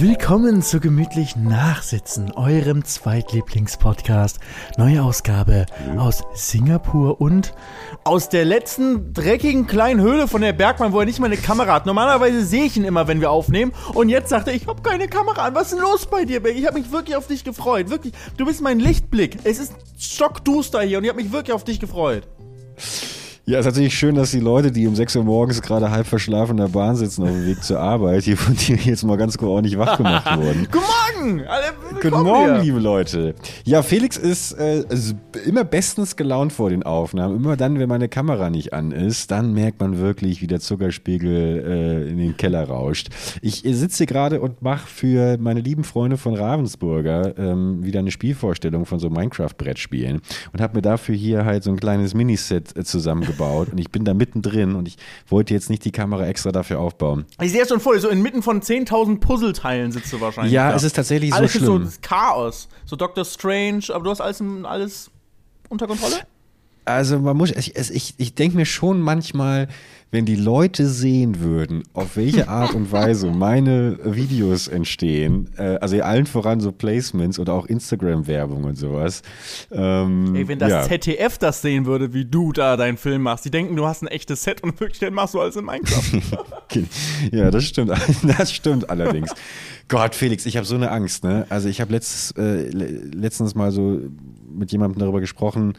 [0.00, 4.38] Willkommen zu gemütlich Nachsitzen, eurem Zweitlieblingspodcast.
[4.78, 5.66] Neue Ausgabe
[5.98, 7.52] aus Singapur und
[8.02, 11.74] aus der letzten dreckigen kleinen Höhle von der Bergmann, wo er nicht mal eine Kamera
[11.74, 11.84] hat.
[11.84, 13.72] Normalerweise sehe ich ihn immer, wenn wir aufnehmen.
[13.92, 15.54] Und jetzt sagt er, ich habe keine Kamera an.
[15.54, 16.60] Was ist denn los bei dir, Becky?
[16.60, 17.90] Ich habe mich wirklich auf dich gefreut.
[17.90, 19.36] Wirklich, du bist mein Lichtblick.
[19.44, 22.26] Es ist stockduster hier und ich habe mich wirklich auf dich gefreut.
[23.50, 26.06] Ja, es ist natürlich schön, dass die Leute, die um 6 Uhr morgens gerade halb
[26.06, 29.16] verschlafen in der Bahn sitzen auf dem Weg zur Arbeit, hier von dir jetzt mal
[29.16, 30.68] ganz ordentlich wach gemacht wurden.
[30.70, 30.84] Guten
[31.24, 31.48] Morgen!
[31.48, 31.64] Alle,
[32.00, 32.62] Guten Morgen, hier.
[32.62, 33.34] liebe Leute.
[33.64, 34.84] Ja, Felix ist äh,
[35.44, 37.34] immer bestens gelaunt vor den Aufnahmen.
[37.34, 41.64] Immer dann, wenn meine Kamera nicht an ist, dann merkt man wirklich, wie der Zuckerspiegel
[42.06, 43.08] äh, in den Keller rauscht.
[43.42, 48.86] Ich sitze gerade und mache für meine lieben Freunde von Ravensburger ähm, wieder eine Spielvorstellung
[48.86, 50.20] von so Minecraft-Brettspielen
[50.52, 53.90] und habe mir dafür hier halt so ein kleines Miniset äh, zusammengebaut aufgebaut und ich
[53.90, 54.96] bin da mittendrin und ich
[55.28, 57.26] wollte jetzt nicht die Kamera extra dafür aufbauen.
[57.40, 60.52] Ich sehe es schon voll, so inmitten von 10.000 Puzzleteilen sitzt du wahrscheinlich.
[60.52, 60.76] Ja, da.
[60.76, 61.72] es ist tatsächlich alles so schlimm.
[61.72, 62.68] Alles ist so Chaos.
[62.84, 65.10] So Doctor Strange, aber du hast alles, alles
[65.68, 66.16] unter Kontrolle?
[66.94, 69.68] Also man muss, ich, ich, ich denke mir schon manchmal,
[70.12, 76.00] wenn die Leute sehen würden, auf welche Art und Weise meine Videos entstehen, äh, also
[76.02, 79.22] allen voran so Placements oder auch Instagram-Werbung und sowas.
[79.70, 80.82] Ähm, Ey, wenn das ja.
[80.82, 84.08] ZDF das sehen würde, wie du da deinen Film machst, die denken, du hast ein
[84.08, 86.20] echtes Set und wirklich machst du alles in Minecraft.
[87.32, 87.92] ja, das stimmt.
[88.22, 89.30] Das stimmt allerdings.
[89.88, 91.46] Gott, Felix, ich habe so eine Angst, ne?
[91.48, 94.00] Also ich habe äh, letztens mal so
[94.52, 95.74] mit jemandem darüber gesprochen,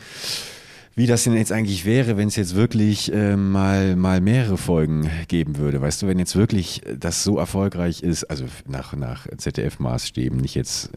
[0.95, 5.09] wie das denn jetzt eigentlich wäre, wenn es jetzt wirklich äh, mal, mal mehrere Folgen
[5.29, 5.81] geben würde.
[5.81, 10.89] Weißt du, wenn jetzt wirklich das so erfolgreich ist, also nach, nach ZDF-Maßstäben, nicht jetzt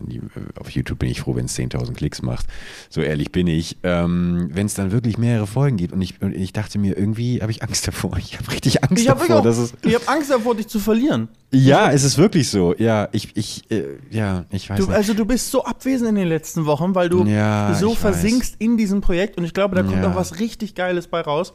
[0.59, 2.47] auf YouTube bin ich froh, wenn es 10.000 Klicks macht,
[2.91, 6.35] so ehrlich bin ich, ähm, wenn es dann wirklich mehrere Folgen gibt und ich, und
[6.35, 8.19] ich dachte mir, irgendwie habe ich Angst davor.
[8.25, 9.41] Ich habe richtig Angst ich davor.
[9.41, 11.29] Auch, dass es ich habe Angst davor, dich zu verlieren.
[11.53, 12.75] Ja, es ist wirklich so.
[12.79, 14.95] Ja, ich, ich, äh, ja, ich weiß du, nicht.
[14.95, 18.61] Also du bist so abwesend in den letzten Wochen, weil du ja, so versinkst weiß.
[18.61, 20.11] in diesem Projekt und ich glaube, da kommt ja.
[20.11, 21.55] auch was richtig Geiles bei raus.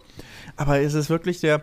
[0.55, 1.61] Aber es ist wirklich der,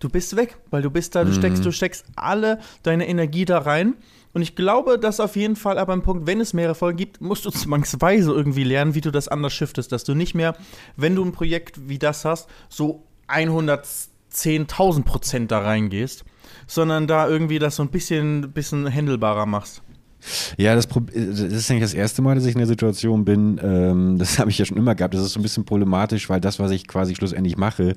[0.00, 1.34] du bist weg, weil du bist da, du mhm.
[1.34, 3.94] steckst, du steckst alle deine Energie da rein.
[4.32, 7.20] Und ich glaube, dass auf jeden Fall aber ein Punkt, wenn es mehrere Folgen gibt,
[7.20, 10.56] musst du zwangsweise irgendwie lernen, wie du das anders shiftest, dass du nicht mehr,
[10.96, 16.24] wenn du ein Projekt wie das hast, so 110.000 Prozent da reingehst,
[16.66, 19.82] sondern da irgendwie das so ein bisschen, bisschen händelbarer machst.
[20.56, 23.60] Ja, das, das, ist eigentlich das erste Mal, dass ich in der Situation bin.
[23.62, 25.14] Ähm, das habe ich ja schon immer gehabt.
[25.14, 27.94] Das ist so ein bisschen problematisch, weil das, was ich quasi schlussendlich mache,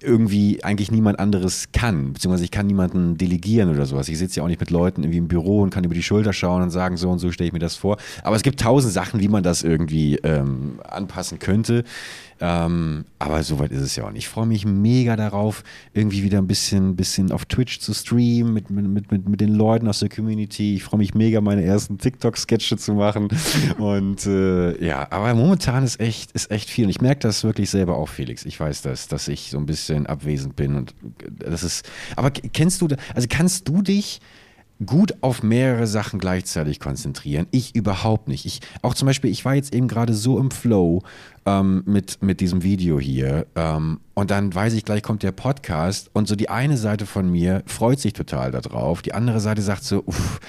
[0.00, 4.08] irgendwie eigentlich niemand anderes kann, beziehungsweise ich kann niemanden delegieren oder sowas.
[4.08, 6.32] Ich sitze ja auch nicht mit Leuten irgendwie im Büro und kann über die Schulter
[6.32, 7.96] schauen und sagen, so und so stelle ich mir das vor.
[8.22, 11.84] Aber es gibt tausend Sachen, wie man das irgendwie ähm, anpassen könnte.
[12.40, 14.24] Ähm, aber soweit ist es ja auch nicht.
[14.24, 18.70] Ich freue mich mega darauf, irgendwie wieder ein bisschen, bisschen auf Twitch zu streamen mit,
[18.70, 20.76] mit, mit, mit den Leuten aus der Community.
[20.76, 23.28] Ich freue mich mega, meine ersten TikTok-Sketche zu machen.
[23.78, 26.84] Und äh, ja, aber momentan ist echt, ist echt viel.
[26.84, 28.44] Und ich merke das wirklich selber auch, Felix.
[28.44, 30.76] Ich weiß das, dass ich so ein bisschen abwesend bin.
[30.76, 30.94] Und
[31.28, 31.88] das ist.
[32.14, 34.20] Aber kennst du, also kannst du dich
[34.84, 37.46] gut auf mehrere Sachen gleichzeitig konzentrieren.
[37.50, 38.46] Ich überhaupt nicht.
[38.46, 41.02] Ich, auch zum Beispiel, ich war jetzt eben gerade so im Flow
[41.46, 46.10] ähm, mit, mit diesem Video hier ähm, und dann weiß ich, gleich kommt der Podcast
[46.12, 49.84] und so die eine Seite von mir freut sich total darauf, die andere Seite sagt
[49.84, 50.40] so, uff,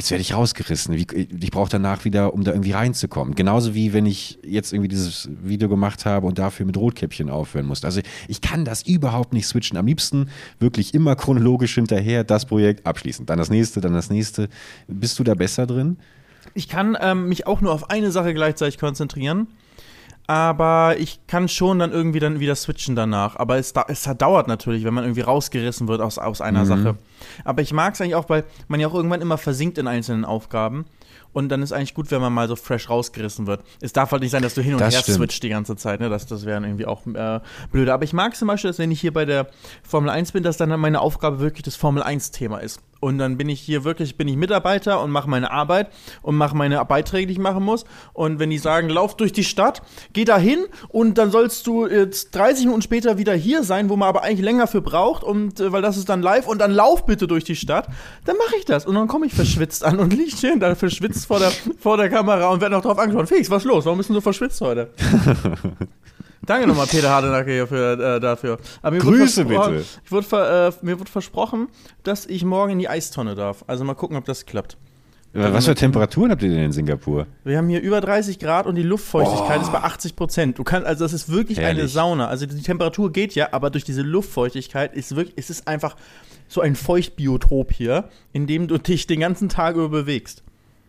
[0.00, 0.94] jetzt werde ich rausgerissen.
[0.94, 3.34] Ich brauche danach wieder, um da irgendwie reinzukommen.
[3.34, 7.66] Genauso wie wenn ich jetzt irgendwie dieses Video gemacht habe und dafür mit Rotkäppchen aufhören
[7.66, 7.86] musste.
[7.86, 9.76] Also ich kann das überhaupt nicht switchen.
[9.76, 13.26] Am liebsten wirklich immer chronologisch hinterher das Projekt abschließen.
[13.26, 14.48] Dann das nächste, dann das nächste.
[14.88, 15.98] Bist du da besser drin?
[16.54, 19.48] Ich kann ähm, mich auch nur auf eine Sache gleichzeitig konzentrieren
[20.30, 23.34] aber ich kann schon dann irgendwie dann wieder switchen danach.
[23.34, 26.66] Aber es, es dauert natürlich, wenn man irgendwie rausgerissen wird aus, aus einer mhm.
[26.66, 26.98] Sache.
[27.44, 30.24] Aber ich mag es eigentlich auch, weil man ja auch irgendwann immer versinkt in einzelnen
[30.24, 30.84] Aufgaben.
[31.32, 33.64] Und dann ist eigentlich gut, wenn man mal so fresh rausgerissen wird.
[33.80, 35.16] Es darf halt nicht sein, dass du hin und das her stimmt.
[35.18, 35.98] switcht die ganze Zeit.
[35.98, 36.08] Ne?
[36.08, 37.40] Das, das wäre irgendwie auch äh,
[37.72, 37.88] blöd.
[37.88, 39.48] Aber ich mag zum Beispiel, dass wenn ich hier bei der
[39.82, 42.80] Formel 1 bin, dass dann meine Aufgabe wirklich das Formel 1-Thema ist.
[43.00, 45.90] Und dann bin ich hier wirklich, bin ich Mitarbeiter und mache meine Arbeit
[46.22, 47.84] und mache meine Beiträge, die ich machen muss.
[48.12, 49.82] Und wenn die sagen, lauf durch die Stadt,
[50.12, 53.96] geh da hin und dann sollst du jetzt 30 Minuten später wieder hier sein, wo
[53.96, 56.72] man aber eigentlich länger für braucht und äh, weil das ist dann live und dann
[56.72, 57.88] lauf bitte durch die Stadt,
[58.24, 58.86] dann mache ich das.
[58.86, 62.10] Und dann komme ich verschwitzt an und liege schön da verschwitzt vor der, vor der
[62.10, 63.28] Kamera und werde noch drauf angeschaut.
[63.28, 63.84] Felix, was ist los?
[63.86, 64.90] Warum bist du so verschwitzt heute?
[66.50, 68.58] Danke nochmal, Peter Hardenacke, für, äh, dafür.
[68.82, 69.84] Grüße bitte.
[70.08, 71.68] Wurde, äh, mir wurde versprochen,
[72.02, 73.62] dass ich morgen in die Eistonne darf.
[73.68, 74.76] Also mal gucken, ob das klappt.
[75.32, 77.28] Was für Temperaturen habt ihr denn in Singapur?
[77.44, 79.62] Wir haben hier über 30 Grad und die Luftfeuchtigkeit oh.
[79.62, 80.58] ist bei 80 Prozent.
[80.58, 81.82] Du kannst, also das ist wirklich Herrlich.
[81.82, 82.26] eine Sauna.
[82.26, 85.94] Also die Temperatur geht ja, aber durch diese Luftfeuchtigkeit ist wirklich, es ist einfach
[86.48, 90.42] so ein Feuchtbiotop hier, in dem du dich den ganzen Tag über bewegst.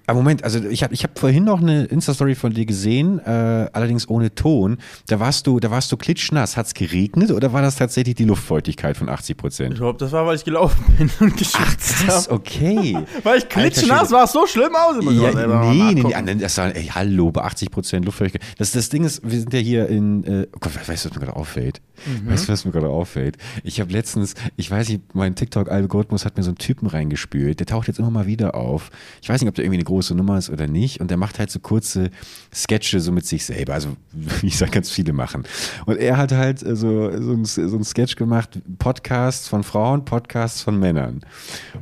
[0.07, 3.69] Aber Moment, also ich habe ich hab vorhin noch eine Insta-Story von dir gesehen, äh,
[3.71, 4.77] allerdings ohne Ton.
[5.07, 6.57] Da warst du, da warst du klitschnass.
[6.57, 9.73] Hat es geregnet oder war das tatsächlich die Luftfeuchtigkeit von 80 Prozent?
[9.73, 12.31] Ich glaube, das war, weil ich gelaufen bin und geschwitzt habe.
[12.31, 12.97] okay.
[13.23, 15.03] weil ich klitschnass war es so schlimm aus.
[15.03, 15.31] Ja,
[15.73, 18.57] nee, nee, nee, das war, ey, hallo, bei 80 Prozent Luftfeuchtigkeit.
[18.57, 21.15] Das, das Ding ist, wir sind ja hier in, äh, oh Gott, weißt du, was
[21.15, 21.81] mir gerade auffällt?
[22.05, 22.31] Mhm.
[22.31, 23.37] Weißt du, was mir gerade auffällt?
[23.63, 27.67] Ich habe letztens, ich weiß nicht, mein TikTok-Algorithmus hat mir so einen Typen reingespült, der
[27.67, 28.89] taucht jetzt immer mal wieder auf.
[29.21, 31.01] Ich weiß nicht, ob der irgendwie eine große Nummer ist oder nicht.
[31.01, 32.09] Und der macht halt so kurze
[32.53, 33.73] Sketche so mit sich selber.
[33.73, 33.89] Also,
[34.41, 35.43] wie ich sage, ganz viele machen.
[35.85, 40.05] Und er hat halt äh, so, so, ein, so ein Sketch gemacht, Podcasts von Frauen,
[40.05, 41.21] Podcasts von Männern.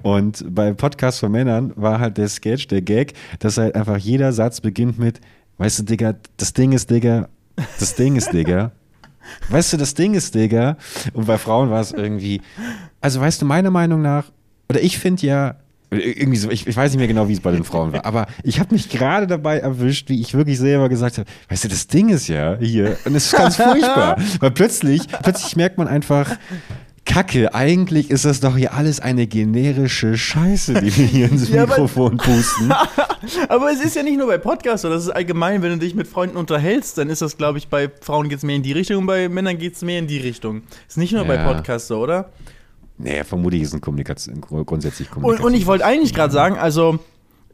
[0.02, 4.34] Und bei Podcasts von Männern war halt der Sketch, der Gag, dass halt einfach jeder
[4.34, 5.22] Satz beginnt mit,
[5.58, 7.30] weißt du, Digga, das Ding ist, Digga,
[7.80, 8.72] das Ding ist, Digga.
[9.50, 10.78] Weißt du, das Ding ist, Digga.
[11.14, 12.42] Und bei Frauen war es irgendwie.
[13.00, 14.32] Also, weißt du, meiner Meinung nach,
[14.70, 15.56] oder ich finde ja,
[15.92, 18.28] irgendwie so, ich, ich, weiß nicht mehr genau, wie es bei den Frauen war, aber
[18.44, 21.88] ich habe mich gerade dabei erwischt, wie ich wirklich selber gesagt habe, weißt du, das
[21.88, 26.38] Ding ist ja hier, und es ist ganz furchtbar, weil plötzlich, plötzlich merkt man einfach,
[27.06, 32.18] Kacke, eigentlich ist das doch hier alles eine generische Scheiße, die wir hier ins Mikrofon
[32.18, 32.72] pusten.
[33.50, 35.96] aber es ist ja nicht nur bei Podcasts so, das ist allgemein, wenn du dich
[35.96, 38.74] mit Freunden unterhältst, dann ist das, glaube ich, bei Frauen geht es mehr in die
[38.74, 40.62] Richtung und bei Männern geht es mehr in die Richtung.
[40.88, 41.28] Ist nicht nur ja.
[41.28, 42.30] bei Podcasts so, oder?
[43.00, 45.46] Naja, vermutlich ist es Kommunikation, grundsätzlich Kommunikation.
[45.46, 47.00] Und, und ich wollte eigentlich gerade sagen, also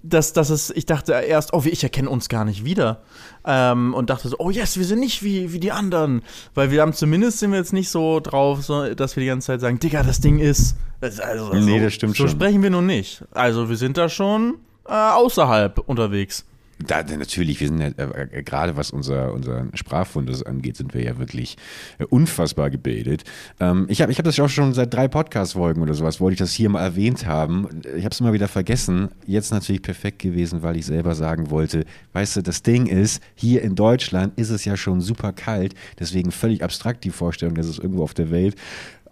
[0.07, 3.01] dass, dass es, ich dachte erst, oh, ich erkenne uns gar nicht wieder.
[3.45, 6.21] Ähm, und dachte so, oh yes, wir sind nicht wie, wie die anderen.
[6.53, 9.47] Weil wir haben zumindest sind wir jetzt nicht so drauf, so, dass wir die ganze
[9.47, 10.75] Zeit sagen, Digga, das Ding ist.
[11.01, 12.27] Also, nee, das stimmt so schon.
[12.27, 13.23] So sprechen wir nun nicht.
[13.31, 14.55] Also wir sind da schon
[14.87, 16.45] äh, außerhalb unterwegs.
[16.79, 21.17] Da, natürlich, wir sind ja, äh, gerade was unser, unser Sprachfundus angeht, sind wir ja
[21.17, 21.55] wirklich
[21.99, 23.23] äh, unfassbar gebildet.
[23.61, 26.39] Ähm, ich habe ich hab das auch schon seit drei Podcast-Folgen oder sowas, wollte ich
[26.39, 27.69] das hier mal erwähnt haben.
[27.95, 29.09] Ich habe es immer wieder vergessen.
[29.25, 33.61] Jetzt natürlich perfekt gewesen, weil ich selber sagen wollte, weißt du, das Ding ist, hier
[33.61, 37.79] in Deutschland ist es ja schon super kalt, deswegen völlig abstrakt die Vorstellung, dass es
[37.79, 38.55] irgendwo auf der Welt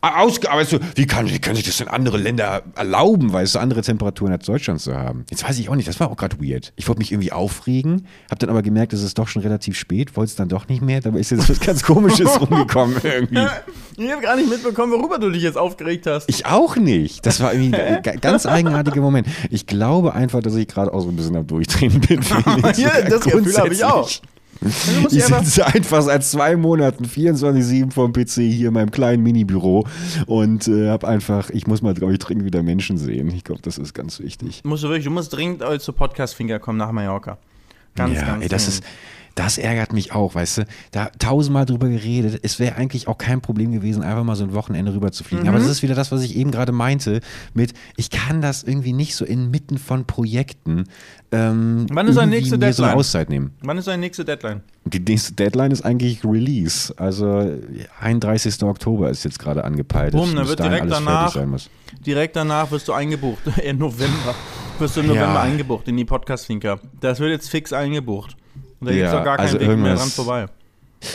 [0.04, 0.82] ausgearbeitet.
[0.96, 4.46] Wie, kann, wie können sich das denn andere Länder erlauben, weißt du, andere Temperaturen als
[4.46, 5.26] Deutschland zu haben?
[5.30, 6.74] Jetzt weiß ich auch nicht, das war auch gerade weird.
[6.76, 10.16] Ich wollte mich irgendwie aufregen, habe dann aber gemerkt, es ist doch schon relativ spät,
[10.18, 13.48] wollte es dann doch nicht mehr, dabei ist jetzt was ganz Komisches rumgekommen irgendwie.
[13.98, 16.30] Ich habe gar nicht mitbekommen, worüber du dich jetzt aufgeregt hast.
[16.30, 17.26] Ich auch nicht.
[17.26, 19.28] Das war irgendwie ein ganz eigenartiger Moment.
[19.50, 22.22] Ich glaube einfach, dass ich gerade auch so ein bisschen am Durchdrehen bin.
[22.78, 24.10] ja, das Gefühl habe ich auch.
[24.64, 29.86] Also ich sitze einfach seit zwei Monaten 24-7 vom PC hier in meinem kleinen Minibüro
[30.26, 33.30] und äh, habe einfach, ich muss mal, glaube ich, dringend wieder Menschen sehen.
[33.36, 34.62] Ich glaube, das ist ganz wichtig.
[34.64, 37.38] Musst du wirklich, du musst dringend zu Podcast-Finger kommen nach Mallorca.
[37.96, 38.84] Ganz, ja, ganz ey, das ist
[39.36, 40.66] das ärgert mich auch, weißt du.
[40.92, 42.40] Da tausendmal drüber geredet.
[42.44, 45.44] Es wäre eigentlich auch kein Problem gewesen, einfach mal so ein Wochenende rüber zu fliegen.
[45.44, 45.50] Mhm.
[45.50, 47.20] Aber das ist wieder das, was ich eben gerade meinte,
[47.54, 50.86] mit, ich kann das irgendwie nicht so inmitten von Projekten.
[51.32, 52.74] Ähm, Wann ist deine nächste Deadline?
[52.74, 53.54] So eine Auszeit nehmen.
[53.62, 54.62] Wann ist deine nächste Deadline?
[54.86, 56.94] Die nächste Deadline ist eigentlich Release.
[56.98, 57.58] Also
[58.02, 58.62] 31.
[58.64, 60.12] Oktober ist jetzt gerade angepeilt.
[60.12, 61.36] Boom, dann wird direkt danach,
[62.06, 63.42] direkt danach wirst du eingebucht.
[63.64, 64.36] Im November
[64.80, 65.42] wirst du im November ja.
[65.42, 66.80] eingebucht in die Podcast-Finker.
[67.00, 68.36] Das wird jetzt fix eingebucht.
[68.84, 70.46] Und da ja, gibt es gar keinen also Weg mehr dran vorbei.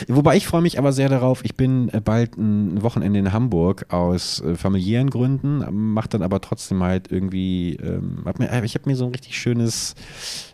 [0.07, 3.87] Wobei ich freue mich aber sehr darauf, ich bin äh, bald ein Wochenende in Hamburg
[3.89, 8.89] aus äh, familiären Gründen, mache dann aber trotzdem halt irgendwie, ähm, hab mir, ich habe
[8.89, 9.95] mir so ein richtig schönes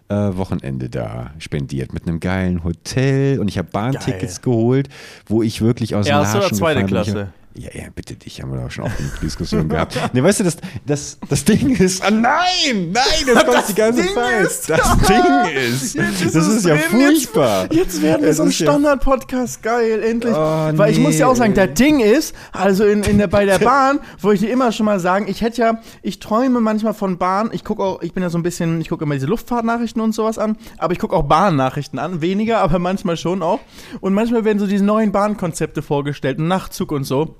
[0.07, 4.53] äh, Wochenende da spendiert mit einem geilen Hotel und ich habe Bahntickets Geil.
[4.53, 4.89] geholt,
[5.25, 7.33] wo ich wirklich aus dem Erste oder zweite Klasse?
[7.57, 9.97] Ja, ja, bitte dich, haben wir doch schon auch eine Diskussion gehabt.
[10.13, 14.03] Ne, weißt du, das, das, das Ding ist, ah, nein, nein, das kommt die ganze
[14.03, 14.45] Ding Zeit.
[14.45, 17.63] Ist, das Ding ist, ist das ist ja furchtbar.
[17.63, 20.33] Jetzt, jetzt werden wir so ein Standard-Podcast, geil, endlich.
[20.33, 23.45] Oh, Weil ich muss ja auch sagen, das Ding ist, also in, in der, bei
[23.45, 26.93] der Bahn, wo ich dir immer schon mal sagen, ich hätte ja, ich träume manchmal
[26.93, 29.27] von Bahn, ich gucke auch, ich bin ja so ein bisschen, ich gucke immer diese
[29.27, 33.61] Luftfahrtnachrichten und sowas an, aber ich gucke auch Bahnnachrichten an, weniger, aber manchmal schon auch.
[34.01, 37.35] Und manchmal werden so diese neuen Bahnkonzepte vorgestellt, Nachtzug und so.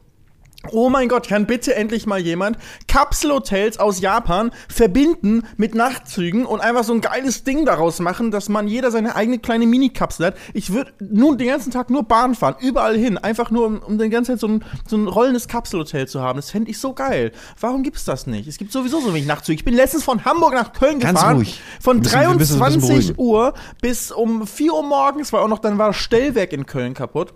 [0.72, 2.58] Oh mein Gott, kann bitte endlich mal jemand
[2.88, 8.50] Kapselhotels aus Japan verbinden mit Nachtzügen und einfach so ein geiles Ding daraus machen, dass
[8.50, 10.38] man jeder seine eigene kleine Mini-Kapsel hat.
[10.54, 13.98] Ich würde nun den ganzen Tag nur Bahn fahren, überall hin, einfach nur um, um
[13.98, 16.38] die ganze Zeit so ein, so ein rollendes Kapselhotel zu haben.
[16.38, 17.32] Das fände ich so geil.
[17.60, 18.48] Warum gibt es das nicht?
[18.48, 19.56] Es gibt sowieso so wenig Nachtzüge.
[19.56, 21.38] Ich bin letztens von Hamburg nach Köln Ganz gefahren.
[21.38, 21.62] Ruhig.
[21.80, 25.98] Von müssen, 23 Uhr bis um 4 Uhr morgens, weil auch noch dann war das
[25.98, 27.34] Stellwerk in Köln kaputt.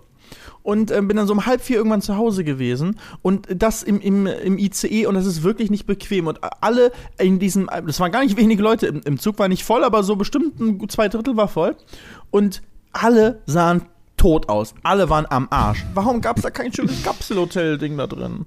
[0.62, 4.00] Und äh, bin dann so um halb vier irgendwann zu Hause gewesen und das im,
[4.00, 8.12] im, im ICE und das ist wirklich nicht bequem und alle in diesem, das waren
[8.12, 11.08] gar nicht wenige Leute, im, im Zug war nicht voll, aber so bestimmt ein zwei
[11.08, 11.76] Drittel war voll
[12.30, 12.62] und
[12.92, 13.82] alle sahen
[14.16, 14.74] tot aus.
[14.82, 15.84] Alle waren am Arsch.
[15.94, 18.44] Warum gab es da kein schönes Kapselhotel-Ding da drin?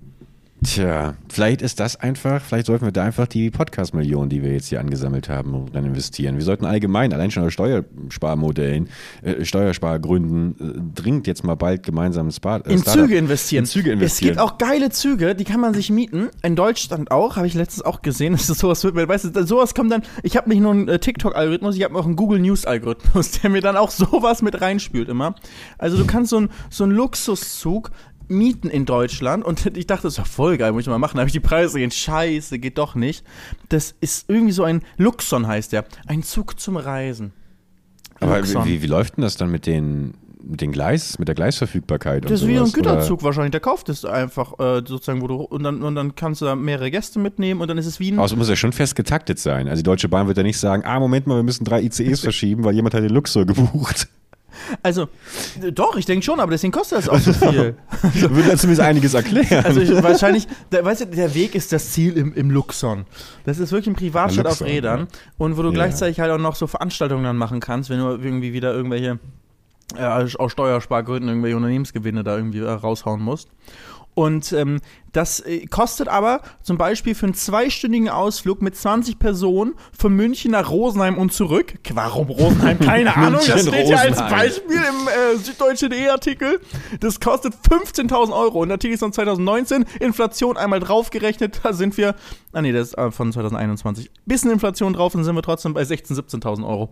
[0.64, 4.68] Tja, vielleicht ist das einfach, vielleicht sollten wir da einfach die Podcast-Millionen, die wir jetzt
[4.68, 6.38] hier angesammelt haben, dann investieren.
[6.38, 8.88] Wir sollten allgemein, allein schon aus Steuersparmodellen,
[9.24, 13.64] äh, Steuerspargründen, äh, dringend jetzt mal bald gemeinsam Spar äh, in Züge investieren.
[13.64, 14.32] In Züge investieren.
[14.32, 16.30] Es gibt auch geile Züge, die kann man sich mieten.
[16.44, 18.34] In Deutschland auch, habe ich letztens auch gesehen.
[18.44, 21.76] Das ist sowas, weißt du, sowas kommt dann, ich habe nicht nur einen äh, TikTok-Algorithmus,
[21.78, 25.36] ich habe auch einen Google News-Algorithmus, der mir dann auch sowas mit reinspült immer.
[25.78, 27.92] Also du kannst so, ein, so einen Luxuszug
[28.28, 31.18] mieten in Deutschland und ich dachte, das ist ja voll geil, muss ich mal machen.
[31.18, 33.24] Da habe ich die Preise gesehen, scheiße, geht doch nicht.
[33.70, 37.34] Das ist irgendwie so ein Luxon heißt der, ein Zug zum Reisen.
[38.20, 42.24] Aber wie, wie, läuft denn das dann mit den, mit den Gleis, mit der Gleisverfügbarkeit?
[42.26, 43.26] Das ist wie ein Güterzug oder?
[43.26, 43.52] wahrscheinlich.
[43.52, 46.56] Der kauft es einfach äh, sozusagen, wo du und dann, und dann kannst du da
[46.56, 48.20] mehrere Gäste mitnehmen und dann ist es wie ein.
[48.20, 49.68] Also muss ja schon fest getaktet sein.
[49.68, 52.20] Also die Deutsche Bahn wird ja nicht sagen, ah Moment mal, wir müssen drei ICEs
[52.22, 54.08] verschieben, weil jemand hat den Luxor gebucht.
[54.82, 55.08] Also,
[55.72, 57.76] doch, ich denke schon, aber deswegen kostet das auch so viel.
[58.14, 59.66] Würde ja zumindest einiges erklären.
[59.66, 63.06] Also, ich, wahrscheinlich, der, weißt du, der Weg ist das Ziel im, im Luxon.
[63.46, 65.08] Das ist wirklich ein Privatstadt auf Rädern ja.
[65.38, 65.74] und wo du ja.
[65.74, 69.20] gleichzeitig halt auch noch so Veranstaltungen dann machen kannst, wenn du irgendwie wieder irgendwelche,
[69.98, 73.50] ja, aus Steuerspargründen irgendwelche Unternehmensgewinne da irgendwie raushauen musst.
[74.16, 74.80] Und ähm,
[75.12, 80.52] das äh, kostet aber zum Beispiel für einen zweistündigen Ausflug mit 20 Personen von München
[80.52, 81.76] nach Rosenheim und zurück.
[81.94, 82.80] Warum Rosenheim?
[82.82, 83.42] Keine Ahnung.
[83.46, 86.60] Das steht ja als Beispiel im äh, Süddeutsche.de Artikel.
[87.00, 88.62] Das kostet 15.000 Euro.
[88.62, 89.86] Und der Artikel ist von 2019.
[90.00, 91.62] Inflation einmal draufgerechnet.
[91.64, 92.16] Da sind wir.
[92.52, 94.12] Ah, nee, das ist äh, von 2021.
[94.26, 96.90] Bisschen Inflation drauf, dann sind wir trotzdem bei 16.000, 17.000 Euro.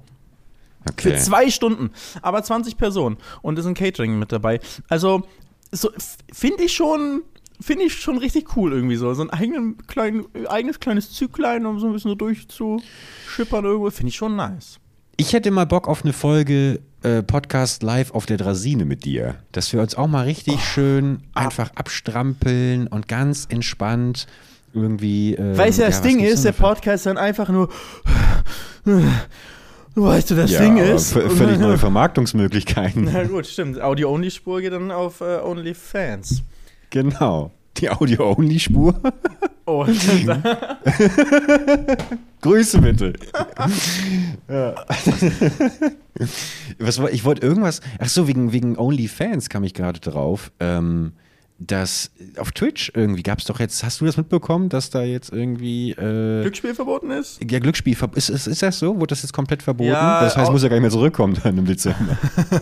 [0.89, 1.11] Okay.
[1.11, 1.91] Für zwei Stunden.
[2.21, 3.17] Aber 20 Personen.
[3.41, 4.59] Und es ist ein Catering mit dabei.
[4.89, 5.23] Also,
[5.71, 5.89] so,
[6.31, 7.23] finde ich schon
[7.61, 9.13] finde ich schon richtig cool irgendwie so.
[9.13, 14.09] So ein eigenen kleinen, eigenes kleines Züglein, um so ein bisschen so durchzuschippern irgendwo, finde
[14.09, 14.79] ich schon nice.
[15.17, 19.35] Ich hätte mal Bock auf eine Folge äh, Podcast live auf der Drasine mit dir.
[19.51, 21.45] Dass wir uns auch mal richtig oh, schön ab.
[21.45, 24.25] einfach abstrampeln und ganz entspannt
[24.73, 25.35] irgendwie.
[25.35, 27.69] Äh, weißt du, ja, das Ding ist, der Podcast dann einfach nur.
[29.95, 31.11] Weißt du, das ja, Ding ist.
[31.11, 33.09] Völlig neue Vermarktungsmöglichkeiten.
[33.11, 33.81] Na gut, stimmt.
[33.81, 36.43] Audio-Only-Spur geht dann auf äh, OnlyFans.
[36.89, 37.51] Genau.
[37.77, 38.99] Die Audio-Only-Spur.
[39.65, 39.85] Oh,
[42.41, 43.13] Grüße bitte.
[44.49, 44.75] ja.
[46.79, 47.81] Was, ich wollte irgendwas.
[47.99, 50.51] Ach so, wegen, wegen OnlyFans kam ich gerade drauf.
[50.59, 51.13] Ähm,
[51.67, 55.31] dass auf Twitch irgendwie gab es doch jetzt, hast du das mitbekommen, dass da jetzt
[55.31, 57.39] irgendwie äh, Glücksspiel verboten ist?
[57.49, 58.95] Ja, Glücksspiel ist, ist, ist das so?
[58.95, 59.91] Wurde das jetzt komplett verboten?
[59.91, 62.17] Ja, das heißt, es muss ja gar nicht mehr zurückkommen dann im Dezember.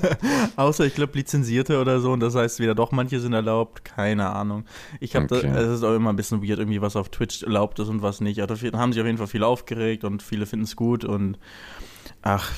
[0.57, 4.29] Außer, ich glaube, lizenzierte oder so und das heißt wieder doch, manche sind erlaubt, keine
[4.29, 4.65] Ahnung.
[4.99, 5.47] Ich habe okay.
[5.47, 8.19] es ist auch immer ein bisschen weird, irgendwie was auf Twitch erlaubt ist und was
[8.19, 8.39] nicht.
[8.39, 11.39] Da haben sich auf jeden Fall viele aufgeregt und viele finden es gut und
[12.21, 12.51] ach,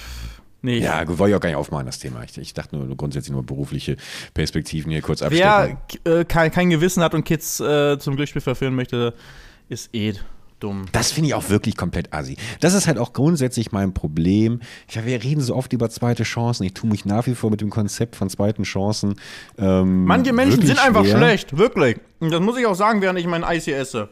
[0.62, 0.80] Nee.
[0.80, 2.24] Ja, wollte ich auch gar nicht aufmachen, das Thema.
[2.24, 3.98] Ich, ich, dachte nur grundsätzlich nur berufliche
[4.34, 5.78] Perspektiven hier kurz abstecken.
[6.04, 9.16] Wer äh, kein, kein, Gewissen hat und Kids äh, zum Glücksspiel verführen möchte,
[9.70, 10.14] ist eh
[10.60, 10.86] dumm.
[10.92, 12.38] Das finde ich auch wirklich komplett assi.
[12.60, 14.60] Das ist halt auch grundsätzlich mein Problem.
[14.90, 16.64] Ja, wir reden so oft über zweite Chancen.
[16.64, 19.16] Ich tue mich nach wie vor mit dem Konzept von zweiten Chancen.
[19.58, 21.98] Ähm, Manche Menschen sind einfach schlecht, wirklich.
[22.20, 24.10] Und das muss ich auch sagen, während ich mein IC esse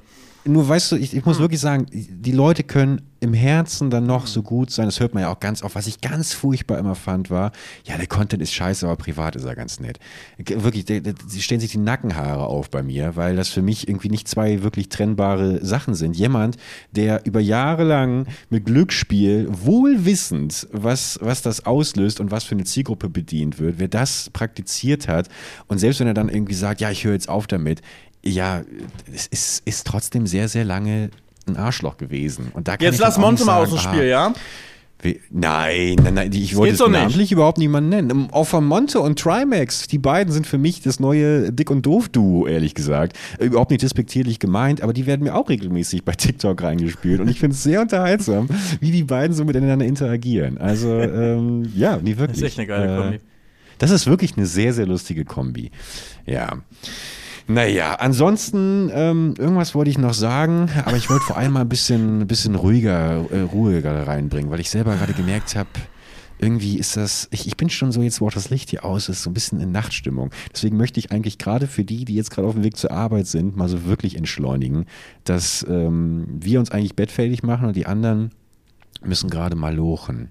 [0.50, 1.44] nur weißt du, ich, ich muss hm.
[1.44, 4.86] wirklich sagen, die Leute können im Herzen dann noch so gut sein.
[4.86, 5.76] Das hört man ja auch ganz oft.
[5.76, 7.52] Was ich ganz furchtbar immer fand, war,
[7.84, 10.00] ja, der Content ist scheiße, aber privat ist er ganz nett.
[10.38, 10.86] Wirklich,
[11.28, 14.64] sie stellen sich die Nackenhaare auf bei mir, weil das für mich irgendwie nicht zwei
[14.64, 16.16] wirklich trennbare Sachen sind.
[16.16, 16.58] Jemand,
[16.92, 22.64] der über Jahre lang mit Glücksspiel wohlwissend, was, was das auslöst und was für eine
[22.64, 25.28] Zielgruppe bedient wird, wer das praktiziert hat
[25.68, 27.82] und selbst wenn er dann irgendwie sagt, ja, ich höre jetzt auf damit,
[28.24, 28.64] ja,
[29.14, 31.10] es ist, ist trotzdem sehr, sehr lange
[31.48, 32.52] ein Arschloch gewesen.
[32.54, 34.34] Und da Jetzt lass Monte mal aus dem Spiel, ja?
[35.02, 38.28] Wie, nein, nein, nein, ich wollte jetzt namentlich überhaupt niemanden nennen.
[38.32, 42.74] Offer Monte und Trimax, die beiden sind für mich das neue Dick- und Doof-Duo, ehrlich
[42.74, 43.18] gesagt.
[43.40, 47.22] Überhaupt nicht despektierlich gemeint, aber die werden mir auch regelmäßig bei TikTok reingespielt.
[47.22, 48.50] Und ich finde es sehr unterhaltsam,
[48.82, 50.58] wie die beiden so miteinander interagieren.
[50.58, 52.32] Also, ähm, ja, nie wirklich.
[52.32, 53.20] Das ist echt eine geile äh, Kombi.
[53.78, 55.72] Das ist wirklich eine sehr, sehr lustige Kombi.
[56.26, 56.58] Ja.
[57.50, 61.70] Naja, ansonsten, ähm, irgendwas wollte ich noch sagen, aber ich wollte vor allem mal ein
[61.70, 65.70] bisschen, ein bisschen ruhiger, äh, ruhiger reinbringen, weil ich selber gerade gemerkt habe,
[66.38, 69.24] irgendwie ist das, ich, ich bin schon so jetzt, wo das Licht hier aus ist,
[69.24, 70.30] so ein bisschen in Nachtstimmung.
[70.54, 73.26] Deswegen möchte ich eigentlich gerade für die, die jetzt gerade auf dem Weg zur Arbeit
[73.26, 74.86] sind, mal so wirklich entschleunigen,
[75.24, 78.30] dass ähm, wir uns eigentlich bettfähig machen und die anderen
[79.02, 80.30] müssen gerade mal lochen.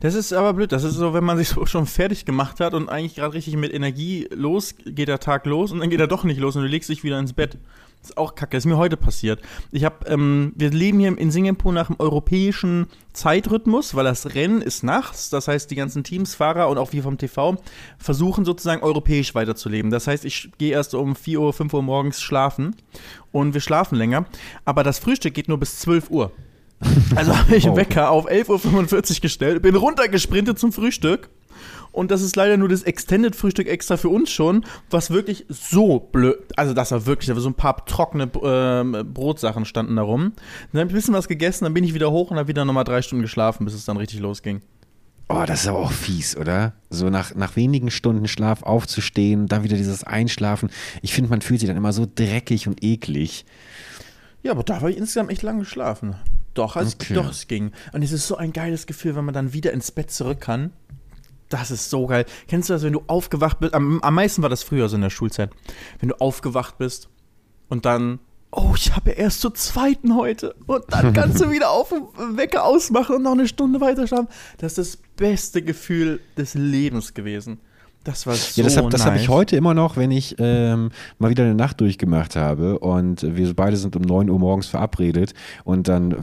[0.00, 0.72] Das ist aber blöd.
[0.72, 3.56] Das ist so, wenn man sich so schon fertig gemacht hat und eigentlich gerade richtig
[3.56, 6.62] mit Energie los, geht der Tag los und dann geht er doch nicht los und
[6.62, 7.58] du legst dich wieder ins Bett.
[8.00, 8.56] Das ist auch kacke.
[8.56, 9.40] Das ist mir heute passiert.
[9.72, 14.62] Ich habe, ähm, wir leben hier in Singapur nach dem europäischen Zeitrhythmus, weil das Rennen
[14.62, 15.28] ist nachts.
[15.28, 17.58] Das heißt, die ganzen Teams, Fahrer und auch wir vom TV
[17.98, 19.90] versuchen sozusagen europäisch weiterzuleben.
[19.90, 22.74] Das heißt, ich gehe erst um 4 Uhr, 5 Uhr morgens schlafen
[23.32, 24.24] und wir schlafen länger.
[24.64, 26.32] Aber das Frühstück geht nur bis 12 Uhr.
[27.16, 31.28] Also habe ich einen Wecker auf 11.45 Uhr gestellt, bin runtergesprintet zum Frühstück.
[31.92, 36.38] Und das ist leider nur das Extended-Frühstück extra für uns schon, was wirklich so blöd,
[36.56, 40.32] also das war wirklich, da war so ein paar trockene äh, Brotsachen standen da rum.
[40.72, 42.64] Dann habe ich ein bisschen was gegessen, dann bin ich wieder hoch und habe wieder
[42.64, 44.62] nochmal drei Stunden geschlafen, bis es dann richtig losging.
[45.28, 46.74] Oh, das ist aber auch fies, oder?
[46.90, 50.70] So nach, nach wenigen Stunden Schlaf aufzustehen, dann wieder dieses Einschlafen.
[51.02, 53.44] Ich finde, man fühlt sich dann immer so dreckig und eklig.
[54.42, 56.16] Ja, aber da habe ich insgesamt echt lang geschlafen.
[56.54, 57.14] Doch, es, okay.
[57.14, 57.72] doch, es ging.
[57.92, 60.72] Und es ist so ein geiles Gefühl, wenn man dann wieder ins Bett zurück kann.
[61.48, 62.26] Das ist so geil.
[62.48, 63.74] Kennst du das, wenn du aufgewacht bist?
[63.74, 65.50] Am, am meisten war das früher so in der Schulzeit.
[65.98, 67.08] Wenn du aufgewacht bist
[67.68, 68.20] und dann,
[68.52, 70.54] oh, ich habe ja erst zur zweiten heute.
[70.66, 74.28] Und dann kannst du wieder auf Wecker ausmachen und noch eine Stunde weiter schlafen.
[74.58, 77.58] Das ist das beste Gefühl des Lebens gewesen.
[78.04, 79.04] Das war so Ja, das habe nice.
[79.04, 83.36] hab ich heute immer noch, wenn ich ähm, mal wieder eine Nacht durchgemacht habe und
[83.36, 86.16] wir beide sind um 9 Uhr morgens verabredet und dann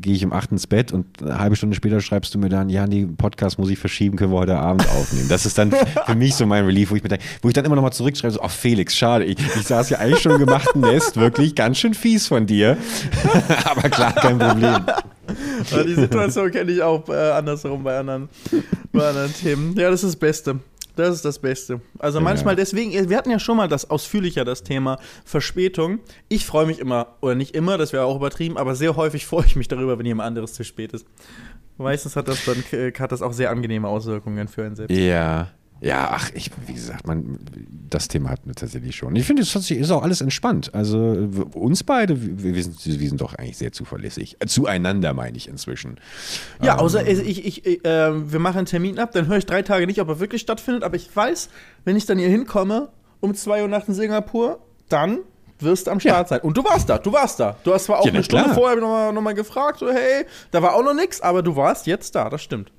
[0.00, 2.68] gehe ich um 8 ins Bett und eine halbe Stunde später schreibst du mir dann,
[2.68, 5.28] ja, die Podcast muss ich verschieben, können wir heute Abend aufnehmen.
[5.30, 5.72] Das ist dann
[6.06, 7.92] für mich so mein Relief, wo ich mir denke, wo ich dann immer noch mal
[7.92, 11.54] zurückschreibe, so, ach Felix, schade, ich, ich saß ja eigentlich schon im gemachten Nest, wirklich
[11.54, 12.76] ganz schön fies von dir,
[13.64, 14.84] aber klar, kein Problem.
[15.86, 18.28] die Situation kenne ich auch äh, andersherum bei anderen,
[18.92, 19.74] bei anderen Themen.
[19.76, 20.58] Ja, das ist das Beste.
[20.96, 21.80] Das ist das Beste.
[21.98, 22.24] Also ja.
[22.24, 26.00] manchmal deswegen, wir hatten ja schon mal das ausführlicher, das Thema Verspätung.
[26.28, 29.46] Ich freue mich immer, oder nicht immer, das wäre auch übertrieben, aber sehr häufig freue
[29.46, 31.06] ich mich darüber, wenn jemand anderes zu spät ist.
[31.78, 32.62] Meistens hat das dann
[32.98, 34.96] hat das auch sehr angenehme Auswirkungen für einen selbst.
[34.96, 35.50] Ja,
[35.82, 37.40] ja, ach, ich, wie gesagt, man,
[37.90, 39.16] das Thema hatten wir tatsächlich schon.
[39.16, 40.72] Ich finde, es ist auch alles entspannt.
[40.74, 44.36] Also uns beide, wir, sind, wir sind doch eigentlich sehr zuverlässig.
[44.38, 45.98] Äh, zueinander meine ich inzwischen.
[46.62, 49.46] Ja, ähm, außer ich, ich, ich äh, wir machen einen Termin ab, dann höre ich
[49.46, 51.50] drei Tage nicht, ob er wirklich stattfindet, aber ich weiß,
[51.84, 55.18] wenn ich dann hier hinkomme, um zwei Uhr nachts in Singapur, dann
[55.58, 56.36] wirst du am Start ja.
[56.36, 56.40] sein.
[56.42, 57.56] Und du warst da, du warst da.
[57.64, 58.54] Du hast zwar auch ja, eine Stunde klar.
[58.54, 61.88] vorher nochmal noch mal gefragt, so hey, da war auch noch nichts, aber du warst
[61.88, 62.70] jetzt da, das stimmt.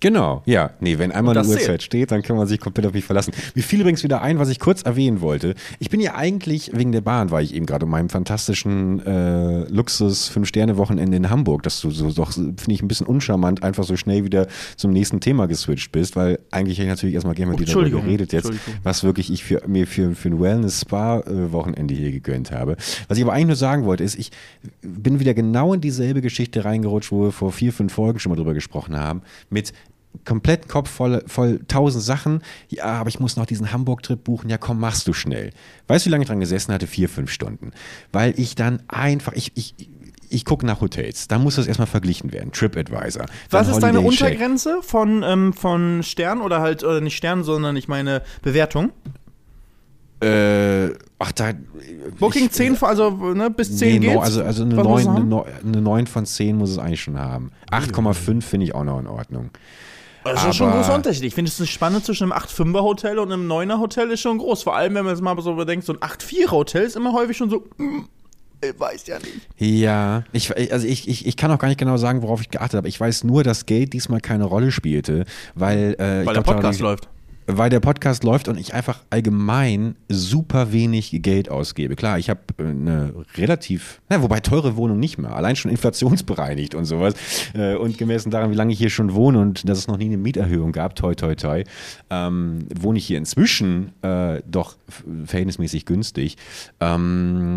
[0.00, 0.70] Genau, ja.
[0.80, 3.32] Nee, wenn einmal eine Uhrzeit steht, dann kann man sich komplett auf mich verlassen.
[3.54, 5.54] Mir fiel übrigens wieder ein, was ich kurz erwähnen wollte.
[5.80, 9.64] Ich bin ja eigentlich, wegen der Bahn war ich eben gerade um meinem fantastischen äh,
[9.64, 14.24] Luxus-Fünf-Sterne-Wochenende in Hamburg, dass du so doch, finde ich, ein bisschen uncharmant einfach so schnell
[14.24, 17.72] wieder zum nächsten Thema geswitcht bist, weil eigentlich hätte ich natürlich erstmal gerne mit dir
[17.72, 18.52] darüber geredet jetzt,
[18.84, 22.76] was wirklich ich für, mir für, für ein Wellness-Spa-Wochenende hier gegönnt habe.
[23.08, 24.30] Was ich aber eigentlich nur sagen wollte, ist, ich
[24.82, 28.36] bin wieder genau in dieselbe Geschichte reingerutscht, wo wir vor vier, fünf Folgen schon mal
[28.36, 29.72] drüber gesprochen haben, mit
[30.24, 32.42] komplett Kopf voll, voll tausend Sachen.
[32.68, 34.50] Ja, aber ich muss noch diesen Hamburg-Trip buchen.
[34.50, 35.50] Ja, komm, machst du schnell.
[35.86, 36.86] Weißt du, wie lange ich dran gesessen hatte?
[36.86, 37.72] Vier, fünf Stunden.
[38.12, 39.74] Weil ich dann einfach, ich, ich,
[40.28, 41.28] ich gucke nach Hotels.
[41.28, 42.52] Da muss das erstmal verglichen werden.
[42.52, 43.26] TripAdvisor.
[43.50, 47.88] Was ist deine Untergrenze von, ähm, von Stern oder halt, oder nicht Stern, sondern ich
[47.88, 48.92] meine Bewertung?
[50.20, 50.88] Äh,
[51.20, 51.52] ach, da.
[52.18, 54.14] Booking ich, 10, also ne, bis 10 nee, geht's?
[54.14, 57.52] No, also, also eine, 9, eine, eine 9 von 10 muss es eigentlich schon haben.
[57.70, 59.50] 8,5 finde ich auch noch in Ordnung.
[60.34, 61.24] Das ist schon ein großer Unterschied.
[61.24, 64.38] Ich finde, es ist Spanne zwischen einem 8-5er Hotel und einem 9er Hotel ist schon
[64.38, 64.62] groß.
[64.62, 67.36] Vor allem, wenn man es mal so bedenkt, so ein 8-4er Hotel ist immer häufig
[67.36, 68.00] schon so, mm,
[68.60, 69.48] ich weiß ja nicht.
[69.56, 72.78] Ja, ich, also ich, ich, ich kann auch gar nicht genau sagen, worauf ich geachtet
[72.78, 72.88] habe.
[72.88, 75.94] Ich weiß nur, dass Geld diesmal keine Rolle spielte, weil.
[75.98, 77.08] Äh, weil der Podcast läuft
[77.50, 81.96] weil der Podcast läuft und ich einfach allgemein super wenig Geld ausgebe.
[81.96, 86.74] Klar, ich habe äh, eine relativ, na, wobei teure Wohnung nicht mehr, allein schon inflationsbereinigt
[86.74, 87.14] und sowas.
[87.54, 90.04] Äh, und gemessen daran, wie lange ich hier schon wohne und dass es noch nie
[90.04, 91.64] eine Mieterhöhung gab, toi, toi, toi,
[92.10, 94.76] ähm, wohne ich hier inzwischen äh, doch
[95.24, 96.36] verhältnismäßig günstig.
[96.80, 97.54] Ähm,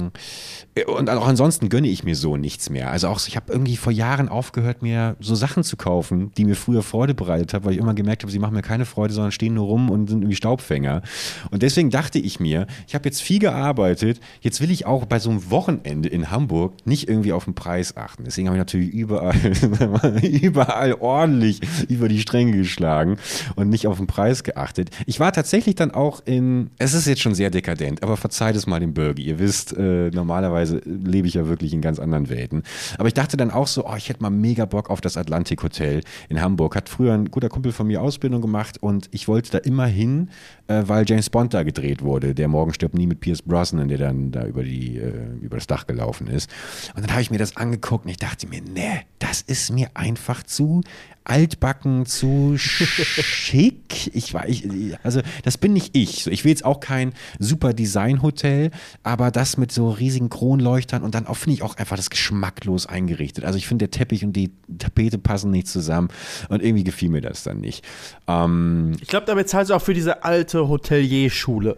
[0.88, 2.92] und auch ansonsten gönne ich mir so nichts mehr.
[2.92, 6.56] Also auch, ich habe irgendwie vor Jahren aufgehört, mir so Sachen zu kaufen, die mir
[6.56, 9.34] früher Freude bereitet haben, weil ich immer gemerkt habe, sie machen mir keine Freude, sondern
[9.34, 11.02] stehen nur rum rum und sind irgendwie Staubfänger.
[11.50, 15.20] Und deswegen dachte ich mir, ich habe jetzt viel gearbeitet, jetzt will ich auch bei
[15.20, 18.24] so einem Wochenende in Hamburg nicht irgendwie auf den Preis achten.
[18.24, 19.36] Deswegen habe ich natürlich überall,
[20.22, 23.18] überall ordentlich über die Stränge geschlagen
[23.56, 24.90] und nicht auf den Preis geachtet.
[25.06, 28.68] Ich war tatsächlich dann auch in, es ist jetzt schon sehr dekadent, aber verzeiht es
[28.68, 29.20] mal dem Bürger.
[29.20, 32.64] Ihr wisst, äh, normalerweise lebe ich ja wirklich in ganz anderen Welten.
[32.98, 35.64] Aber ich dachte dann auch so, oh, ich hätte mal mega Bock auf das Atlantik
[35.64, 36.76] Hotel in Hamburg.
[36.76, 40.30] Hat früher ein guter Kumpel von mir Ausbildung gemacht und ich wollte da immer immerhin,
[40.68, 43.98] äh, weil James Bond da gedreht wurde, der Morgen stirbt nie mit Pierce Brosnan, der
[43.98, 46.52] dann da über, die, äh, über das Dach gelaufen ist.
[46.96, 49.90] Und dann habe ich mir das angeguckt und ich dachte mir, nee, das ist mir
[49.94, 50.82] einfach zu
[51.24, 54.10] altbacken, zu schick.
[54.14, 54.68] Ich war, ich,
[55.04, 56.26] also das bin nicht ich.
[56.28, 58.72] Ich will jetzt auch kein super Design-Hotel,
[59.04, 62.88] aber das mit so riesigen Kronleuchtern und dann auch finde ich auch einfach das geschmacklos
[62.88, 63.46] eingerichtet.
[63.46, 66.10] Also ich finde der Teppich und die Tapete passen nicht zusammen
[66.50, 67.86] und irgendwie gefiel mir das dann nicht.
[68.28, 71.78] Ähm, ich glaube, da bezahlst du auch für diese alte Hotelier-Schule.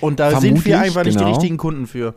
[0.00, 1.26] Und da sind wir einfach nicht genau.
[1.26, 2.14] die richtigen Kunden für.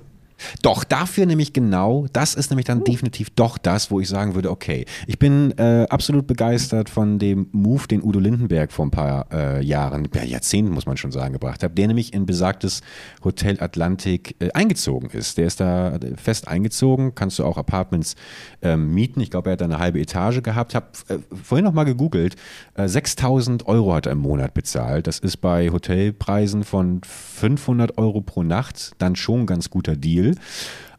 [0.62, 2.84] Doch, dafür nämlich genau, das ist nämlich dann uh.
[2.84, 7.48] definitiv doch das, wo ich sagen würde, okay, ich bin äh, absolut begeistert von dem
[7.52, 11.34] Move, den Udo Lindenberg vor ein paar äh, Jahren, ja, Jahrzehnten muss man schon sagen,
[11.34, 12.82] gebracht hat, der nämlich in besagtes
[13.24, 15.38] Hotel Atlantik äh, eingezogen ist.
[15.38, 18.15] Der ist da fest eingezogen, kannst du auch Apartments
[18.62, 19.21] ähm, mieten.
[19.21, 20.76] Ich glaube, er hat da eine halbe Etage gehabt.
[20.76, 22.36] Habe äh, vorhin noch mal gegoogelt,
[22.78, 25.08] 6000 äh, Euro hat er im Monat bezahlt.
[25.08, 30.25] Das ist bei Hotelpreisen von 500 Euro pro Nacht dann schon ein ganz guter Deal.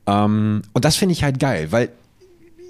[0.07, 1.91] Ähm, und das finde ich halt geil, weil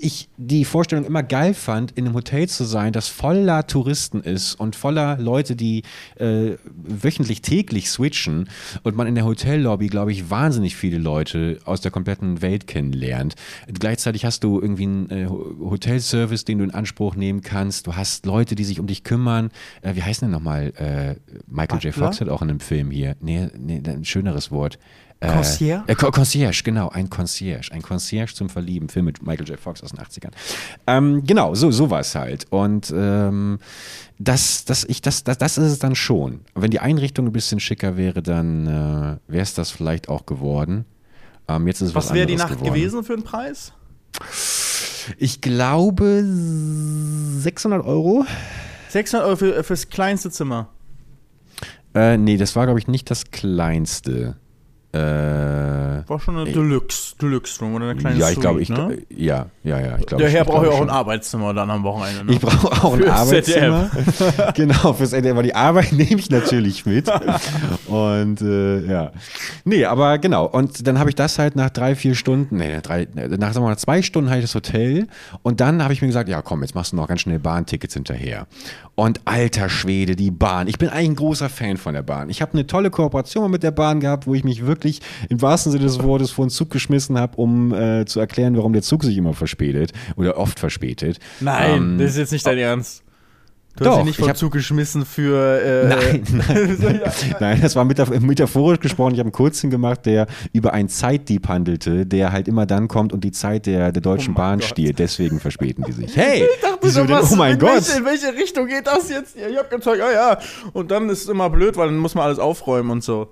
[0.00, 4.54] ich die Vorstellung immer geil fand, in einem Hotel zu sein, das voller Touristen ist
[4.54, 5.82] und voller Leute, die
[6.16, 8.48] äh, wöchentlich täglich switchen
[8.82, 13.34] und man in der Hotellobby, glaube ich, wahnsinnig viele Leute aus der kompletten Welt kennenlernt.
[13.72, 17.86] Gleichzeitig hast du irgendwie einen äh, Hotelservice, den du in Anspruch nehmen kannst.
[17.86, 19.50] Du hast Leute, die sich um dich kümmern.
[19.82, 20.72] Äh, wie heißt denn nochmal?
[20.76, 21.16] Äh,
[21.46, 21.94] Michael J.
[21.94, 23.16] Fox hat auch in einem Film hier.
[23.20, 24.78] Nee, nee, ein schöneres Wort.
[25.20, 25.84] Äh, Concierge?
[25.86, 27.72] Äh, Concierge, genau, ein Concierge.
[27.72, 28.88] Ein Concierge zum Verlieben.
[28.88, 29.58] Film mit Michael J.
[29.58, 30.32] Fox aus den 80ern.
[30.86, 32.46] Ähm, genau, so, so war es halt.
[32.50, 33.58] Und ähm,
[34.18, 36.40] das, das, ich, das, das, das ist es dann schon.
[36.54, 40.84] Wenn die Einrichtung ein bisschen schicker wäre, dann äh, wäre es das vielleicht auch geworden.
[41.48, 42.74] Ähm, jetzt ist was was wäre die Nacht geworden.
[42.74, 43.72] gewesen für einen Preis?
[45.18, 46.24] Ich glaube
[47.38, 48.26] 600 Euro.
[48.88, 50.68] 600 Euro für, fürs kleinste Zimmer?
[51.94, 54.36] Äh, nee, das war, glaube ich, nicht das kleinste.
[54.96, 58.98] Äh, War schon eine Deluxe, Deluxe Room oder eine kleine Ja, ich glaube, ich, ne?
[59.10, 60.22] ja, ja, ja, ich glaube.
[60.22, 62.24] Der Herr braucht ja auch ein Arbeitszimmer dann am Wochenende.
[62.24, 62.32] Ne?
[62.32, 63.90] Ich brauche auch ein Arbeitszimmer.
[64.54, 65.32] genau, fürs ZDF.
[65.32, 67.10] Aber die Arbeit nehme ich natürlich mit.
[67.88, 69.12] und äh, ja.
[69.64, 70.46] Nee, aber genau.
[70.46, 73.70] Und dann habe ich das halt nach drei, vier Stunden, nee, drei, nach sagen wir
[73.70, 75.08] mal, zwei Stunden hatte ich das Hotel.
[75.42, 77.94] Und dann habe ich mir gesagt, ja komm, jetzt machst du noch ganz schnell Bahntickets
[77.94, 78.46] hinterher.
[78.94, 80.68] Und alter Schwede, die Bahn.
[80.68, 82.30] Ich bin eigentlich ein großer Fan von der Bahn.
[82.30, 85.42] Ich habe eine tolle Kooperation mit der Bahn gehabt, wo ich mich wirklich wirklich im
[85.42, 88.82] wahrsten Sinne des Wortes vor den Zug geschmissen habe, um äh, zu erklären, warum der
[88.82, 91.18] Zug sich immer verspätet oder oft verspätet.
[91.40, 93.02] Nein, ähm, das ist jetzt nicht dein Ernst.
[93.76, 95.60] Du Doch, hast dich nicht vom Zug geschmissen für.
[95.60, 96.22] Äh, nein,
[96.80, 97.00] nein,
[97.40, 99.12] nein, das war metaphorisch gesprochen.
[99.12, 103.12] Ich habe einen kurzen gemacht, der über einen Zeitdieb handelte, der halt immer dann kommt
[103.12, 104.68] und die Zeit der, der Deutschen oh Bahn Gott.
[104.68, 104.98] stiehlt.
[104.98, 106.16] Deswegen verspäten die sich.
[106.16, 106.46] Hey!
[106.56, 107.16] Ich dachte, wieso denn?
[107.16, 107.74] Was, oh mein in Gott!
[107.74, 109.36] Welche, in welche Richtung geht das jetzt?
[109.36, 110.38] Ich habe gezeigt, ah ja.
[110.72, 113.28] Und dann ist es immer blöd, weil dann muss man alles aufräumen und so.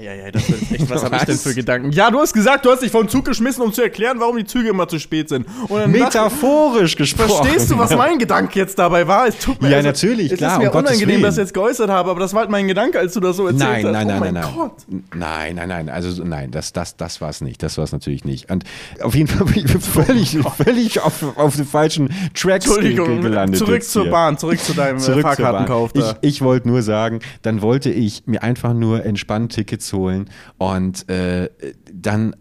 [0.00, 1.92] Ja, ja, das ist echt, was habe ich denn für Gedanken?
[1.92, 4.44] Ja, du hast gesagt, du hast dich vom Zug geschmissen, um zu erklären, warum die
[4.44, 5.46] Züge immer zu spät sind.
[5.86, 7.44] Metaphorisch gesprochen.
[7.44, 9.26] Verstehst du, was mein Gedanke jetzt dabei war?
[9.26, 10.52] Es tut mir Ja, also, natürlich, es klar.
[10.52, 12.68] Es ist mir um unangenehm, dass ich jetzt geäußert habe, aber das war halt mein
[12.68, 13.92] Gedanke, als du das so erzählt nein, hast.
[13.92, 14.72] Nein, nein, oh nein, nein, Gott.
[14.88, 15.56] nein.
[15.56, 17.62] Nein, nein, Also, nein, das, das, das war es nicht.
[17.62, 18.50] Das war es natürlich nicht.
[18.50, 18.64] Und
[19.02, 23.58] auf jeden Fall bin ich völlig, oh völlig auf, auf den falschen Tracks gelandet.
[23.58, 25.90] Zurück zur Bahn, zurück zu deinem zurück Fahrkartenkauf.
[25.94, 30.30] Ich, ich wollte nur sagen, dann wollte ich mir einfach nur entspannt Tickets holen.
[30.58, 31.48] Und und äh,
[31.92, 32.34] dann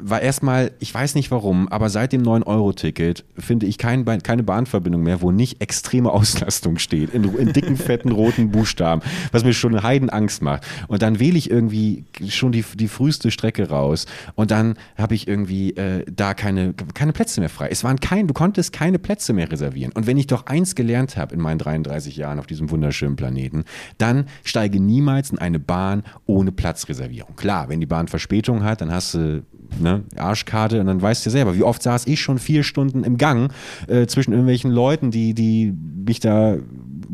[0.00, 5.02] war erstmal, ich weiß nicht warum, aber seit dem 9-Euro-Ticket finde ich kein, keine Bahnverbindung
[5.02, 9.82] mehr, wo nicht extreme Auslastung steht, in, in dicken, fetten, roten Buchstaben, was mir schon
[9.82, 10.66] Heidenangst macht.
[10.88, 15.26] Und dann wähle ich irgendwie schon die, die früheste Strecke raus und dann habe ich
[15.28, 17.68] irgendwie äh, da keine, keine Plätze mehr frei.
[17.70, 19.92] Es waren kein, du konntest keine Plätze mehr reservieren.
[19.92, 23.64] Und wenn ich doch eins gelernt habe in meinen 33 Jahren auf diesem wunderschönen Planeten,
[23.98, 27.36] dann steige niemals in eine Bahn ohne Platzreservierung.
[27.36, 29.42] Klar, wenn die Bahn Verspätung hat, dann hast du
[29.80, 33.16] ne, Arschkarte und dann weißt du selber, wie oft saß ich schon vier Stunden im
[33.18, 33.52] Gang
[33.88, 35.74] äh, zwischen irgendwelchen Leuten, die, die
[36.06, 36.56] mich da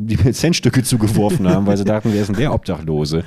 [0.01, 3.25] die mir Centstücke zugeworfen haben, weil sie dachten, wer ist denn der Obdachlose?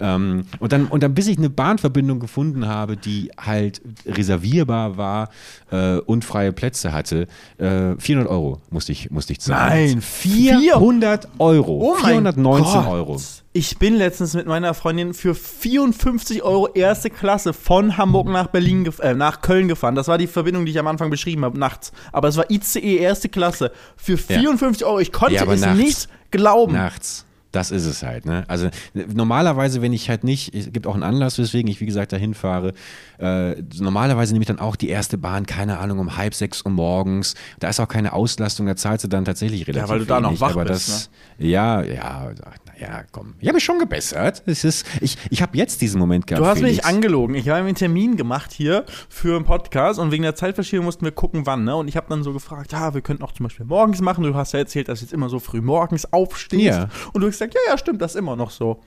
[0.00, 5.28] Ähm, und, dann, und dann, bis ich eine Bahnverbindung gefunden habe, die halt reservierbar war
[5.70, 7.26] äh, und freie Plätze hatte,
[7.58, 9.90] äh, 400 Euro musste ich, musste ich zahlen.
[9.90, 11.92] Nein, 400 Euro.
[11.92, 13.20] Oh 419 Euro.
[13.56, 18.86] Ich bin letztens mit meiner Freundin für 54 Euro erste Klasse von Hamburg nach Berlin,
[19.00, 19.94] äh, nach Köln gefahren.
[19.94, 21.90] Das war die Verbindung, die ich am Anfang beschrieben habe, nachts.
[22.12, 24.86] Aber es war ICE erste Klasse für 54 ja.
[24.86, 25.00] Euro.
[25.00, 25.78] Ich konnte ja, es nachts.
[25.78, 26.74] nicht glauben.
[26.74, 27.24] Nachts.
[27.56, 28.26] Das ist es halt.
[28.26, 28.44] Ne?
[28.48, 32.12] Also normalerweise, wenn ich halt nicht, es gibt auch einen Anlass, weswegen ich, wie gesagt,
[32.12, 32.74] dahin fahre.
[33.18, 36.70] Äh, normalerweise nehme ich dann auch die erste Bahn, keine Ahnung, um halb sechs Uhr
[36.70, 37.34] morgens.
[37.58, 40.20] Da ist auch keine Auslastung, da zahlst du dann tatsächlich relativ Ja, weil du da
[40.20, 42.30] noch wach aber bist, das, Ja, ja,
[42.78, 43.34] naja, komm.
[43.40, 44.42] Ich habe mich schon gebessert.
[44.44, 46.44] Es ist, ich ich habe jetzt diesen Moment gehabt.
[46.44, 46.76] Du hast Felix.
[46.76, 47.34] mich angelogen.
[47.36, 51.12] Ich habe einen Termin gemacht hier für einen Podcast und wegen der Zeitverschiebung mussten wir
[51.12, 51.64] gucken, wann.
[51.64, 51.74] Ne?
[51.74, 54.24] Und ich habe dann so gefragt, ja, wir könnten auch zum Beispiel morgens machen.
[54.24, 56.62] Du hast ja erzählt, dass du jetzt immer so früh morgens aufstehst.
[56.64, 56.88] Ja.
[57.14, 58.82] Und du hast gesagt, ja, ja, stimmt, das ist immer noch so.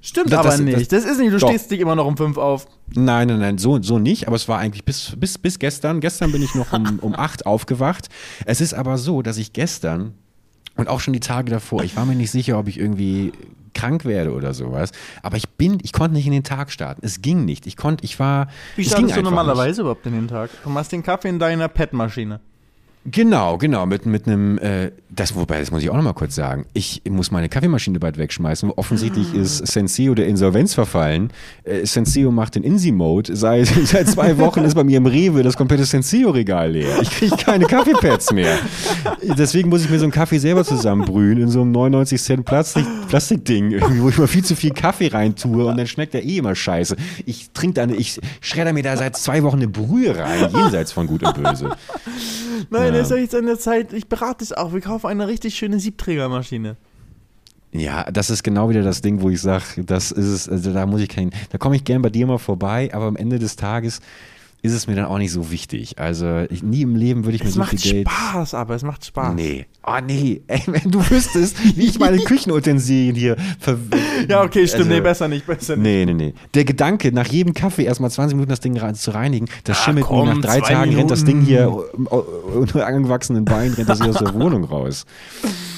[0.00, 0.92] Stimmt Das- aber das- nicht.
[0.92, 1.48] Das, ist nicht, du Doch.
[1.48, 2.66] stehst dich immer noch um fünf auf.
[2.94, 4.26] Nein, nein, nein, so, so nicht.
[4.28, 6.00] Aber es war eigentlich bis, bis, bis gestern.
[6.00, 8.08] Gestern bin ich noch um, um acht aufgewacht.
[8.44, 10.14] Es ist aber so, dass ich gestern
[10.76, 13.32] und auch schon die Tage davor, ich war mir nicht sicher, ob ich irgendwie
[13.74, 14.90] krank werde oder sowas.
[15.22, 17.00] Aber ich bin, ich konnte nicht in den Tag starten.
[17.04, 17.66] Es ging nicht.
[17.66, 18.48] Ich konnte, ich war.
[18.76, 20.50] Wie startest du normalerweise überhaupt in den Tag?
[20.62, 22.40] Du machst den Kaffee in deiner PET-Maschine.
[23.10, 26.66] Genau, genau, mit, mit einem, äh, das, wobei, das muss ich auch nochmal kurz sagen,
[26.72, 28.70] ich muss meine Kaffeemaschine bald wegschmeißen.
[28.74, 31.30] Offensichtlich ist Senseo der Insolvenz verfallen.
[31.64, 33.36] Äh, Senseo macht den Insi-Mode.
[33.36, 37.00] Seit, seit zwei Wochen ist bei mir im Rewe das komplette Senseo-Regal leer.
[37.00, 38.58] Ich kriege keine Kaffeepads mehr.
[39.22, 42.86] Deswegen muss ich mir so einen Kaffee selber zusammenbrühen in so einem 99 Cent Plastik,
[43.08, 46.38] Plastikding, irgendwie, wo ich mal viel zu viel Kaffee reintue und dann schmeckt der eh
[46.38, 46.96] immer scheiße.
[47.24, 50.90] Ich trinke da, eine- ich schredder mir da seit zwei Wochen eine Brühe rein, jenseits
[50.92, 51.70] von Gut und Böse.
[52.70, 52.98] Nein, Ja.
[53.00, 53.92] das ist jetzt an der Zeit.
[53.92, 54.72] Ich berate es auch.
[54.72, 56.76] Wir kaufen eine richtig schöne Siebträgermaschine.
[57.72, 60.86] Ja, das ist genau wieder das Ding, wo ich sage, das ist es, also da
[60.86, 63.56] muss ich kein, da komme ich gern bei dir mal vorbei, aber am Ende des
[63.56, 64.00] Tages
[64.62, 65.98] ist es mir dann auch nicht so wichtig.
[65.98, 68.08] Also ich, nie im Leben würde ich mir Es so macht viel Geld.
[68.08, 69.34] Spaß, aber es macht Spaß.
[69.34, 69.66] Nee.
[69.86, 70.42] Oh nee.
[70.48, 73.78] Ey, wenn du wüsstest, wie ich meine Küchenutensilien hier ver
[74.28, 74.84] Ja, okay, stimmt.
[74.84, 75.84] Also- nee, besser nicht, besser nicht.
[75.84, 76.34] Nee, nee, nee.
[76.54, 80.06] Der Gedanke, nach jedem Kaffee erstmal 20 Minuten das Ding zu reinigen, das Ah, schimmelt
[80.06, 81.46] komm, mir nach drei Tagen, rennt das Ding Minuten.
[81.48, 81.84] hier
[82.56, 85.04] unter angewachsenen Beinen, rennt das hier aus der Wohnung raus.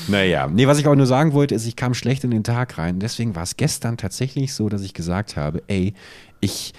[0.08, 2.78] Naja, nee, was ich auch nur sagen wollte, ist, ich kam schlecht in den Tag
[2.78, 2.98] rein.
[2.98, 5.92] Deswegen war es gestern tatsächlich so, dass ich gesagt habe, ey,
[6.40, 6.72] ich,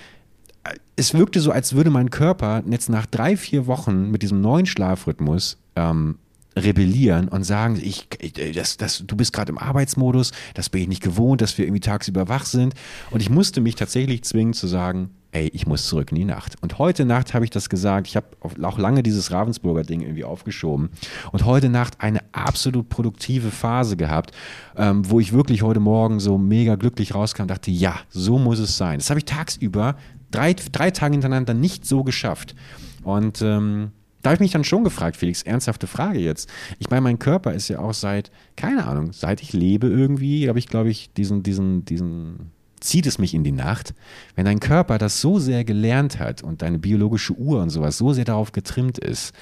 [0.95, 4.65] es wirkte so, als würde mein Körper jetzt nach drei, vier Wochen mit diesem neuen
[4.65, 6.17] Schlafrhythmus ähm,
[6.55, 8.07] rebellieren und sagen, ich,
[8.53, 11.79] das, das, du bist gerade im Arbeitsmodus, das bin ich nicht gewohnt, dass wir irgendwie
[11.79, 12.73] tagsüber wach sind.
[13.11, 16.55] Und ich musste mich tatsächlich zwingen zu sagen, ey, ich muss zurück in die Nacht.
[16.61, 18.07] Und heute Nacht habe ich das gesagt.
[18.07, 18.27] Ich habe
[18.61, 20.89] auch lange dieses Ravensburger Ding irgendwie aufgeschoben.
[21.31, 24.31] Und heute Nacht eine absolut produktive Phase gehabt,
[24.75, 28.59] ähm, wo ich wirklich heute Morgen so mega glücklich rauskam und dachte, ja, so muss
[28.59, 28.97] es sein.
[28.97, 29.95] Das habe ich tagsüber
[30.31, 32.55] drei, drei Tage hintereinander nicht so geschafft.
[33.03, 36.49] Und ähm, da habe ich mich dann schon gefragt, Felix, ernsthafte Frage jetzt.
[36.79, 40.59] Ich meine, mein Körper ist ja auch seit, keine Ahnung, seit ich lebe irgendwie, habe
[40.59, 43.93] ich, glaube ich, diesen, diesen, diesen, zieht es mich in die Nacht.
[44.35, 48.11] Wenn dein Körper das so sehr gelernt hat und deine biologische Uhr und sowas so
[48.11, 49.33] sehr darauf getrimmt ist,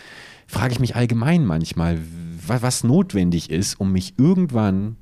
[0.46, 1.98] frage ich mich allgemein manchmal,
[2.48, 4.96] wa- was notwendig ist, um mich irgendwann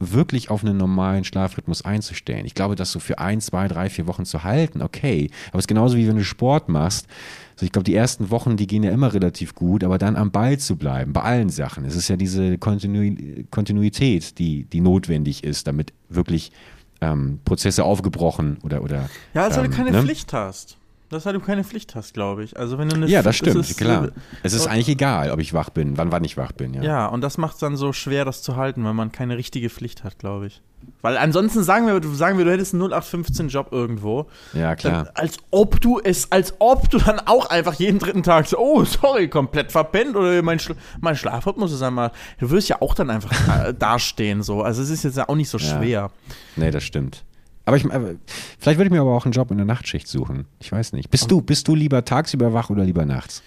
[0.00, 2.46] wirklich auf einen normalen Schlafrhythmus einzustellen.
[2.46, 5.30] Ich glaube, das so für ein, zwei, drei, vier Wochen zu halten, okay.
[5.48, 7.06] Aber es ist genauso wie wenn du Sport machst.
[7.54, 10.30] Also ich glaube, die ersten Wochen, die gehen ja immer relativ gut, aber dann am
[10.30, 11.84] Ball zu bleiben, bei allen Sachen.
[11.84, 13.16] Es ist ja diese Kontinu
[13.50, 16.52] Kontinuität, die, die notwendig ist, damit wirklich
[17.00, 20.02] ähm, Prozesse aufgebrochen oder oder Ja, als weil ähm, du keine ne?
[20.02, 20.76] Pflicht hast.
[21.10, 22.58] Das ist, weil du keine Pflicht hast, glaube ich.
[22.58, 24.06] Also wenn du eine Ja, das stimmt, es ist, klar.
[24.06, 24.10] äh,
[24.42, 26.74] Es ist eigentlich egal, ob ich wach bin, wann wann ich wach bin.
[26.74, 26.82] Ja.
[26.82, 29.70] Ja, und das macht es dann so schwer, das zu halten, weil man keine richtige
[29.70, 30.60] Pflicht hat, glaube ich.
[31.02, 34.26] Weil ansonsten sagen wir, du- sagen wir, du hättest einen 0815-Job irgendwo.
[34.52, 35.04] Ja, klar.
[35.04, 38.58] Dann, als ob du es, als ob du dann auch einfach jeden dritten Tag so,
[38.58, 42.12] oh, sorry, komplett verpennt oder mein, Schla mein Schlafrhythmus ist einmal.
[42.38, 44.62] Du wirst ja auch dann einfach äh, dastehen, so.
[44.62, 45.78] Also es ist jetzt ja auch nicht so Ja.
[45.78, 46.10] schwer.
[46.56, 47.24] Nee, das stimmt.
[47.68, 48.14] Aber ich, aber
[48.58, 50.46] vielleicht würde ich mir aber auch einen Job in der Nachtschicht suchen.
[50.58, 51.10] Ich weiß nicht.
[51.10, 53.42] Bist du, bist du lieber tagsüber wach oder lieber nachts?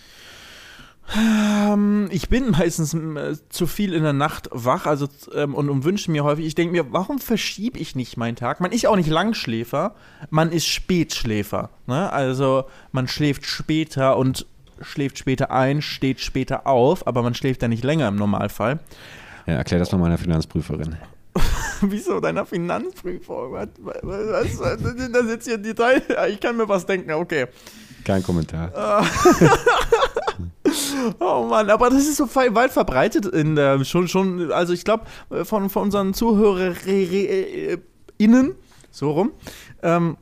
[1.17, 5.85] Ähm, ich bin meistens äh, zu viel in der Nacht wach also, ähm, und, und
[5.85, 8.61] wünsche mir häufig, ich denke mir, warum verschiebe ich nicht meinen Tag?
[8.61, 9.95] Man ist auch nicht Langschläfer,
[10.29, 11.71] man ist Spätschläfer.
[11.87, 12.13] Ne?
[12.13, 14.45] Also man schläft später und
[14.81, 18.81] schläft später ein, steht später auf, aber man schläft ja nicht länger im Normalfall.
[19.47, 20.95] Ja, erklär das mal meiner Finanzprüferin.
[21.89, 23.53] Wieso deiner Finanzprüfung?
[23.53, 25.59] Was, was, was, da sitzt hier.
[26.09, 27.47] Ja, Ich kann mir was denken, okay.
[28.05, 29.05] Kein Kommentar.
[31.19, 35.05] Oh Mann, aber das ist so weit verbreitet in der schon schon also ich glaube
[35.43, 37.79] von, von unseren ZuhörerInnen
[38.91, 39.31] so rum
[39.81, 40.17] ähm,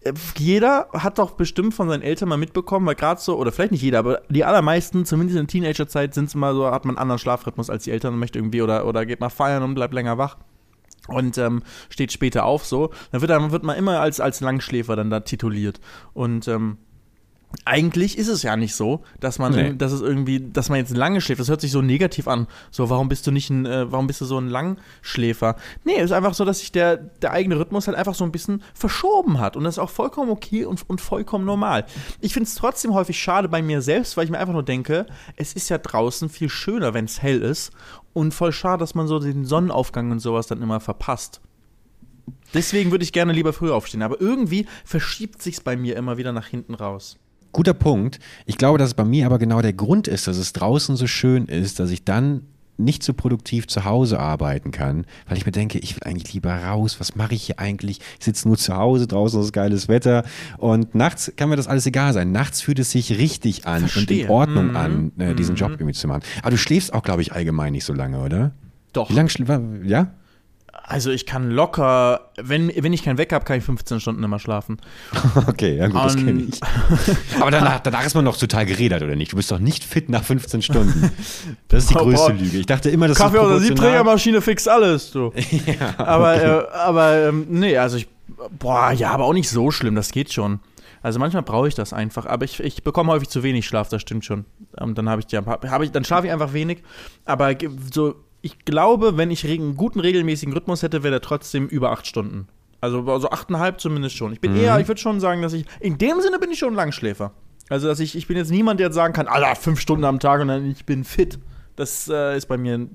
[0.00, 3.72] äh, jeder hat doch bestimmt von seinen Eltern mal mitbekommen, weil gerade so, oder vielleicht
[3.72, 7.02] nicht jeder, aber die allermeisten, zumindest in Teenagerzeit, sind es mal so, hat man einen
[7.02, 9.94] anderen Schlafrhythmus als die Eltern und möchte irgendwie oder, oder geht mal feiern und bleibt
[9.94, 10.36] länger wach
[11.08, 12.90] und ähm, steht später auf so.
[13.12, 15.80] Dann wird, dann wird man immer als, als Langschläfer dann da tituliert.
[16.12, 16.78] Und ähm,
[17.64, 19.74] eigentlich ist es ja nicht so, dass man, Nee.
[19.76, 21.40] dass es irgendwie, dass man jetzt lange schläft.
[21.40, 22.48] Das hört sich so negativ an.
[22.70, 25.56] So, warum bist du nicht ein, äh, warum bist du so ein Langschläfer?
[25.84, 28.32] Nee, es ist einfach so, dass sich der, der eigene Rhythmus halt einfach so ein
[28.32, 29.56] bisschen verschoben hat.
[29.56, 31.86] Und das ist auch vollkommen okay und, und vollkommen normal.
[32.20, 35.06] Ich finde es trotzdem häufig schade bei mir selbst, weil ich mir einfach nur denke,
[35.36, 37.70] es ist ja draußen viel schöner, wenn es hell ist.
[38.14, 41.42] Und voll schade, dass man so den Sonnenaufgang und sowas dann immer verpasst.
[42.54, 44.02] Deswegen würde ich gerne lieber früher aufstehen.
[44.02, 47.18] Aber irgendwie verschiebt sich's bei mir immer wieder nach hinten raus.
[47.52, 48.18] Guter Punkt.
[48.46, 51.06] Ich glaube, dass es bei mir aber genau der Grund ist, dass es draußen so
[51.06, 55.52] schön ist, dass ich dann nicht so produktiv zu Hause arbeiten kann, weil ich mir
[55.52, 58.00] denke, ich will eigentlich lieber raus, was mache ich hier eigentlich?
[58.18, 60.24] Ich sitze nur zu Hause, draußen ist geiles Wetter
[60.58, 62.32] und nachts kann mir das alles egal sein.
[62.32, 64.24] Nachts fühlt es sich richtig an und Verstehe.
[64.24, 64.76] in Ordnung Mhm.
[64.76, 66.22] an, äh, diesen Job irgendwie zu machen.
[66.42, 68.52] Aber du schläfst auch, glaube ich, allgemein nicht so lange, oder?
[68.92, 69.10] Doch.
[69.10, 69.52] Wie lange schläfst
[69.84, 70.08] Ja?
[70.86, 74.38] Also ich kann locker, wenn, wenn ich keinen Weck habe, kann ich 15 Stunden immer
[74.38, 74.78] schlafen.
[75.48, 76.60] Okay, ja gut, das Und- kenne ich.
[77.40, 79.32] Aber danach, danach ist man noch total geredert, oder nicht?
[79.32, 81.10] Du bist doch nicht fit nach 15 Stunden.
[81.68, 82.38] Das ist die Oh, größte boah.
[82.38, 82.58] Lüge.
[82.58, 83.76] Ich dachte immer, das Kaffee ist oder proportional.
[83.76, 85.32] Siebträgermaschine fixt alles, du.
[85.96, 88.06] aber äh, aber ähm, nee, also ich,
[88.58, 90.60] boah, ja, aber auch nicht so schlimm, das geht schon.
[91.02, 94.02] Also manchmal brauche ich das einfach, aber ich, ich bekomme häufig zu wenig Schlaf, das
[94.02, 94.44] stimmt schon.
[94.78, 96.82] Und dann habe ich, ja, hab ich, dann schlafe ich einfach wenig.
[97.24, 97.54] Aber
[97.92, 102.06] so, ich glaube, wenn ich einen guten regelmäßigen Rhythmus hätte, wäre der trotzdem über acht
[102.06, 102.46] Stunden.
[102.80, 104.32] Also, also achteinhalb zumindest schon.
[104.32, 106.74] Ich bin eher, ich würde schon sagen, dass ich, in dem Sinne bin ich schon
[106.74, 107.32] ein Langschläfer.
[107.70, 110.20] Also, dass ich, ich bin jetzt niemand, der jetzt sagen kann, Alter, fünf Stunden am
[110.20, 111.38] Tag und dann ich bin fit.
[111.76, 112.86] Das äh, ist bei mir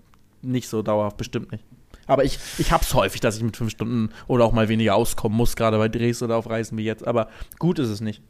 [0.44, 1.64] nicht so dauerhaft, bestimmt nicht.
[2.06, 5.36] Aber ich, ich hab's häufig, dass ich mit fünf Stunden oder auch mal weniger auskommen
[5.38, 7.06] muss, gerade bei Drehs oder auf Reisen wie jetzt.
[7.08, 8.22] Aber gut ist es nicht.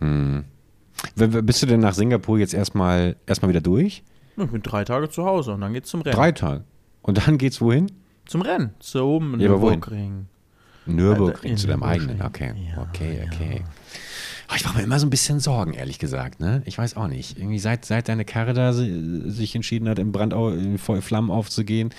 [0.00, 4.02] W- Bist du denn nach Singapur jetzt erstmal erstmal wieder durch?
[4.36, 6.16] Ich bin drei Tage zu Hause und dann geht's zum Rennen.
[6.16, 6.64] Drei Tage.
[7.02, 7.90] Und dann geht's wohin?
[8.26, 8.70] Zum Rennen.
[8.78, 9.80] Zum Ja, aber wohin?
[9.80, 10.26] Nürburgring.
[10.86, 12.22] Nürburgring in zu deinem eigenen.
[12.22, 13.62] Okay, Ja, okay, okay.
[14.48, 16.40] Ah, Ich mache mir immer so ein bisschen Sorgen, ehrlich gesagt.
[16.40, 16.62] Ne?
[16.66, 17.38] Ich weiß auch nicht.
[17.38, 21.90] Irgendwie seit, seit deine Karre da si- sich entschieden hat, im Brand in Flammen aufzugehen,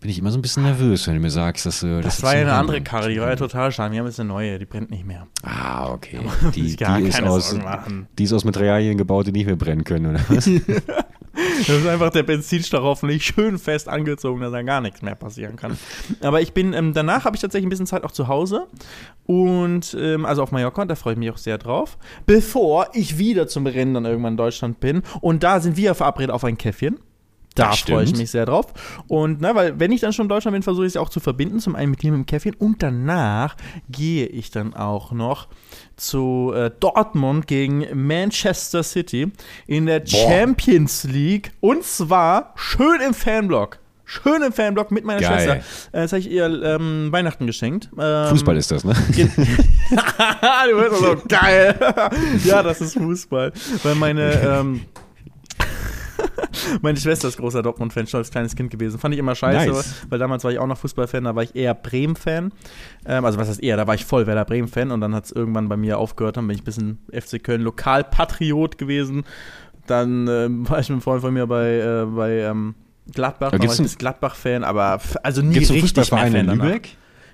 [0.00, 2.00] bin ich immer so ein bisschen nervös, wenn du mir sagst, dass du.
[2.00, 3.92] Das dass war ja eine andere Karre, die war ja total schade.
[3.92, 5.26] Wir haben jetzt eine neue, die brennt nicht mehr.
[5.42, 6.20] Ah, okay.
[6.54, 8.08] Die, die, ist aus, Sorgen machen.
[8.18, 10.48] die ist aus Materialien gebaut, die nicht mehr brennen können, oder was?
[11.58, 15.56] Das ist einfach der Benzinstach hoffentlich schön fest angezogen, dass da gar nichts mehr passieren
[15.56, 15.78] kann.
[16.20, 18.66] Aber ich bin, ähm, danach habe ich tatsächlich ein bisschen Zeit auch zu Hause.
[19.24, 21.98] Und, ähm, also auf Mallorca, da freue ich mich auch sehr drauf.
[22.26, 25.02] Bevor ich wieder zum Rennen dann irgendwann in Deutschland bin.
[25.20, 26.98] Und da sind wir verabredet auf ein Käffchen.
[27.58, 28.66] Da freue ich mich sehr drauf.
[29.08, 31.20] Und, na, weil, wenn ich dann schon in Deutschland bin, versuche ich es auch zu
[31.20, 31.60] verbinden.
[31.60, 32.54] Zum einen mit dir mit dem Käffchen.
[32.54, 33.56] Und danach
[33.88, 35.48] gehe ich dann auch noch
[35.96, 39.32] zu äh, Dortmund gegen Manchester City
[39.66, 41.52] in der Champions League.
[41.60, 43.78] Und zwar schön im Fanblock.
[44.10, 45.32] Schön im Fanblock mit meiner Geil.
[45.32, 45.56] Schwester.
[45.92, 47.90] Äh, das habe ich ihr ähm, Weihnachten geschenkt.
[47.98, 48.94] Ähm, Fußball ist das, ne?
[49.10, 51.78] du wirst so geil.
[52.44, 53.52] ja, das ist Fußball.
[53.82, 54.80] Weil meine, ähm,
[56.82, 58.98] meine Schwester ist großer Dortmund-Fan, schon als kleines Kind gewesen.
[58.98, 59.94] Fand ich immer scheiße, Nice.
[60.08, 62.52] weil damals war ich auch noch Fußballfan, da war ich eher Bremen-Fan.
[63.06, 65.32] Ähm, also was heißt eher, da war ich voll Werder Bremen-Fan und dann hat es
[65.32, 69.24] irgendwann bei mir aufgehört, dann bin ich ein bisschen FC Köln Lokalpatriot gewesen.
[69.86, 72.74] Dann ähm, war ich mit einem Freund von mir bei, äh, bei ähm,
[73.12, 76.00] Gladbach, Aber dann war gibt's ich ein Gladbach-Fan, aber also nie Gibt es einen richtig
[76.04, 76.78] Fußballverein in danach.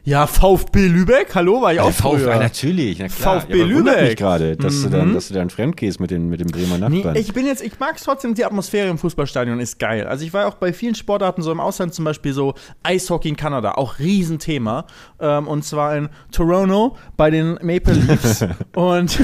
[0.07, 2.37] Ja, VfB Lübeck, hallo, war ich auch Der VfB, früher.
[2.39, 3.41] natürlich, na klar.
[3.41, 4.03] VfB ja, Lübeck.
[4.03, 4.93] mich gerade, dass, du Mhm.
[4.93, 7.17] dann, dass du dann fremdgehst mit, den, mit dem Bremer Nee, Nachbarn.
[7.17, 10.07] ich bin jetzt, ich mag es trotzdem, die Atmosphäre im Fußballstadion ist geil.
[10.07, 13.37] Also ich war auch bei vielen Sportarten so im Ausland, zum Beispiel so Eishockey in
[13.37, 14.85] Kanada, auch Riesenthema.
[15.21, 18.45] Ähm, und zwar in Toronto bei den Maple Leafs.
[18.75, 19.19] und,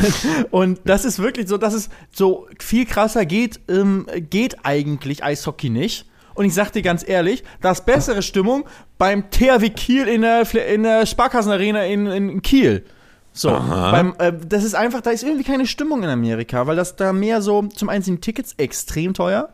[0.50, 5.68] und das ist wirklich so, das ist so viel krasser geht, ähm, geht eigentlich Eishockey
[5.68, 6.06] nicht.
[6.40, 8.64] Und ich sag dir ganz ehrlich, da ist bessere Stimmung
[8.96, 12.86] beim THW Kiel in der, in der Sparkassenarena in, in Kiel.
[13.30, 16.96] So, beim, äh, das ist einfach, da ist irgendwie keine Stimmung in Amerika, weil das
[16.96, 19.50] da mehr so, zum einen sind Tickets extrem teuer.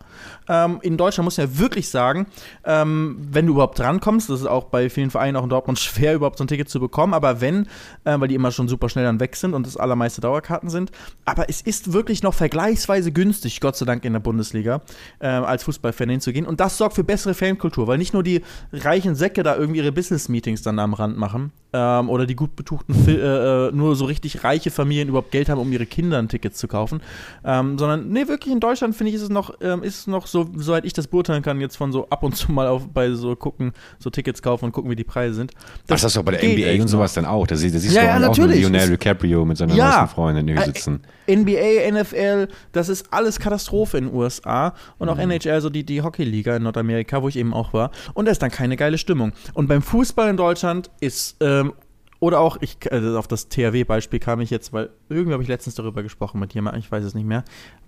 [0.49, 2.27] Ähm, in Deutschland muss man ja wirklich sagen,
[2.65, 6.15] ähm, wenn du überhaupt drankommst, das ist auch bei vielen Vereinen auch in Dortmund schwer,
[6.15, 7.67] überhaupt so ein Ticket zu bekommen, aber wenn,
[8.05, 10.91] äh, weil die immer schon super schnell dann weg sind und das allermeiste Dauerkarten sind,
[11.25, 14.83] aber es ist wirklich noch vergleichsweise günstig, Gott sei Dank in der Bundesliga,
[15.19, 19.15] äh, als Fußballfan hinzugehen und das sorgt für bessere Fankultur, weil nicht nur die reichen
[19.15, 23.69] Säcke da irgendwie ihre Business-Meetings dann am Rand machen ähm, oder die gut betuchten, äh,
[23.69, 26.69] äh, nur so richtig reiche Familien überhaupt Geld haben, um ihre Kinder ein Ticket zu
[26.69, 27.01] kaufen,
[27.45, 30.27] ähm, sondern nee, wirklich in Deutschland finde ich, ist es noch, ähm, ist es noch
[30.27, 33.11] so, soweit ich das beurteilen kann, jetzt von so ab und zu mal auf bei
[33.13, 35.53] so gucken, so Tickets kaufen und gucken, wie die Preise sind.
[35.87, 37.47] Das, das ist doch bei der NBA und sowas dann auch.
[37.47, 38.61] Da, sie- da siehst Ja, du ja, auch, natürlich.
[38.61, 39.85] Leonardo DiCaprio mit seiner Ja.
[40.01, 41.01] neuesten Freundin Äh, sitzen.
[41.29, 45.13] NBA, NFL, das ist alles Katastrophe in den USA und Mhm.
[45.15, 47.91] auch NHL, so die, die Hockeyliga in Nordamerika, wo ich eben auch war.
[48.15, 49.33] Und da ist dann keine geile Stimmung.
[49.55, 51.73] Und beim Fußball in Deutschland ist ähm,
[52.21, 55.75] oder auch, ich, also auf das THW-Beispiel kam ich jetzt, weil irgendwie habe ich letztens
[55.75, 57.45] darüber gesprochen mit jemandem, ich weiß es nicht mehr,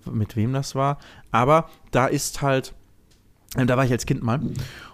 [0.09, 0.99] mit wem das war.
[1.31, 2.73] Aber da ist halt,
[3.55, 4.39] äh, da war ich als Kind mal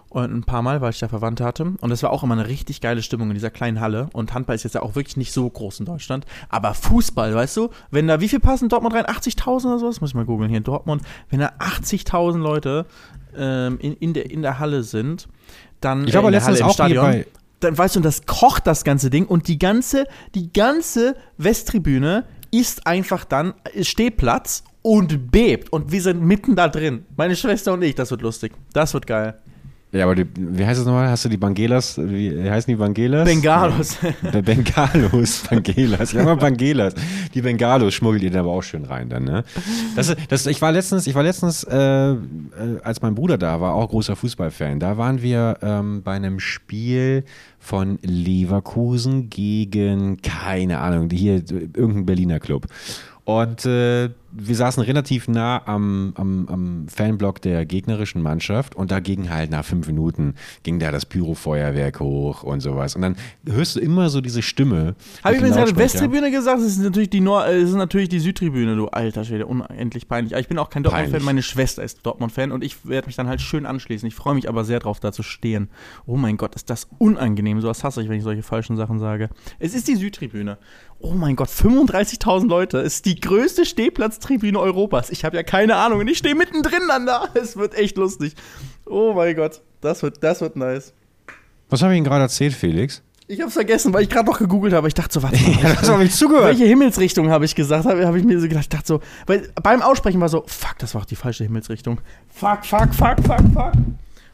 [0.08, 1.74] und ein paar Mal, weil ich da Verwandte hatte.
[1.80, 4.08] Und das war auch immer eine richtig geile Stimmung in dieser kleinen Halle.
[4.12, 6.24] Und Handball ist jetzt ja auch wirklich nicht so groß in Deutschland.
[6.48, 9.04] Aber Fußball, weißt du, wenn da, wie viel passen Dortmund rein?
[9.04, 10.00] 80.000 oder sowas?
[10.00, 11.02] Muss ich mal googeln hier in Dortmund.
[11.28, 12.86] Wenn da 80.000 Leute
[13.36, 15.28] ähm, in, in, der, in der Halle sind,
[15.80, 16.04] dann.
[16.04, 17.26] Ich glaube, äh, der letztens Halle im auch Stadion, bei,
[17.60, 22.24] dann weißt du, und das kocht das ganze Ding und die ganze, die ganze Westtribüne
[22.50, 27.06] ist einfach dann Stehplatz und bebt und wir sind mitten da drin.
[27.16, 28.52] Meine Schwester und ich, das wird lustig.
[28.72, 29.40] Das wird geil.
[29.96, 31.08] Ja, aber die, wie heißt es nochmal?
[31.08, 31.98] Hast du die Bangelas?
[31.98, 33.24] Wie heißen die Bangelas?
[33.24, 33.96] Bengalos.
[34.22, 36.12] Der Bengalos, Bangelas.
[36.12, 36.94] Ja, mal Bangelas.
[37.32, 39.44] Die Bengalos schmuggelt ihr da aber auch schön rein dann, ne?
[39.94, 42.16] Das, das, ich war letztens, ich war letztens, äh, äh,
[42.82, 47.24] als mein Bruder da war, auch großer Fußballfan, da waren wir ähm, bei einem Spiel
[47.58, 51.42] von Leverkusen gegen, keine Ahnung, hier
[51.74, 52.66] irgendein Berliner Club.
[53.24, 59.00] Und äh, wir saßen relativ nah am, am, am Fanblock der gegnerischen Mannschaft und da
[59.00, 62.96] ging halt nach fünf Minuten ging da das Pyrofeuerwerk hoch und sowas.
[62.96, 63.16] Und dann
[63.46, 64.94] hörst du immer so diese Stimme.
[65.24, 65.76] Habe ich übrigens gerade.
[65.76, 66.58] Westtribüne gesagt?
[66.58, 70.08] Das ist natürlich die Nord äh, das ist natürlich die Südtribüne, du alter Schwede, unendlich
[70.08, 70.34] peinlich.
[70.34, 73.28] Aber ich bin auch kein Dortmund-Fan, meine Schwester ist Dortmund-Fan und ich werde mich dann
[73.28, 74.06] halt schön anschließen.
[74.06, 75.68] Ich freue mich aber sehr drauf, da zu stehen.
[76.06, 77.60] Oh mein Gott, ist das unangenehm.
[77.60, 79.30] Sowas hasse ich, wenn ich solche falschen Sachen sage.
[79.58, 80.58] Es ist die Südtribüne.
[80.98, 82.78] Oh mein Gott, 35.000 Leute.
[82.78, 83.66] Es ist die größte
[84.26, 85.10] Stehplatztribüne Europas.
[85.10, 87.28] Ich habe ja keine Ahnung und ich stehe mittendrin dann da.
[87.34, 88.34] Es wird echt lustig.
[88.84, 90.92] Oh mein Gott, das wird, das wird nice.
[91.70, 93.02] Was habe ich Ihnen gerade erzählt, Felix?
[93.28, 94.86] Ich hab's vergessen, weil ich gerade noch gegoogelt habe.
[94.86, 95.62] Ich dachte so, warte mal.
[95.62, 96.46] Ja, das habe ich zugehört.
[96.46, 97.84] Welche Himmelsrichtung habe ich gesagt?
[97.84, 100.78] Habe hab ich mir so gedacht, ich dachte so, weil beim Aussprechen war so, fuck,
[100.78, 102.00] das war auch die falsche Himmelsrichtung.
[102.28, 103.72] Fuck, fuck, fuck, fuck, fuck.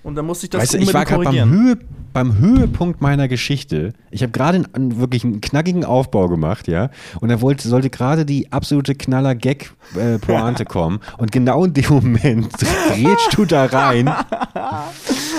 [0.03, 1.51] Und dann musste ich das Weißt du, ich war gerade beim, korrigieren.
[1.51, 1.78] Höhe,
[2.12, 3.92] beim Höhepunkt meiner Geschichte.
[4.10, 6.90] Ich habe gerade einen, wirklich einen knackigen Aufbau gemacht, ja.
[7.20, 11.00] Und da wollte, sollte gerade die absolute Knaller-Gag-Pointe kommen.
[11.18, 12.52] Und genau in dem Moment
[12.88, 14.10] grätschst du da rein.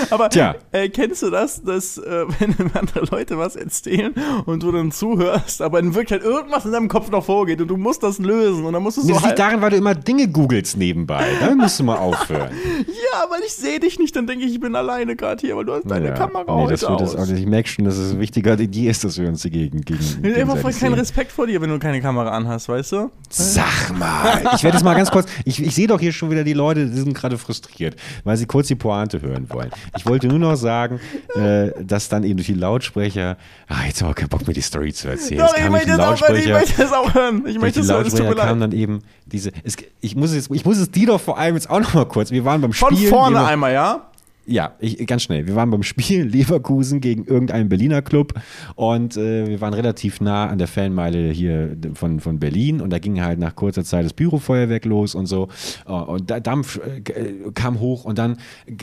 [0.10, 0.28] Aber
[0.72, 4.14] äh, kennst du das, dass äh, wenn andere Leute was erzählen
[4.46, 7.76] und du dann zuhörst, aber in Wirklichkeit irgendwas in deinem Kopf noch vorgeht und du
[7.76, 9.94] musst das lösen und dann musst du so Das liegt halb, daran, weil du immer
[9.94, 11.26] Dinge googelst nebenbei.
[11.40, 12.50] Da musst du mal aufhören.
[12.86, 15.64] Ja, weil ich sehe dich nicht, dann denke ich, ich bin alleine gerade hier, weil
[15.64, 16.14] du hast deine Ja.
[16.14, 17.22] Kamera nee, das wird das aus.
[17.22, 17.40] auch nicht.
[17.40, 20.16] Ich merke schon, dass es wichtiger die ist, dass wir uns hier gegen, gegen Ich
[20.30, 20.94] habe immer voll keinen sehen.
[20.94, 23.10] Respekt vor dir, wenn du keine Kamera anhast, weißt du?
[23.30, 26.44] Sag mal, ich werde jetzt mal ganz kurz, ich, ich sehe doch hier schon wieder
[26.44, 29.70] die Leute, die sind gerade frustriert, weil sie kurz die Pointe hören wollen.
[29.96, 31.00] Ich wollte nur noch sagen,
[31.34, 33.36] äh, dass dann eben durch die Lautsprecher,
[33.68, 35.40] ah, jetzt habe ich keinen Bock mir die Story zu erzählen.
[35.40, 37.44] Doch, ich möchte das auch hören, ich möchte das auch hören.
[37.46, 38.60] Ich möchte das hören, es tut mir leid.
[38.60, 41.70] dann eben diese, es, ich, muss es, ich muss es die doch vor allem jetzt
[41.70, 43.10] auch noch mal kurz, wir waren beim Von Spielen.
[43.10, 44.10] vorne einmal, ja?
[44.46, 45.46] Ja, ich, ganz schnell.
[45.46, 48.34] Wir waren beim Spiel Leverkusen gegen irgendeinen Berliner Club
[48.74, 52.98] und äh, wir waren relativ nah an der Fanmeile hier von, von Berlin und da
[52.98, 55.48] ging halt nach kurzer Zeit das Pyrofeuerwerk los und so
[55.86, 58.36] Äh, und da, Dampf äh, äh, kam hoch und dann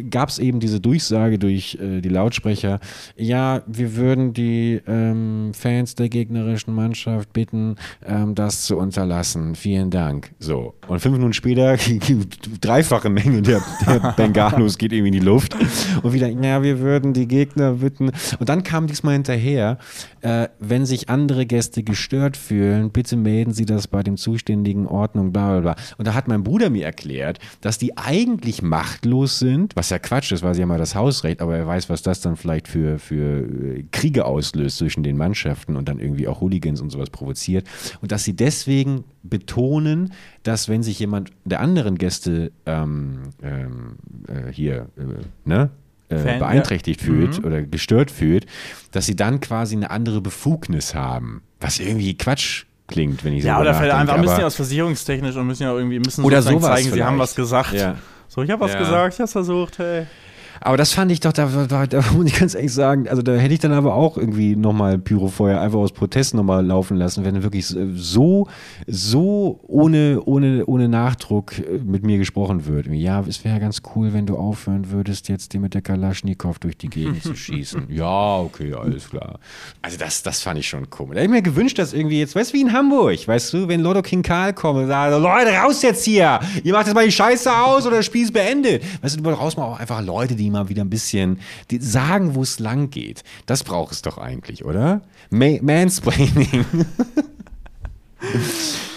[0.09, 2.79] gab es eben diese Durchsage durch äh, die Lautsprecher,
[3.15, 9.55] ja, wir würden die ähm, Fans der gegnerischen Mannschaft bitten, ähm, das zu unterlassen.
[9.55, 10.31] Vielen Dank.
[10.39, 10.73] So.
[10.87, 11.77] Und fünf Minuten später,
[12.61, 15.50] dreifache Menge der, der Bengalos geht irgendwie in die Luft.
[16.03, 18.11] Und wieder, ja, wir würden die Gegner bitten.
[18.39, 19.77] Und dann kam diesmal hinterher,
[20.21, 25.31] äh, wenn sich andere Gäste gestört fühlen, bitte melden Sie das bei dem zuständigen Ordnung,
[25.31, 25.75] bla bla bla.
[25.97, 30.31] Und da hat mein Bruder mir erklärt, dass die eigentlich machtlos sind, was ja Quatsch
[30.31, 33.41] ist, weil sie ja das Hausrecht, aber er weiß, was das dann vielleicht für, für
[33.41, 37.67] äh, Kriege auslöst zwischen den Mannschaften und dann irgendwie auch Hooligans und sowas provoziert.
[38.01, 40.13] Und dass sie deswegen betonen,
[40.43, 43.95] dass wenn sich jemand der anderen Gäste ähm, ähm,
[44.27, 45.03] äh, hier, äh,
[45.45, 45.69] ne?
[46.09, 46.37] äh, Fan, ja.
[46.39, 47.45] beeinträchtigt fühlt Mhm.
[47.45, 48.45] oder gestört fühlt,
[48.91, 51.41] dass sie dann quasi eine andere Befugnis haben.
[51.59, 54.55] Was irgendwie Quatsch klingt, wenn ich so Ja, oder vielleicht einfach müssen aber- ja aus
[54.55, 57.19] versicherungstechnisch und müssen ja irgendwie müssen Oder sowas zeigen, sie haben vielleicht.
[57.19, 57.73] was gesagt.
[57.73, 57.95] Ja.
[58.27, 58.79] So, ich habe was Ja.
[58.79, 60.07] gesagt, ich hab's versucht, hey.
[60.63, 63.33] Aber das fand ich doch, da, da, da muss ich ganz ehrlich sagen, also da
[63.33, 67.41] hätte ich dann aber auch irgendwie nochmal Pyrofeuer einfach aus Protest nochmal laufen lassen, wenn
[67.41, 68.47] wirklich so,
[68.85, 72.85] so ohne, ohne, ohne Nachdruck äh, mit mir gesprochen wird.
[72.87, 76.77] Ja, es wäre ganz cool, wenn du aufhören würdest, jetzt dir mit der Kalaschnikow durch
[76.77, 77.87] die Gegend zu schießen.
[77.89, 79.39] Ja, okay, alles klar.
[79.81, 81.15] Also das, das fand ich schon komisch.
[81.15, 83.67] Da hätte ich mir gewünscht, dass irgendwie jetzt, weißt du, wie in Hamburg, weißt du,
[83.67, 86.39] wenn Lotto King Karl kommt und sagt, Leute, raus jetzt hier!
[86.63, 88.83] Ihr macht jetzt mal die Scheiße aus oder das Spiel ist beendet.
[89.01, 91.39] Weißt du, du brauchst mal auch einfach Leute, die mal wieder ein bisschen
[91.79, 93.23] sagen, wo es lang geht.
[93.45, 95.01] Das braucht es doch eigentlich, oder?
[95.29, 96.65] Ma Mansplaining.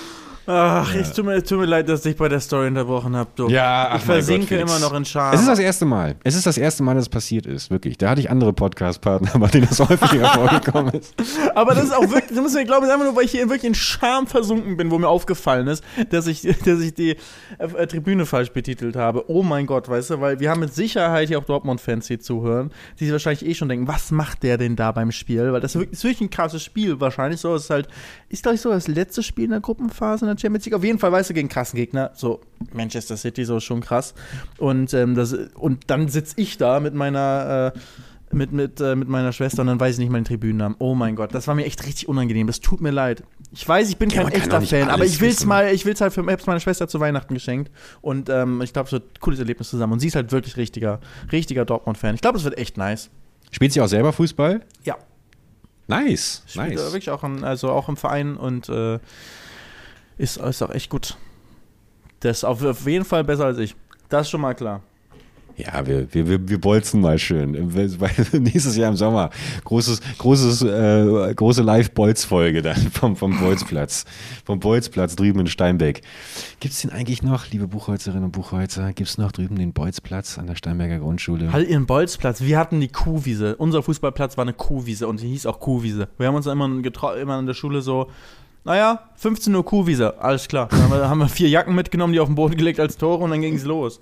[0.47, 1.01] Ach, ja.
[1.01, 3.30] es tut mir, tut mir leid, dass ich bei der Story unterbrochen habe.
[3.51, 5.32] Ja, ach ich versinke Gott, immer noch in Scham.
[5.32, 6.16] Es ist das erste Mal.
[6.22, 7.97] Es ist das erste Mal, dass es passiert ist, wirklich.
[7.97, 11.14] Da hatte ich andere Podcast-Partner, bei denen das häufiger vorgekommen ist.
[11.55, 13.64] Aber das ist auch wirklich, du musst mir glauben, einfach nur, weil ich hier wirklich
[13.64, 17.16] in Scham versunken bin, wo mir aufgefallen ist, dass ich, dass ich die
[17.59, 19.30] äh, Tribüne falsch betitelt habe.
[19.30, 22.70] Oh mein Gott, weißt du, weil wir haben mit Sicherheit hier auch Dortmund-Fans hier zuhören,
[23.01, 25.53] die sich wahrscheinlich eh schon denken, was macht der denn da beim Spiel?
[25.53, 27.55] Weil das ist wirklich, ist wirklich ein krasses Spiel, wahrscheinlich so.
[27.55, 27.88] Es ist halt,
[28.28, 30.74] ist glaube ich so das letzte Spiel in der Gruppenphase in der Champions League.
[30.74, 32.12] Auf jeden Fall, weißt du, gegen krassen Gegner.
[32.14, 32.41] So,
[32.72, 34.14] Manchester City, so schon krass.
[34.59, 37.72] Und, ähm, das, und dann sitze ich da mit meiner.
[37.74, 37.78] Äh,
[38.35, 40.76] mit, mit, äh, mit meiner Schwester und dann weiß ich nicht meinen Tribünennamen.
[40.80, 42.47] Oh mein Gott, das war mir echt richtig unangenehm.
[42.47, 43.22] Das tut mir leid.
[43.53, 45.95] Ich weiß, ich bin ja, kein echter Fan, aber ich will es mal, ich will
[45.95, 47.70] es halt für ich meiner Schwester zu Weihnachten geschenkt
[48.03, 49.95] und ähm, ich glaube, es wird ein cooles Erlebnis zusammen.
[49.95, 52.16] Und sie ist halt wirklich richtiger, richtiger Dortmund-Fan.
[52.16, 53.11] Ich glaube, es wird echt nice.
[53.51, 54.62] Spielt sie auch selber Fußball?
[54.82, 54.97] Ja.
[55.87, 56.80] Nice, Spielt nice.
[56.93, 58.99] Wirklich auch, in, also auch im Verein und äh,
[60.19, 61.17] ist, ist auch echt gut.
[62.21, 63.75] Das ist auf, jeden Fall besser als ich.
[64.09, 64.83] Das ist schon mal klar.
[65.57, 67.53] Ja, wir, wir, wir, wir bolzen mal schön.
[68.33, 69.31] Nächstes Jahr im Sommer.
[69.65, 74.05] Großes, großes, äh, große Live-Bolz-Folge dann vom, vom Bolzplatz.
[74.45, 76.03] Vom Bolzplatz drüben in Steinbeck.
[76.59, 78.93] Gibt es den eigentlich noch, liebe Buchholzerinnen und Buchholzer?
[78.93, 81.53] Gibt es noch drüben den Bolzplatz an der Steinberger Grundschule?
[81.53, 82.41] Halt ihren Bolzplatz.
[82.41, 83.55] Wir hatten die Kuhwiese.
[83.57, 86.09] Unser Fußballplatz war eine Kuhwiese und die hieß auch Kuhwiese.
[86.19, 88.11] Wir haben uns immer, immer in der Schule so
[88.65, 90.69] naja, 15 Uhr Kuhwiese, alles klar.
[90.71, 93.23] Dann haben wir, haben wir vier Jacken mitgenommen, die auf den Boden gelegt als Tore
[93.25, 94.01] und dann ging es los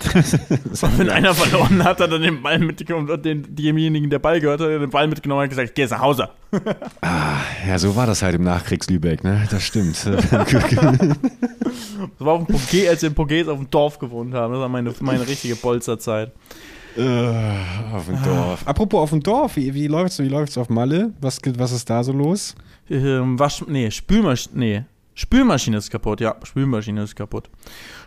[0.14, 4.40] und wenn einer verloren hat, hat er den Ball mitgenommen und den, demjenigen, der Ball
[4.40, 6.30] gehört hat, den Ball mitgenommen und hat gesagt, geh jetzt nach Hause.
[7.02, 7.36] ah,
[7.68, 9.46] ja, so war das halt im Nachkriegs-Lübeck, ne?
[9.50, 9.96] Das stimmt.
[10.06, 10.32] das
[12.18, 14.52] war auf dem Poget, als wir in Poget auf dem Dorf gewohnt haben.
[14.52, 16.32] Das war meine, meine richtige Bolzerzeit.
[16.96, 18.66] Uh, auf dem Dorf.
[18.66, 21.12] Apropos auf dem Dorf, wie, wie läuft's, wie läuft's auf Malle?
[21.20, 22.54] Was, was ist da so los?
[22.88, 24.84] Ähm, Wasch, nee, Spülmaschine, nee,
[25.14, 27.50] Spülmaschine ist kaputt, ja, Spülmaschine ist kaputt.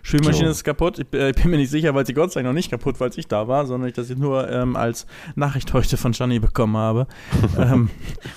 [0.01, 0.51] Spülmaschine so.
[0.51, 0.99] ist kaputt.
[0.99, 2.99] Ich, äh, ich, bin mir nicht sicher, weil sie Gott sei Dank noch nicht kaputt,
[2.99, 5.05] weil ich da war, sondern ich das nur ähm, als
[5.35, 7.07] Nachricht heute von Gianni bekommen habe.
[7.57, 7.89] ähm,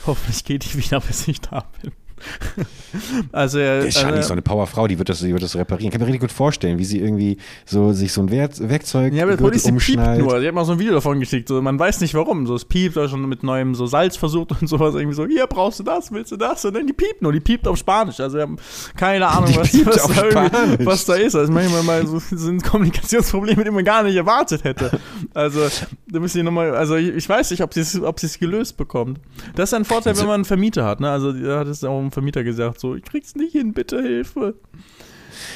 [0.07, 1.93] hoffentlich geht die wieder, bis ich da bin.
[3.33, 5.55] also, äh, der Shani äh, ist so eine Powerfrau, die wird das, die wird das
[5.57, 5.89] reparieren.
[5.89, 9.13] Ich kann mir richtig gut vorstellen, wie sie irgendwie so sich so ein Werk Werkzeug
[9.13, 10.19] ja, aber Gürtel umschnallt.
[10.19, 10.41] Piept nur.
[10.41, 11.49] Sie hat mal so ein Video davon geschickt.
[11.49, 12.47] So, man weiß nicht warum.
[12.47, 14.95] So, es piept oder schon mit neuem so Salz versucht und sowas.
[14.95, 16.65] Irgendwie so, hier brauchst du das, willst du das?
[16.65, 17.33] Und dann die piept nur.
[17.33, 18.21] Die piept auf Spanisch.
[18.21, 18.57] Also wir haben
[18.97, 21.35] keine Ahnung, was, was, da, was, da, ist.
[21.35, 24.99] Also manchmal mal so sind Kommunikationsprobleme, die man gar nicht erwartet hätte.
[25.35, 25.61] Also
[26.09, 29.21] da müssen nochmal, also ich, ich, weiß nicht, ob sie es ob gelöst bekommt.
[29.55, 31.01] Das ist ein Vorteil, also, wenn man einen Vermieter hat.
[31.01, 31.11] Ne?
[31.11, 34.55] Also da hat es auch vom Vermieter gesagt, so, ich krieg's nicht hin, bitte Hilfe.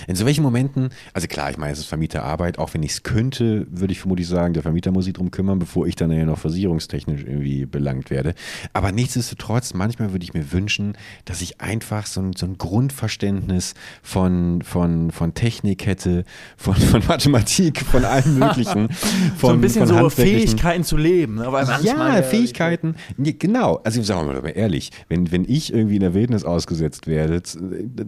[0.07, 3.03] In so welchen Momenten, also klar, ich meine, es ist Vermieterarbeit, auch wenn ich es
[3.03, 6.24] könnte, würde ich vermutlich sagen, der Vermieter muss sich drum kümmern, bevor ich dann ja
[6.24, 8.35] noch versicherungstechnisch irgendwie belangt werde.
[8.72, 13.74] Aber nichtsdestotrotz, manchmal würde ich mir wünschen, dass ich einfach so ein, so ein Grundverständnis
[14.03, 16.24] von, von, von Technik hätte,
[16.57, 18.89] von, von Mathematik, von allem Möglichen.
[18.91, 21.37] Von, so ein bisschen so Fähigkeiten zu leben.
[21.37, 21.49] Ne?
[21.83, 22.97] Ja, äh, Fähigkeiten.
[23.18, 23.81] Genau.
[23.85, 27.43] Also sagen wir mal ehrlich, wenn, wenn ich irgendwie in der Wildnis ausgesetzt werde,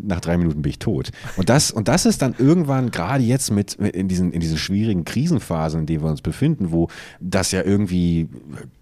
[0.02, 1.10] nach drei Minuten bin ich tot.
[1.36, 5.04] Und das und das ist dann irgendwann, gerade jetzt mit, in, diesen, in diesen schwierigen
[5.04, 6.88] Krisenphasen, in denen wir uns befinden, wo
[7.20, 8.28] das ja irgendwie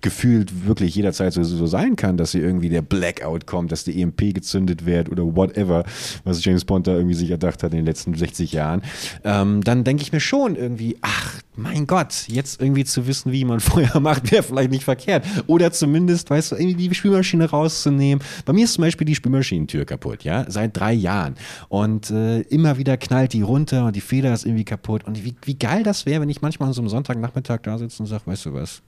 [0.01, 4.01] gefühlt wirklich jederzeit so, so sein kann, dass hier irgendwie der Blackout kommt, dass die
[4.01, 5.85] EMP gezündet wird oder whatever,
[6.24, 8.83] was James Bond da irgendwie sich erdacht hat in den letzten 60 Jahren,
[9.24, 13.44] ähm, dann denke ich mir schon irgendwie, ach, mein Gott, jetzt irgendwie zu wissen, wie
[13.44, 15.24] man Feuer macht, wäre vielleicht nicht verkehrt.
[15.46, 18.24] Oder zumindest, weißt du, irgendwie die Spülmaschine rauszunehmen.
[18.44, 21.34] Bei mir ist zum Beispiel die Spülmaschinentür kaputt, ja, seit drei Jahren.
[21.68, 25.05] Und äh, immer wieder knallt die runter und die Feder ist irgendwie kaputt.
[25.05, 28.03] Und wie, wie geil das wäre, wenn ich manchmal an so einem Sonntagnachmittag da sitze
[28.03, 28.82] und sage, weißt du was,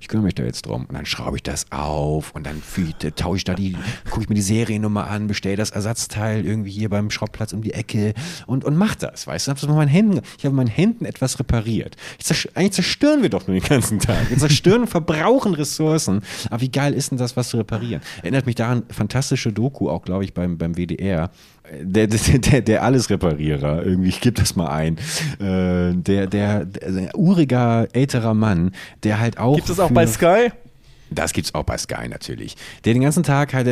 [0.00, 0.86] ich kümmere mich da jetzt drum.
[0.86, 2.62] Und dann schraube ich das auf und dann
[3.16, 3.76] tausche ich da die,
[4.10, 7.74] gucke ich mir die Seriennummer an, bestelle das Ersatzteil irgendwie hier beim Schrottplatz um die
[7.74, 8.14] Ecke
[8.46, 9.52] und, und mach das, weißt du?
[9.52, 11.96] Ich habe meinen Händen, ich habe meinen Händen etwas repariert.
[12.18, 14.30] Zersch eigentlich zerstören wir doch nur den ganzen Tag.
[14.30, 16.22] Wir zerstören und verbrauchen Ressourcen.
[16.50, 18.02] Aber wie geil ist denn das, was zu reparieren?
[18.22, 21.30] Erinnert mich daran, fantastische Doku, auch glaube ich beim, beim WDR
[21.82, 24.96] der, der, der Alles-Reparierer, irgendwie, ich gebe das mal ein,
[25.40, 29.56] äh, der, der, der uriger, älterer Mann, der halt auch.
[29.56, 30.50] Gibt es auch bei Sky?
[31.10, 32.56] Das gibt's auch bei Sky natürlich.
[32.84, 33.68] Der den ganzen Tag halt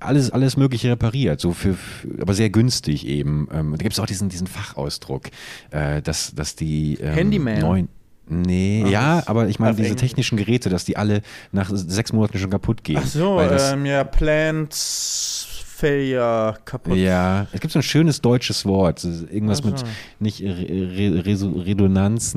[0.00, 1.76] alles, alles Mögliche repariert, so für,
[2.20, 3.48] aber sehr günstig eben.
[3.52, 5.28] Ähm, da gibt's auch diesen, diesen Fachausdruck,
[5.70, 7.60] äh, dass, dass die ähm, Handyman.
[7.60, 7.88] neuen.
[8.28, 12.38] Nee, Ach, ja, aber ich meine, diese technischen Geräte, dass die alle nach sechs Monaten
[12.38, 13.00] schon kaputt gehen.
[13.02, 15.51] Ach so, ähm, ja, Plants
[15.82, 16.96] Failure kaputt.
[16.96, 19.02] Ja, es gibt so ein schönes deutsches Wort.
[19.02, 19.84] Irgendwas also.
[19.84, 19.84] mit
[20.20, 22.36] nicht Re Re Redundanz.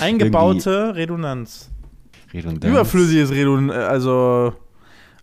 [0.00, 1.68] Eingebaute Redundanz.
[2.32, 2.64] Redundanz.
[2.70, 3.88] Überflüssiges Redundanz.
[3.88, 4.52] Also.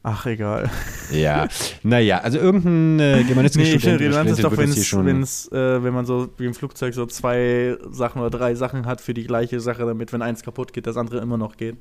[0.03, 0.69] Ach, egal.
[1.11, 1.47] Ja,
[1.81, 4.87] naja, also irgendein äh, germanistischer Nee, Redundanz ist doch, Studentin wenn wird das hier es,
[4.87, 8.85] schon- wenn's, äh, wenn man so wie im Flugzeug so zwei Sachen oder drei Sachen
[8.85, 11.77] hat für die gleiche Sache, damit, wenn eins kaputt geht, das andere immer noch geht.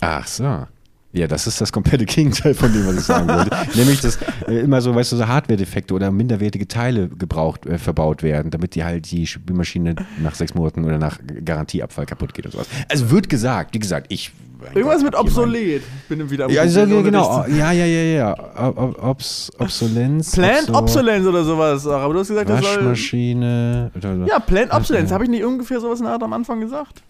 [0.00, 0.68] Ach so.
[1.12, 3.50] Ja, das ist das komplette Gegenteil von dem, was ich sagen wollte.
[3.74, 8.22] Nämlich, dass äh, immer so, weißt du, so Hardware-Defekte oder minderwertige Teile gebraucht, äh, verbaut
[8.22, 12.52] werden, damit die halt die Spülmaschine nach sechs Monaten oder nach Garantieabfall kaputt geht und
[12.52, 12.66] sowas.
[12.90, 14.32] Also wird gesagt, wie gesagt, ich.
[14.74, 15.82] Irgendwas Gott, mit obsolet.
[16.02, 17.46] Ich bin wieder am Ja, so, Googlen, genau.
[17.46, 18.36] Ja, ja, ja, ja.
[18.68, 20.32] Ob, ob, obs, Obsolenz.
[20.32, 21.86] zu- Plant Obso- Obsolence oder sowas.
[21.86, 22.76] Aber du hast gesagt, das soll.
[22.76, 23.92] Waschmaschine.
[23.96, 24.26] oder so.
[24.26, 25.10] Ja, Plant Obsolence.
[25.10, 25.14] Ja.
[25.14, 27.02] Habe ich nicht ungefähr sowas in der Art am Anfang gesagt?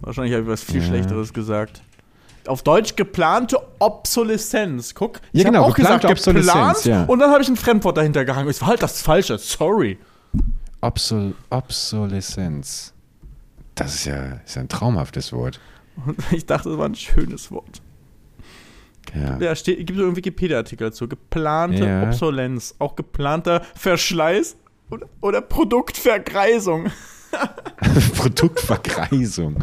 [0.00, 0.86] Wahrscheinlich habe ich was viel Ja.
[0.86, 1.82] Schlechteres gesagt.
[2.48, 4.94] Auf Deutsch geplante Obsoleszenz.
[4.94, 7.04] Guck, Ja, ich hab genau, auch gesagt, geplante Obsoleszenz, geplant ja.
[7.04, 8.48] und dann habe ich ein Fremdwort dahinter gehangen.
[8.48, 9.38] Es war halt das Falsche.
[9.38, 9.98] Sorry.
[10.80, 12.92] Obsol Obsoleszenz.
[13.74, 15.60] Das ist ja, ist ja ein traumhaftes Wort.
[16.30, 17.82] Ich dachte, das war ein schönes Wort.
[19.14, 19.38] Ja.
[19.38, 21.08] Ja, steht, gibt so einen Wikipedia-Artikel dazu.
[21.08, 22.02] Geplante Ja.
[22.04, 22.74] Obsolenz.
[22.78, 24.56] Auch geplanter Verschleiß
[24.90, 26.86] oder, oder Produktvergreisung.
[28.16, 29.56] Produktvergreisung.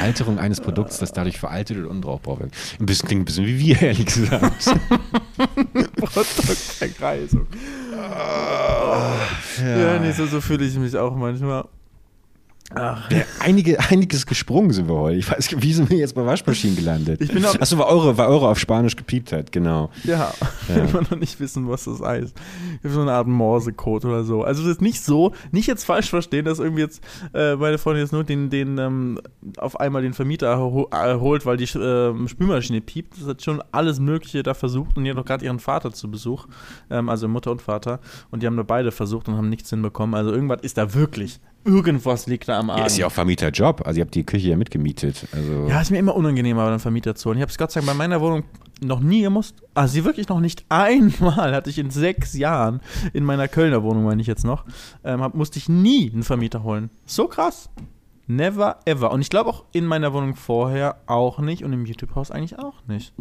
[0.00, 2.52] Alterung eines Produkts, das dadurch veraltet und unbrauchbar wird.
[2.78, 4.64] Ein bisschen klingt ein bisschen wie wir, ehrlich gesagt.
[5.96, 7.46] Produktvergreisung.
[9.60, 11.64] Ja, nee, so, so fühle ich mich auch manchmal.
[12.74, 15.16] Ach, Ja, einige, einiges gesprungen sind wir heute.
[15.18, 17.20] Ich weiß, wie sind wir jetzt bei Waschmaschinen gelandet?
[17.20, 19.90] Ich bin Achso, weil eure, weil eure auf Spanisch gepiept hat, genau.
[20.04, 20.32] ja,
[20.68, 20.74] Ja.
[20.84, 22.34] immer noch nicht wissen, was das heißt.
[22.84, 24.42] So eine Art Morsecode oder so.
[24.42, 27.02] Also, das ist nicht so, nicht jetzt falsch verstehen, dass irgendwie jetzt
[27.34, 29.20] äh, meine Freundin jetzt nur den, den ähm,
[29.58, 33.20] auf einmal den Vermieter erho- erholt, weil die ähm, Spülmaschine piept.
[33.20, 36.10] Das hat schon alles Mögliche da versucht und die hat auch gerade ihren Vater zu
[36.10, 36.46] Besuch,
[36.90, 38.00] ähm, also Mutter und Vater.
[38.30, 40.14] Und die haben da beide versucht und haben nichts hinbekommen.
[40.14, 41.40] Also, irgendwas ist da wirklich.
[41.64, 42.80] Irgendwas liegt da am Arm.
[42.80, 43.86] Ja, ist ja auch Vermieterjob.
[43.86, 45.28] Also ihr habt die Küche ja mitgemietet.
[45.32, 47.38] Also Ja, ist mir immer unangenehmer, einen Vermieter zu holen.
[47.38, 48.44] Ich habe es Gott sei Dank bei meiner Wohnung
[48.80, 49.62] noch nie gemusst.
[49.74, 52.80] Also sie wirklich noch nicht einmal hatte ich in sechs Jahren
[53.12, 54.64] in meiner Kölner Wohnung, meine ich jetzt noch,
[55.04, 56.90] ähm, hab, musste ich nie einen Vermieter holen.
[57.06, 57.70] So krass.
[58.26, 59.12] Never ever.
[59.12, 62.74] Und ich glaube auch in meiner Wohnung vorher auch nicht und im YouTube-Haus eigentlich auch
[62.86, 63.12] nicht.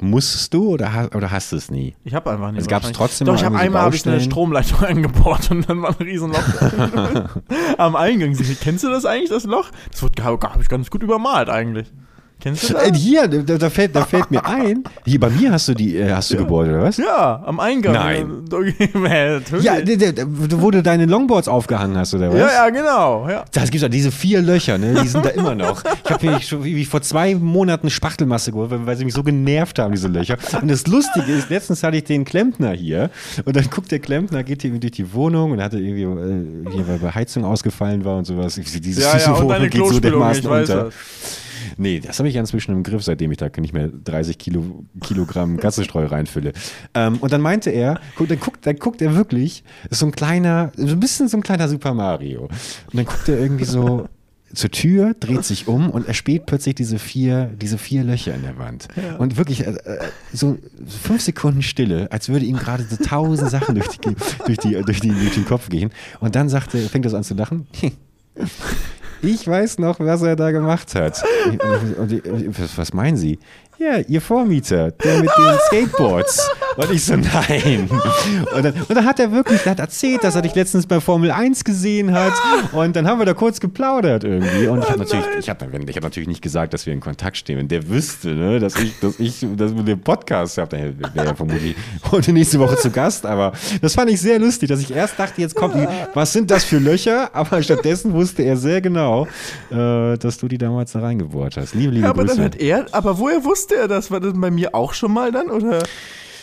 [0.00, 1.94] Musstest du oder, oder hast du es nie?
[2.04, 2.62] Ich habe einfach nicht.
[2.62, 2.96] Es gab's wahrscheinlich.
[2.96, 4.20] trotzdem Doch, ich habe einmal hab ich eine?
[4.20, 6.42] Stromleitung eingebaut und dann war ein Riesenloch
[7.78, 8.36] am Eingang.
[8.60, 9.70] Kennst du das eigentlich, das Loch?
[9.90, 11.92] Das wurde, habe ich ganz gut übermalt eigentlich.
[12.42, 12.88] Kennst du das?
[12.88, 14.82] Äh, hier, da, da, fällt, da fällt mir ein.
[15.04, 16.96] Hier bei mir hast du die, äh, hast du Gebäude, oder was?
[16.96, 17.94] Ja, am Eingang.
[17.94, 18.42] Nein.
[19.62, 19.78] Ja,
[20.58, 22.38] wo du deine Longboards aufgehangen hast, oder was?
[22.38, 23.28] ja, ja, genau.
[23.28, 23.44] Ja.
[23.52, 25.00] Das gibt ja diese vier Löcher, ne?
[25.02, 25.84] Die sind da immer noch.
[26.04, 29.22] Ich habe mir schon wie, vor zwei Monaten Spachtelmasse geholt, weil, weil sie mich so
[29.22, 30.36] genervt haben, diese Löcher.
[30.60, 33.10] Und das Lustige ist, letztens hatte ich den Klempner hier
[33.44, 36.88] und dann guckt der Klempner, geht hier durch die Wohnung und hatte irgendwie, äh, hier,
[36.88, 38.54] weil bei Heizung ausgefallen war und sowas.
[38.54, 40.84] Diese Ja, ja, und Wohnung deine geht so dermaßen unter.
[40.84, 40.94] das.
[41.76, 44.84] Nee, das habe ich ja inzwischen im Griff, seitdem ich da nicht mehr 30 Kilo,
[45.02, 46.52] Kilogramm Katzenstreu reinfülle.
[46.94, 50.12] Ähm, und dann meinte er, guck, dann, guckt, dann guckt er wirklich, ist so ein
[50.12, 52.42] kleiner, so ein bisschen so ein kleiner Super Mario.
[52.42, 54.08] Und dann guckt er irgendwie so
[54.54, 58.42] zur Tür, dreht sich um und er späht plötzlich diese vier, diese vier Löcher in
[58.42, 58.88] der Wand.
[59.18, 59.98] Und wirklich äh, äh,
[60.32, 64.14] so fünf Sekunden Stille, als würde ihm gerade so tausend Sachen durch, die,
[64.46, 65.90] durch, die, durch, die, durch den Kopf gehen.
[66.20, 67.66] Und dann sagt er, fängt er so an zu lachen.
[69.22, 71.22] Ich weiß noch, was er da gemacht hat.
[71.96, 73.38] Und was meinen Sie?
[73.78, 76.50] Ja, Ihr Vormieter, der mit den Skateboards.
[76.76, 77.88] Und ich so, nein.
[78.54, 81.00] Und dann, und dann hat er wirklich, der hat erzählt, dass er dich letztens bei
[81.00, 82.32] Formel 1 gesehen hat.
[82.72, 84.68] Und dann haben wir da kurz geplaudert irgendwie.
[84.68, 87.36] Und ich habe natürlich, ich hab, ich hab natürlich nicht gesagt, dass wir in Kontakt
[87.36, 87.58] stehen.
[87.58, 91.26] Wenn der wüsste, ne, dass ich, dass ich, dass wir den Podcast habe, dann wäre
[91.26, 91.76] er vermutlich
[92.10, 93.26] heute nächste Woche zu Gast.
[93.26, 96.50] Aber das fand ich sehr lustig, dass ich erst dachte, jetzt kommt die, was sind
[96.50, 97.34] das für Löcher?
[97.34, 99.26] Aber stattdessen wusste er sehr genau,
[99.70, 101.74] äh, dass du die damals da reingebohrt hast.
[101.74, 102.36] Liebe, liebe Ja, aber Grüße.
[102.36, 104.10] dann hat er, aber woher wusste er das?
[104.10, 105.50] War das bei mir auch schon mal dann?
[105.50, 105.82] Oder?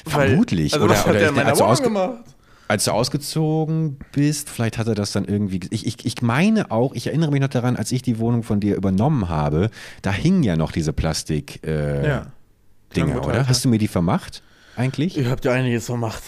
[0.10, 0.74] Vermutlich.
[0.74, 2.24] Also, Oder- was hat oder er in meiner als Wohnung gemacht?
[2.68, 5.60] Als du ausgezogen bist, vielleicht hat er das dann irgendwie.
[5.72, 8.60] Ich, ich, ich meine auch, ich erinnere mich noch daran, als ich die Wohnung von
[8.60, 9.72] dir übernommen habe,
[10.04, 12.26] da hingen ja noch diese Plastik äh, Ja.
[12.96, 13.48] Dinger, Gut, oder?
[13.48, 14.44] Hast du mir die vermacht?
[14.80, 15.18] Eigentlich?
[15.18, 16.24] Ich hab dir einiges vermacht.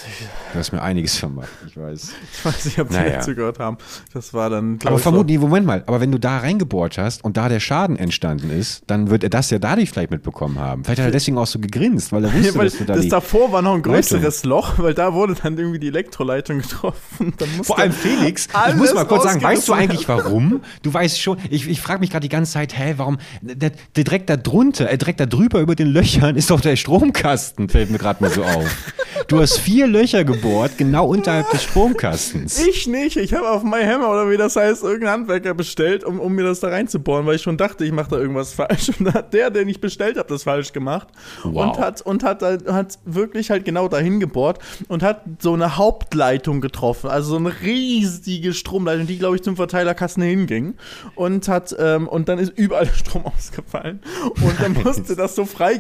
[0.52, 2.10] Du hast mir einiges vermacht, ich weiß.
[2.34, 3.22] Ich weiß nicht, ob die Naja.
[3.22, 3.78] zugehört haben.
[4.14, 4.78] Das war dann.
[4.84, 7.62] Aber ich, so- vermutlich, Moment mal, aber wenn du da reingebohrt hast und da der
[7.62, 10.84] Schaden entstanden ist, dann wird er das ja dadurch vielleicht mitbekommen haben.
[10.84, 12.95] Vielleicht hat er deswegen auch so gegrinst, weil er wusste, Ja, weil dass du da
[12.95, 17.34] das davor war noch ein größeres Loch, weil da wurde dann irgendwie die Elektroleitung getroffen.
[17.64, 20.60] Vor allem Felix, ich muss mal kurz sagen, weißt du eigentlich warum?
[20.82, 24.04] Du weißt schon, ich, ich frage mich gerade die ganze Zeit, hä, warum, der, der
[24.04, 27.91] direkt da drunter, äh, direkt da drüber über den Löchern ist doch der Stromkasten, fällt
[27.91, 28.93] mir gerade mal so auf.
[29.27, 32.65] Du hast vier Löcher gebohrt, genau unterhalb des Stromkastens.
[32.65, 33.17] Ich nicht.
[33.17, 36.59] Ich habe auf MyHammer oder wie das heißt, irgendeinen Handwerker bestellt, um, um mir das
[36.59, 38.89] da reinzubohren, weil ich schon dachte, ich mache da irgendwas falsch.
[38.89, 41.07] Und dann hat der, den ich bestellt habe, das falsch gemacht.
[41.43, 41.65] Wow.
[41.65, 46.61] Und hat, und hat, hat wirklich halt genau dahin gebohrt und hat so eine Hauptleitung
[46.61, 47.09] getroffen.
[47.09, 50.75] Also so eine riesige Stromleitung, die, glaube ich, zum Verteilerkasten hinging.
[51.15, 54.01] Und hat, ähm, und dann ist überall Strom ausgefallen.
[54.41, 55.79] Und dann musste das so frei,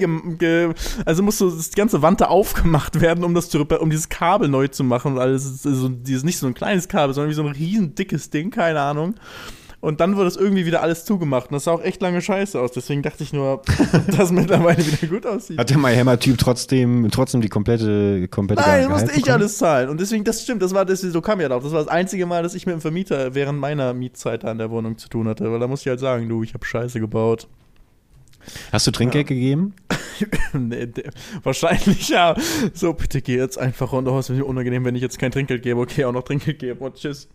[1.05, 4.67] also musste das ganze Wand da aufgemacht werden, um das zu, um dieses Kabel neu
[4.67, 5.65] zu machen und alles.
[5.65, 8.81] Also dieses nicht so ein kleines Kabel, sondern wie so ein riesen dickes Ding, keine
[8.81, 9.15] Ahnung.
[9.79, 11.47] Und dann wurde das irgendwie wieder alles zugemacht.
[11.47, 12.71] Und das sah auch echt lange scheiße aus.
[12.71, 13.63] Deswegen dachte ich nur,
[14.07, 15.57] dass das mittlerweile wieder gut aussieht.
[15.57, 19.33] Hat der MyHammer-Typ trotzdem, trotzdem die komplette, komplette Nein, musste ich bekommen?
[19.37, 19.89] alles zahlen.
[19.89, 21.63] Und deswegen, das stimmt, das war das, so kam ja drauf.
[21.63, 24.69] Das war das einzige Mal, dass ich mit dem Vermieter während meiner Mietzeit an der
[24.69, 25.51] Wohnung zu tun hatte.
[25.51, 27.47] Weil da musste ich halt sagen, du, ich habe Scheiße gebaut.
[28.71, 29.73] Hast du Trinkgeld gegeben?
[30.53, 30.87] nee,
[31.43, 32.35] wahrscheinlich ja.
[32.73, 34.11] So, bitte geh jetzt einfach runter.
[34.17, 35.79] Es ist mir unangenehm, wenn ich jetzt kein Trinkgeld gebe.
[35.79, 36.83] Okay, auch noch Trinkgeld gebe.
[36.83, 37.27] Und tschüss.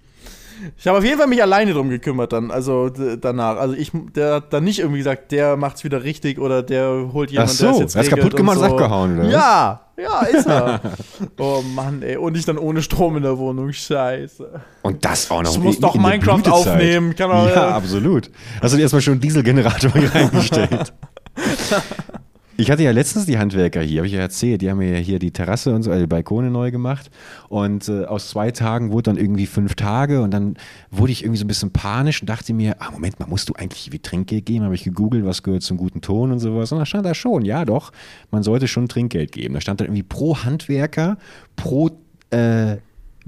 [0.78, 3.56] Ich habe auf jeden Fall mich alleine drum gekümmert dann, also danach.
[3.58, 7.28] Also ich, der hat dann nicht irgendwie gesagt, der macht's wieder richtig oder der holt
[7.28, 8.70] Ach jemanden, so, der es jetzt regelt kaputt gemacht und so.
[8.70, 9.28] abgehauen, oder?
[9.28, 10.80] Ja, ja, ist er.
[11.38, 12.16] oh Mann, ey.
[12.16, 13.72] Und ich dann ohne Strom in der Wohnung.
[13.72, 14.60] Scheiße.
[14.82, 15.52] Und das auch noch.
[15.52, 18.30] Ich muss doch in Minecraft aufnehmen, kann doch- ja, absolut.
[18.60, 20.92] Hast du dir erstmal schon einen Dieselgenerator hier reingestellt?
[22.58, 24.98] Ich hatte ja letztens die Handwerker hier, habe ich ja erzählt, die haben mir ja
[24.98, 27.10] hier die Terrasse und so, also die Balkone neu gemacht.
[27.50, 30.56] Und äh, aus zwei Tagen wurde dann irgendwie fünf Tage und dann
[30.90, 33.54] wurde ich irgendwie so ein bisschen panisch und dachte mir, ah, Moment mal, musst du
[33.54, 34.64] eigentlich wie Trinkgeld geben?
[34.64, 36.72] Habe ich gegoogelt, was gehört zum guten Ton und sowas.
[36.72, 37.92] Und da stand da schon, ja doch,
[38.30, 39.52] man sollte schon Trinkgeld geben.
[39.52, 41.18] Da stand dann irgendwie pro Handwerker,
[41.56, 41.90] pro
[42.30, 42.76] äh,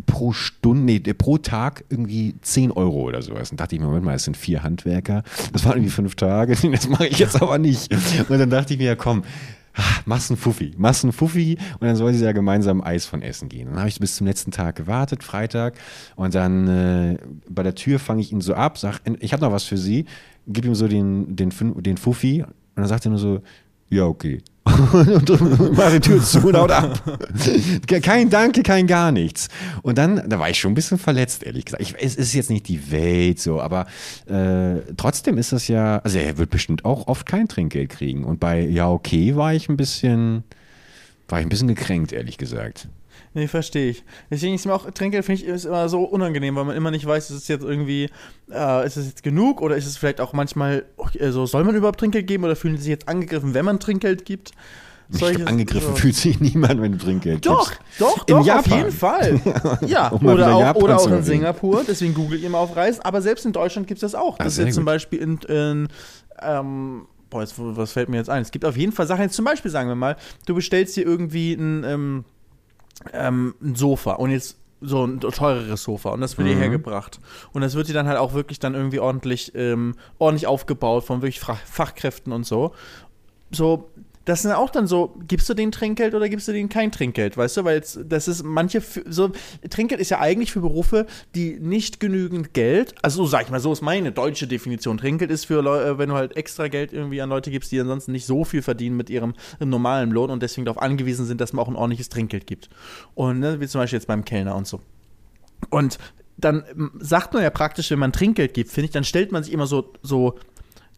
[0.06, 3.50] pro Stunde, nee, pro Tag irgendwie 10 Euro oder sowas.
[3.50, 5.22] Und dachte ich mir, Moment mal, es sind vier Handwerker.
[5.52, 6.56] Das waren irgendwie fünf Tage.
[6.78, 7.92] Das mache ich jetzt aber nicht.
[8.28, 9.24] Und dann dachte ich mir, ja komm,
[9.74, 10.74] ah, machst einen Fuffi.
[10.76, 13.68] Machst einen Fuffi und dann soll sie ja gemeinsam Eis von essen gehen.
[13.68, 15.74] Dann habe ich bis zum letzten Tag gewartet, Freitag.
[16.14, 17.18] Und dann äh,
[17.48, 20.04] bei der Tür fange ich ihn so ab, sag, ich habe noch was für sie,
[20.46, 21.50] gib ihm so den, den,
[21.82, 22.42] den Fuffi.
[22.42, 23.40] Und dann sagt er nur so,
[23.90, 24.42] ja, okay.
[24.92, 27.02] Und mach die Tür zu und haut ab.
[28.02, 29.48] Kein Danke, kein gar nichts.
[29.82, 31.82] Und dann, da war ich schon ein bisschen verletzt, ehrlich gesagt.
[31.82, 33.86] Ich, es ist jetzt nicht die Welt so, aber
[34.26, 38.24] äh, trotzdem ist das ja, also er wird bestimmt auch oft kein Trinkgeld kriegen.
[38.24, 40.44] Und bei Ja, okay war ich ein bisschen,
[41.28, 42.88] war ich ein bisschen gekränkt, ehrlich gesagt.
[43.38, 44.04] Nee, verstehe ich.
[44.30, 47.06] Deswegen ist mir auch Trinkgeld, finde ich, ist immer so unangenehm, weil man immer nicht
[47.06, 48.10] weiß, ist es jetzt irgendwie,
[48.50, 50.84] äh, ist es jetzt genug oder ist es vielleicht auch manchmal,
[51.30, 54.24] so, soll man überhaupt Trinkgeld geben oder fühlen sie sich jetzt angegriffen, wenn man Trinkgeld
[54.24, 54.50] gibt?
[55.10, 55.94] Ich Solche- glaub, angegriffen so.
[55.94, 57.82] fühlt sich niemand, wenn du Trinkgeld Doch, gibst.
[58.00, 59.40] doch, In doch, auf jeden Fall.
[59.86, 61.22] Ja, Um oder auch, Japan oder auch in.
[61.22, 63.00] Singapur, deswegen googelt ihr mal auf Reisen.
[63.02, 64.34] Aber selbst in Deutschland gibt es das auch.
[64.34, 64.84] Ah, Das ist sehr jetzt zum.
[64.84, 65.88] Beispiel in, in
[66.42, 68.42] ähm, boah, jetzt, was fällt mir jetzt ein?
[68.42, 70.16] Es gibt auf jeden Fall Sachen, jetzt zum Beispiel sagen wir mal,
[70.46, 72.24] du bestellst dir irgendwie ein, ähm,
[73.12, 76.56] ähm, ein Sofa und jetzt so ein teureres Sofa und das wird Mhm.
[76.58, 77.18] hergebracht.
[77.52, 81.20] Und das wird dir dann halt auch wirklich dann irgendwie ordentlich, ähm, ordentlich aufgebaut von
[81.20, 82.72] wirklich Fach Fachkräften und so.
[83.50, 83.90] So,
[84.28, 87.38] das sind auch dann so, gibst du denen Trinkgeld oder gibst du denen kein Trinkgeld,
[87.38, 87.64] weißt du?
[87.64, 89.30] Weil jetzt, das ist manche, so,
[89.70, 93.58] Trinkgeld ist ja eigentlich für Berufe, die nicht genügend Geld, also so sag ich mal,
[93.58, 94.98] so ist meine deutsche Definition.
[94.98, 98.12] Trinkgeld ist für Leute, wenn du halt extra Geld irgendwie an Leute gibst, die ansonsten
[98.12, 101.64] nicht so viel verdienen mit ihrem normalen Lohn und deswegen darauf angewiesen sind, dass man
[101.64, 102.68] auch ein ordentliches Trinkgeld gibt.
[103.14, 104.82] Und ne, wie zum Beispiel jetzt beim Kellner und so.
[105.70, 105.98] Und
[106.36, 106.64] dann
[106.98, 109.66] sagt man ja praktisch, wenn man Trinkgeld gibt, finde ich, dann stellt man sich immer
[109.66, 110.34] so, so,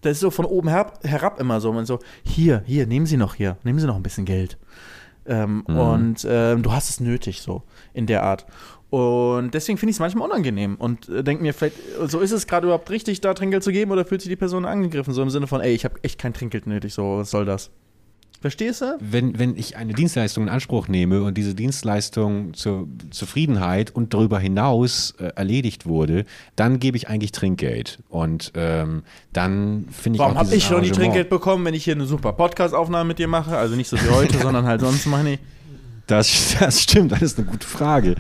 [0.02, 3.16] das ist so von oben herab, herab immer so, man so, hier, hier, nehmen Sie
[3.16, 4.58] noch hier, nehmen Sie noch ein bisschen Geld.
[5.26, 8.46] Ähm, Und ähm, du hast es nötig, so in der Art.
[8.88, 11.76] Und deswegen finde ich es manchmal unangenehm und äh, denke mir, vielleicht,
[12.06, 14.64] so ist es gerade überhaupt richtig, da Trinkgeld zu geben oder fühlt sich die Person
[14.64, 17.44] angegriffen, so im Sinne von, ey, ich habe echt kein Trinkgeld nötig, so, was soll
[17.44, 17.70] das?
[18.40, 18.96] Verstehst du?
[19.00, 24.38] wenn, wenn ich eine Dienstleistung in Anspruch nehme und diese Dienstleistung zur Zufriedenheit und darüber
[24.38, 26.24] hinaus äh, erledigt wurde,
[26.56, 27.98] dann gebe ich eigentlich Trinkgeld.
[28.08, 31.84] Und ähm, dann finde ich Warum auch habe ich schon die Trinkgeld bekommen, wenn ich
[31.84, 33.56] hier eine super Podcast-Aufnahme mit dir mache?
[33.56, 35.38] Also nicht so wie heute, sondern halt sonst mache ich.
[36.10, 38.16] Das, das stimmt, das ist eine gute Frage.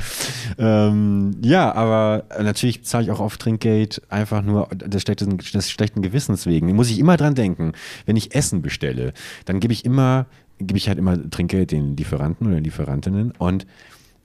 [0.58, 6.02] Ähm, ja, aber natürlich zahle ich auch oft Trinkgeld einfach nur des schlechten, des schlechten
[6.02, 6.74] Gewissens wegen.
[6.74, 7.72] Muss ich immer dran denken,
[8.06, 9.12] wenn ich Essen bestelle,
[9.44, 10.26] dann gebe ich immer,
[10.58, 13.66] gebe ich halt immer Trinkgeld den Lieferanten oder den Lieferantinnen und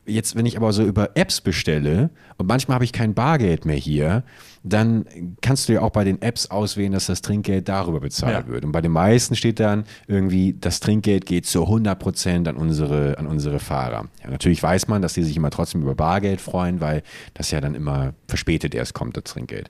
[0.05, 3.75] jetzt, wenn ich aber so über Apps bestelle und manchmal habe ich kein Bargeld mehr
[3.75, 4.23] hier,
[4.67, 5.05] dann
[5.41, 8.51] kannst du ja auch bei den Apps auswählen, dass das Trinkgeld darüber bezahlt Ja.
[8.51, 8.65] wird.
[8.65, 13.17] Und bei den meisten steht dann irgendwie, das Trinkgeld geht zu 100 Prozent an unsere,
[13.19, 14.05] an unsere Fahrer.
[14.23, 17.03] Ja, natürlich weiß man, dass die sich immer trotzdem über Bargeld freuen, weil
[17.35, 19.69] das ja dann immer verspätet erst kommt, das Trinkgeld.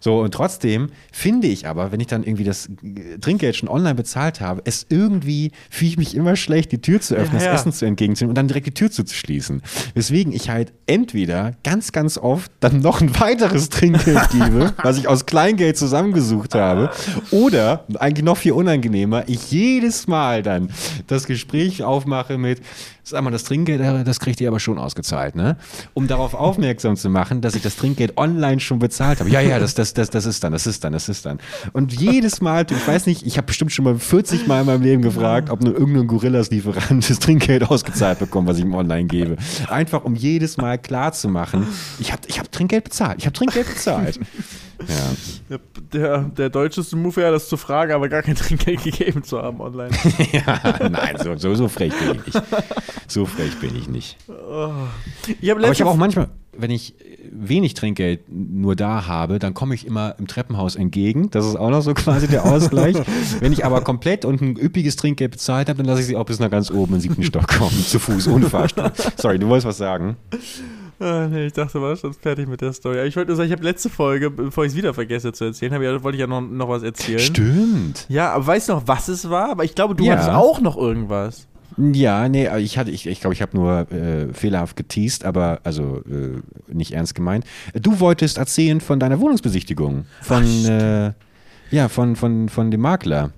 [0.00, 2.68] So, und trotzdem finde ich aber, wenn ich dann irgendwie das
[3.20, 7.14] Trinkgeld schon online bezahlt habe, es irgendwie fühle ich mich immer schlecht, die Tür zu
[7.16, 9.62] öffnen, Ja, das Essen zu entgegenzunehmen und dann direkt die Tür zuzuschließen.
[9.94, 15.08] Weswegen ich halt entweder ganz, ganz oft dann noch ein weiteres Trinkgeld gebe, was ich
[15.08, 16.90] aus Kleingeld zusammengesucht habe,
[17.30, 20.70] oder eigentlich noch viel unangenehmer, ich jedes Mal dann
[21.06, 22.60] das Gespräch aufmache mit,
[23.08, 25.56] sag mal, das Trinkgeld, äh, das kriegt ihr aber schon ausgezahlt, ne?
[25.94, 29.30] Um darauf aufmerksam zu machen, dass ich das Trinkgeld online schon bezahlt habe.
[29.30, 31.38] Ja, ja, das, das, das, das ist dann, das ist dann, das ist dann.
[31.72, 34.82] Und jedes Mal, ich weiß nicht, ich habe bestimmt schon mal 40 Mal in meinem
[34.82, 39.36] Leben gefragt, ob nur irgendein Gorillas-Lieferant das Trinkgeld ausgezahlt bekommt, was ich ihm online gebe.
[39.68, 41.66] Einfach um jedes Mal klar zu machen,
[42.00, 44.18] ich habe ich hab Trinkgeld bezahlt, ich habe Trinkgeld bezahlt.
[44.80, 45.58] Ja.
[45.92, 49.60] Der, der, deutscheste Move wäre, das zu fragen, aber gar kein Trinkgeld gegeben zu haben
[49.60, 49.90] online.
[50.32, 52.46] ja, nein, so, so, so frech bin ich nicht.
[53.06, 54.16] So frech bin ich nicht.
[55.40, 56.94] Ich habe Aber ich habe auch manchmal, wenn ich
[57.30, 61.30] wenig Trinkgeld nur da habe, dann komme ich immer im Treppenhaus entgegen.
[61.30, 62.96] Das ist auch noch so quasi der Ausgleich.
[63.40, 66.24] wenn ich aber komplett und ein üppiges Trinkgeld bezahlt habe, dann lasse ich sie auch
[66.24, 68.90] bis nach ganz oben im siebten Stock kommen, zu Fuß, ohne Fahrstuhl.
[69.16, 70.16] Sorry, du wolltest was sagen?
[70.98, 72.98] Ah, nee, ich dachte, waren schon fertig mit der Story.
[72.98, 75.44] Aber Ich wollte nur sagen, ich habe letzte Folge, bevor ich es wieder vergesse zu
[75.44, 77.18] erzählen, ich, wollte ich ja noch, noch was erzählen.
[77.18, 78.06] Stimmt.
[78.08, 79.50] Ja, aber weißt du noch, was es war?
[79.50, 80.12] Aber ich glaube, du Ja.
[80.14, 81.46] hattest auch noch irgendwas.
[81.78, 86.00] Ja, nee, ich hatte, ich, ich glaube, ich habe nur äh, fehlerhaft geteased, aber also
[86.08, 86.40] äh,
[86.72, 87.44] nicht ernst gemeint.
[87.74, 90.06] Du wolltest erzählen von deiner Wohnungsbesichtigung.
[90.22, 91.12] Von, äh,
[91.70, 93.32] ja, von, von, von dem Makler.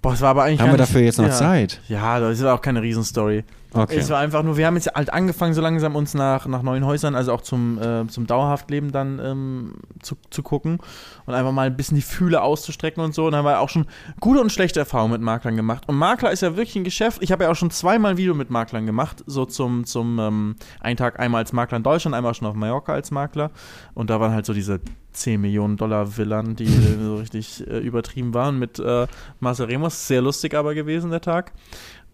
[0.00, 1.32] Boah, es war aber eigentlich Haben wir nicht- dafür jetzt noch ja.
[1.32, 1.80] Zeit?
[1.88, 3.44] Ja, das war auch keine Riesenstory.
[3.74, 3.96] Okay.
[3.98, 6.86] Es war einfach nur, wir haben jetzt halt angefangen, so langsam uns nach, nach neuen
[6.86, 10.78] Häusern, also auch zum, äh, zum Dauerhaftleben dann ähm, zu, zu gucken
[11.26, 13.26] und einfach mal ein bisschen die Fühle auszustrecken und so.
[13.26, 13.84] Und dann haben wir auch schon
[14.20, 15.84] gute und schlechte Erfahrungen mit Maklern gemacht.
[15.86, 17.18] Und Makler ist ja wirklich ein Geschäft.
[17.22, 20.56] Ich habe ja auch schon zweimal ein Video mit Maklern gemacht, so zum, zum ähm,
[20.80, 23.50] einen Tag einmal als Makler in Deutschland, einmal schon auf Mallorca als Makler.
[23.92, 24.80] Und da waren halt so diese
[25.20, 26.66] 10 Millionen Dollar Villen, die
[27.02, 29.06] so richtig äh, übertrieben waren mit äh,
[29.40, 30.06] Marcel Remus.
[30.06, 31.52] Sehr lustig aber gewesen, der Tag.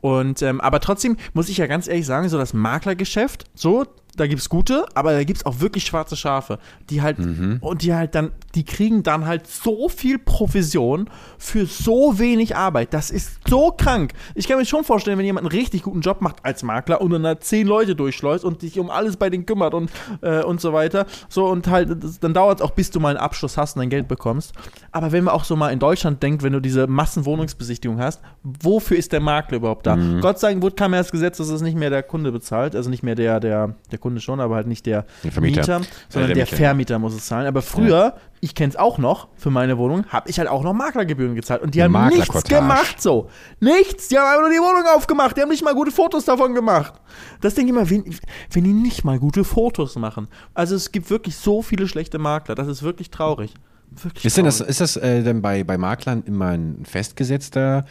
[0.05, 3.87] Und ähm, aber trotzdem muss ich ja ganz ehrlich sagen, so das Maklergeschäft, so,
[4.17, 7.19] da gibt's gute, aber da gibt's auch wirklich schwarze Schafe, die halt
[7.61, 12.95] und die halt dann, die kriegen dann halt so viel Provision für so wenig Arbeit.
[12.95, 14.13] Das ist so krank.
[14.37, 17.11] Ich kann mir schon vorstellen, wenn jemand einen richtig guten Job macht als Makler und
[17.11, 19.91] dann da zehn Leute durchschleust und sich um alles bei denen kümmert und,
[20.21, 23.09] äh, und so weiter, so und halt, das, dann dauert es auch, bis du mal
[23.09, 24.53] einen Abschluss hast und dein Geld bekommst.
[24.93, 28.97] Aber wenn man auch so mal in Deutschland denkt, wenn du diese Massenwohnungsbesichtigung hast, wofür
[28.97, 29.94] ist der Makler überhaupt da?
[30.21, 32.75] Gott sei Dank wurde, kam ja das Gesetz, dass es nicht mehr der Kunde bezahlt,
[32.75, 35.61] also nicht mehr der, der, der Kunde schon, aber halt nicht der, Der Vermieter.
[35.61, 36.57] Mieter, sondern der der, Mieter.
[36.57, 37.47] Vermieter muss es zahlen.
[37.47, 40.73] Aber früher, ich kenne es auch noch, für meine Wohnung, habe ich halt auch noch
[40.75, 41.63] Maklergebühren gezahlt.
[41.63, 43.31] Und die haben nichts gemacht so.
[43.61, 44.09] Nichts.
[44.09, 45.37] Die haben einfach nur die Wohnung aufgemacht.
[45.37, 46.95] Die haben nicht mal gute Fotos davon gemacht.
[47.41, 48.05] Das denke ich immer, wenn,
[48.51, 50.29] wenn die nicht mal gute Fotos machen.
[50.55, 52.55] Also es gibt wirklich so viele schlechte Makler.
[52.55, 53.55] Das ist wirklich traurig.
[54.03, 54.71] Wirklich Ist denn das, traurig.
[54.71, 57.85] ist das äh, denn bei, bei Maklern immer ein festgesetzter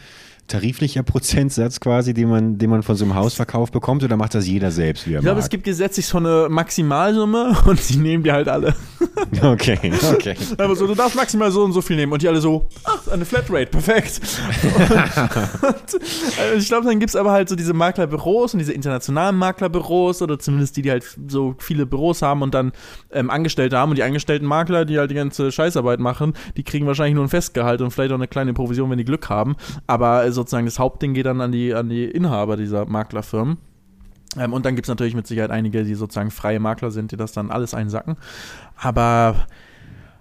[0.46, 4.46] tariflicher Prozentsatz quasi, den man, den man von so einem Hausverkauf bekommt oder macht das
[4.46, 8.22] jeder selbst, wie er Ich glaube, es gibt gesetzlich so eine Maximalsumme und die nehmen
[8.22, 8.74] die halt alle.
[9.42, 9.78] okay,
[10.12, 10.34] okay.
[10.58, 12.12] Aber so, du darfst maximal so und so viel nehmen.
[12.12, 14.20] Und die alle so, ach, eine Flatrate, perfekt.
[14.62, 18.72] und, und, äh, ich glaube, dann gibt es aber halt so diese Maklerbüros und diese
[18.72, 22.72] internationalen Maklerbüros oder zumindest die, die halt so viele Büros haben und dann
[23.12, 23.90] ähm, Angestellte haben.
[23.90, 27.30] Und die angestellten Makler, die halt die ganze Scheißarbeit machen, die kriegen wahrscheinlich nur ein
[27.30, 29.56] Festgehalt und vielleicht auch eine kleine Provision, wenn die Glück haben.
[29.86, 33.58] Aber äh, sozusagen das Hauptding geht dann an die, an die Inhaber dieser Maklerfirmen.
[34.38, 37.16] Ähm, und dann gibt es natürlich mit Sicherheit einige, die sozusagen freie Makler sind, die
[37.16, 38.16] das dann alles einsacken.
[38.76, 39.46] Aber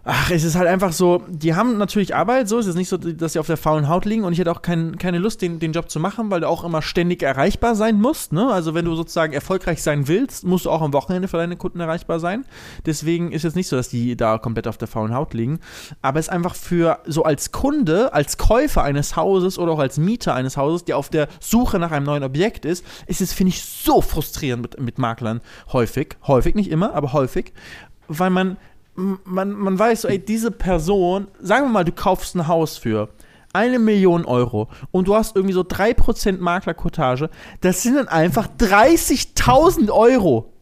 [0.06, 2.98] ach, es ist halt einfach so, die haben natürlich Arbeit, so ist es nicht so,
[2.98, 5.60] dass sie auf der faulen Haut liegen und ich hätte auch kein, keine Lust, den,
[5.60, 8.34] den Job zu machen, weil du auch immer ständig erreichbar sein musst.
[8.34, 8.52] Ne?
[8.52, 11.80] Also wenn du sozusagen erfolgreich sein willst, musst du auch am Wochenende für deine Kunden
[11.80, 12.46] erreichbar sein.
[12.86, 15.60] Deswegen ist es nicht so, dass die da komplett auf der faulen Haut liegen.
[16.02, 19.98] Aber es ist einfach für so als Kunde, als Käufer eines Hauses oder auch als
[19.98, 23.52] Mieter eines Hauses, der auf der Suche nach einem neuen Objekt ist, ist es, finde
[23.52, 25.40] ich, so frustrierend mit, mit Maklern
[25.72, 26.18] häufig.
[26.28, 27.54] Häufig, nicht immer, aber häufig.
[28.10, 28.58] Weil man,
[28.96, 33.10] man, man weiß so, ey, diese Person, sagen wir mal, du kaufst ein Haus für
[33.54, 37.30] eine Million Euro und du hast irgendwie so 3% Maklerkotage,
[37.62, 40.53] das sind dann einfach 30.000 Euro.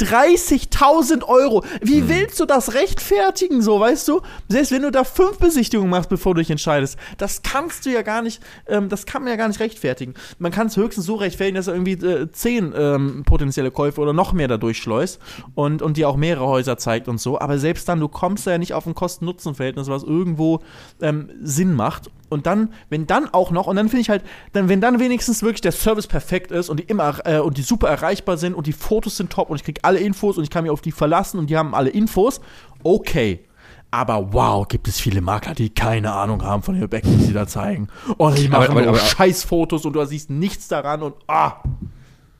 [0.00, 1.64] 30.000 Euro.
[1.82, 2.08] Wie hm.
[2.08, 4.22] willst du das rechtfertigen, so, weißt du?
[4.48, 8.02] Selbst wenn du da fünf Besichtigungen machst, bevor du dich entscheidest, das kannst du ja
[8.02, 10.14] gar nicht, ähm, das kann man ja gar nicht rechtfertigen.
[10.38, 14.12] Man kann es höchstens so rechtfertigen, dass er irgendwie äh, zehn ähm, potenzielle Käufe oder
[14.12, 15.20] noch mehr da durchschleust
[15.54, 17.40] und, und dir auch mehrere Häuser zeigt und so.
[17.40, 20.60] Aber selbst dann, du kommst ja nicht auf ein Kosten-Nutzen-Verhältnis, was irgendwo
[21.00, 22.10] ähm, Sinn macht.
[22.28, 24.22] Und dann, wenn dann auch noch, und dann finde ich halt,
[24.52, 27.62] dann, wenn dann wenigstens wirklich der Service perfekt ist und die immer äh, und die
[27.62, 30.50] super erreichbar sind und die Fotos sind top und ich kriege alle Infos und ich
[30.50, 32.40] kann mich auf die verlassen und die haben alle Infos,
[32.82, 33.44] okay.
[33.90, 37.32] Aber wow, gibt es viele Makler, die keine Ahnung haben von den Objekten, die sie
[37.32, 37.88] da zeigen.
[38.18, 41.62] Und die machen aber, aber, aber, Scheißfotos und du siehst nichts daran und ah.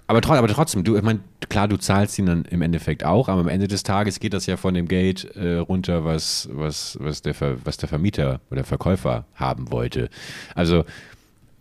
[0.08, 3.42] Aber, aber trotzdem, du, ich meine, klar, du zahlst ihn dann im Endeffekt auch, aber
[3.42, 7.20] am Ende des Tages geht das ja von dem Geld äh, runter, was, was, was,
[7.20, 10.08] der Ver, was der Vermieter oder Verkäufer haben wollte.
[10.54, 10.86] Also,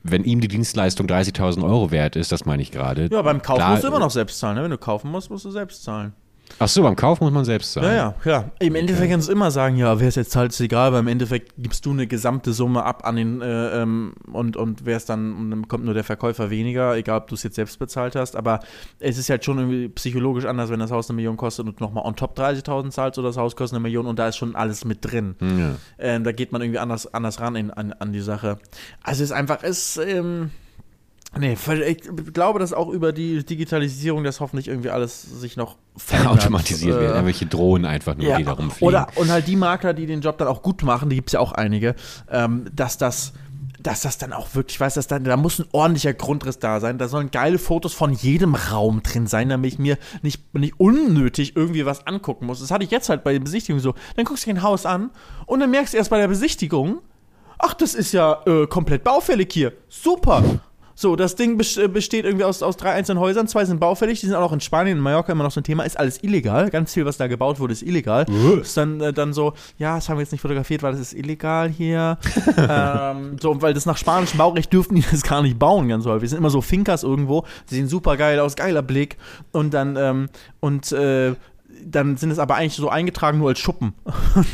[0.03, 3.09] wenn ihm die Dienstleistung 30.000 Euro wert ist, das meine ich gerade.
[3.11, 4.55] Ja, beim Kauf klar, musst du immer noch selbst zahlen.
[4.55, 4.63] Ne?
[4.63, 6.13] Wenn du kaufen musst, musst du selbst zahlen.
[6.59, 7.87] Ach so, beim Kauf muss man selbst zahlen.
[7.87, 8.51] Ja, ja, klar.
[8.59, 8.79] Im okay.
[8.79, 11.53] Endeffekt kannst du immer sagen, ja, wer es jetzt zahlt, ist egal, weil im Endeffekt
[11.57, 15.35] gibst du eine gesamte Summe ab an den äh, ähm, und, und wer es dann,
[15.35, 18.35] und dann kommt nur der Verkäufer weniger, egal ob du es jetzt selbst bezahlt hast.
[18.35, 18.59] Aber
[18.99, 22.05] es ist halt schon irgendwie psychologisch anders, wenn das Haus eine Million kostet und nochmal
[22.05, 24.83] on top 30.000 zahlst oder das Haus kostet eine Million und da ist schon alles
[24.83, 25.35] mit drin.
[25.41, 25.75] Ja.
[25.99, 28.57] Ähm, da geht man irgendwie anders, anders ran in, an, an die Sache.
[29.03, 30.51] Also es ist einfach, es, ähm,
[31.37, 36.33] Nee, ich glaube, dass auch über die Digitalisierung das hoffentlich irgendwie alles sich noch verändert.
[36.33, 37.13] automatisiert äh, werden.
[37.13, 38.87] Irgendwelche Drohnen einfach nur, ja, die da rumfliegen.
[38.87, 41.33] Oder, und halt die Makler, die den Job dann auch gut machen, die gibt es
[41.33, 41.95] ja auch einige,
[42.31, 43.33] ähm, dass das
[43.79, 46.79] dass das dann auch wirklich, ich weiß, dass da, da muss ein ordentlicher Grundriss da
[46.79, 46.97] sein.
[46.97, 51.55] Da sollen geile Fotos von jedem Raum drin sein, damit ich mir nicht, nicht unnötig
[51.55, 52.59] irgendwie was angucken muss.
[52.59, 53.93] Das hatte ich jetzt halt bei der Besichtigung so.
[54.15, 55.11] Dann guckst du dir ein Haus an
[55.45, 56.99] und dann merkst du erst bei der Besichtigung,
[57.59, 59.73] ach, das ist ja äh, komplett baufällig hier.
[59.87, 60.43] Super.
[60.99, 64.25] So, das Ding äh, besteht irgendwie aus, aus drei einzelnen Häusern, zwei sind baufällig, die
[64.25, 66.71] sind auch noch in Spanien, in Mallorca immer noch so ein Thema, ist alles illegal.
[66.71, 68.25] Ganz viel, was da gebaut wurde, ist illegal.
[68.27, 68.61] Uh.
[68.61, 71.13] Ist dann, äh, dann so, ja, das haben wir jetzt nicht fotografiert, weil das ist
[71.13, 72.17] illegal hier.
[72.57, 76.23] ähm, so, weil das nach spanischem Baurecht dürften die das gar nicht bauen, ganz häufig.
[76.23, 79.17] Wir sind immer so Finkers irgendwo, die sehen super geil aus, geiler Blick.
[79.51, 80.29] Und dann, ähm,
[80.61, 81.35] und äh,
[81.85, 83.93] dann sind es aber eigentlich so eingetragen nur als Schuppen.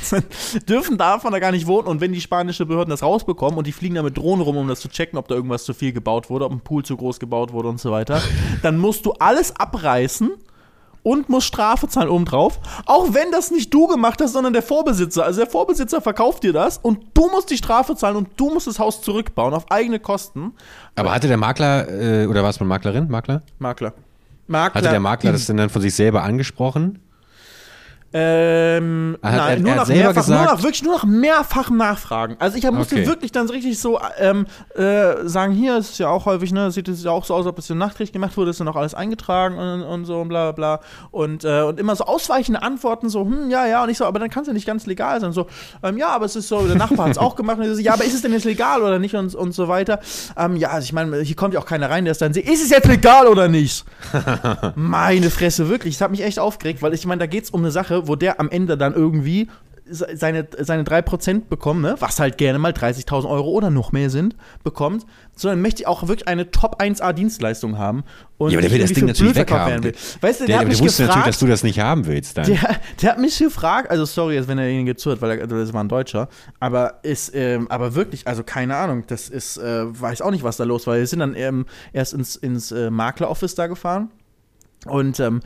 [0.69, 1.87] dürfen davon da gar nicht wohnen.
[1.87, 4.67] Und wenn die spanischen Behörden das rausbekommen und die fliegen da mit Drohnen rum, um
[4.67, 7.19] das zu checken, ob da irgendwas zu viel gebaut wurde, ob ein Pool zu groß
[7.19, 8.21] gebaut wurde und so weiter,
[8.61, 10.31] dann musst du alles abreißen
[11.03, 12.59] und musst Strafe zahlen obendrauf.
[12.85, 15.25] Auch wenn das nicht du gemacht hast, sondern der Vorbesitzer.
[15.25, 18.67] Also der Vorbesitzer verkauft dir das und du musst die Strafe zahlen und du musst
[18.67, 20.53] das Haus zurückbauen auf eigene Kosten.
[20.95, 23.09] Aber hatte der Makler, äh, oder war es mal Maklerin?
[23.09, 23.43] Makler?
[23.59, 23.93] Makler.
[24.47, 24.81] Makler.
[24.81, 26.99] Hatte der Makler das denn dann von sich selber angesprochen?
[28.13, 31.77] Ähm, hat, nein, er, nur, er nach mehrfach, gesagt, nur nach wirklich nur nach mehrfachem
[31.77, 32.35] Nachfragen.
[32.39, 33.07] Also ich musste okay.
[33.07, 34.45] wirklich dann richtig so ähm,
[34.75, 37.45] äh, sagen, hier ist es ja auch häufig, ne, sieht es ja auch so aus,
[37.45, 40.51] ob es nachträglich gemacht wurde, ist dann auch alles eingetragen und, und so und bla
[40.51, 40.79] bla
[41.11, 44.19] und äh, und immer so ausweichende Antworten, so, hm, ja, ja, und ich so, aber
[44.19, 45.31] dann kann es ja nicht ganz legal sein.
[45.31, 45.47] So,
[45.81, 47.93] ähm, ja, aber es ist so, der Nachbar hat es auch gemacht und so, ja,
[47.93, 49.99] aber ist es denn jetzt legal oder nicht und, und so weiter.
[50.37, 52.47] Ähm, ja, also ich meine, hier kommt ja auch keiner rein, der ist dann sieht,
[52.47, 53.85] ist es jetzt legal oder nicht?
[54.75, 57.61] Meine Fresse, wirklich, das hat mich echt aufgeregt, weil ich meine, da geht es um
[57.61, 59.47] eine Sache, wo der am Ende dann irgendwie
[59.85, 61.95] seine, seine 3% bekommt, ne?
[61.99, 66.07] was halt gerne mal 30.000 Euro oder noch mehr sind, bekommt, sondern möchte ich auch
[66.07, 68.03] wirklich eine Top 1A Dienstleistung haben.
[68.37, 69.83] Und ja, aber der will das Ding natürlich weghaben.
[69.83, 69.93] Will.
[70.21, 72.05] Weißt du, der, der, hat mich der wusste gefragt, natürlich, dass du das nicht haben
[72.05, 72.37] willst.
[72.37, 72.45] Dann.
[72.45, 75.83] Der, der hat mich gefragt, also sorry, wenn er ihn zuhört, weil er, das war
[75.83, 76.29] ein Deutscher,
[76.59, 80.57] aber ist, ähm, aber wirklich, also keine Ahnung, das ist, äh, weiß auch nicht, was
[80.57, 80.95] da los war.
[80.95, 84.09] Wir sind dann ähm, erst ins, ins äh, Makler-Office da gefahren
[84.85, 85.41] und ähm,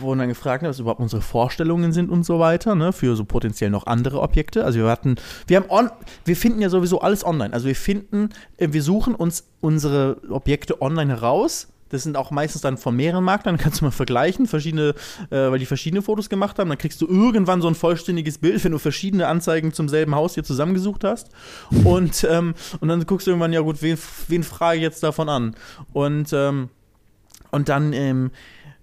[0.00, 3.70] wurden dann gefragt, was überhaupt unsere Vorstellungen sind und so weiter, ne, für so potenziell
[3.70, 4.64] noch andere Objekte.
[4.64, 5.16] Also wir hatten,
[5.46, 5.90] wir haben on,
[6.24, 7.52] wir finden ja sowieso alles online.
[7.52, 11.68] Also wir finden, äh, wir suchen uns unsere Objekte online heraus.
[11.88, 14.94] Das sind auch meistens dann von mehreren Maklern, kannst du mal vergleichen, verschiedene,
[15.30, 16.68] äh, weil die verschiedene Fotos gemacht haben.
[16.68, 20.34] Dann kriegst du irgendwann so ein vollständiges Bild, wenn du verschiedene Anzeigen zum selben Haus
[20.34, 21.28] hier zusammengesucht hast.
[21.84, 25.28] Und, ähm, und dann guckst du irgendwann, ja gut, wen, wen frage ich jetzt davon
[25.28, 25.54] an?
[25.92, 26.70] Und, ähm,
[27.50, 28.30] und dann, ähm,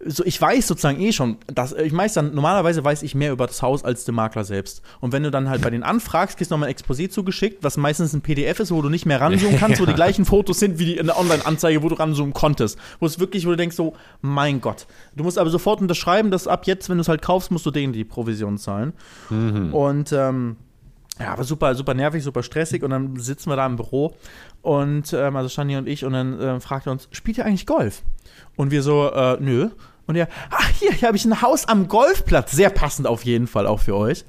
[0.06, 3.48] so, ich weiß sozusagen eh schon, dass ich weiß dann, normalerweise weiß ich mehr über
[3.48, 4.82] das Haus als der Makler selbst.
[5.02, 7.76] Und wenn du dann halt bei den anfragst, kriegst du nochmal ein Exposé zugeschickt, was
[7.76, 9.84] meistens ein PDF ist, wo du nicht mehr ranzoomen kannst, ja.
[9.84, 12.80] wo die gleichen Fotos sind wie die in der Online-Anzeige, wo du ranzoomen konntest.
[13.00, 14.88] Wo es wirklich, wo du denkst so, mein Gott.
[15.16, 17.72] Du musst aber sofort unterschreiben, dass ab jetzt, wenn du es halt kaufst, musst du
[17.72, 18.94] denen die Provision zahlen.
[19.30, 19.74] Mhm.
[19.74, 20.56] Und ähm,
[21.20, 22.84] ja, aber super, super nervig, super stressig.
[22.84, 24.16] Und dann sitzen wir da im Büro
[24.62, 27.66] und ähm, also Shani und ich, und dann äh, fragt er uns, spielt ihr eigentlich
[27.66, 28.02] Golf?
[28.56, 29.70] Und wir so, äh, nö.
[30.08, 32.52] Und er, ach, hier, hier habe ich ein Haus am Golfplatz.
[32.52, 34.26] Sehr passend auf jeden Fall auch für euch.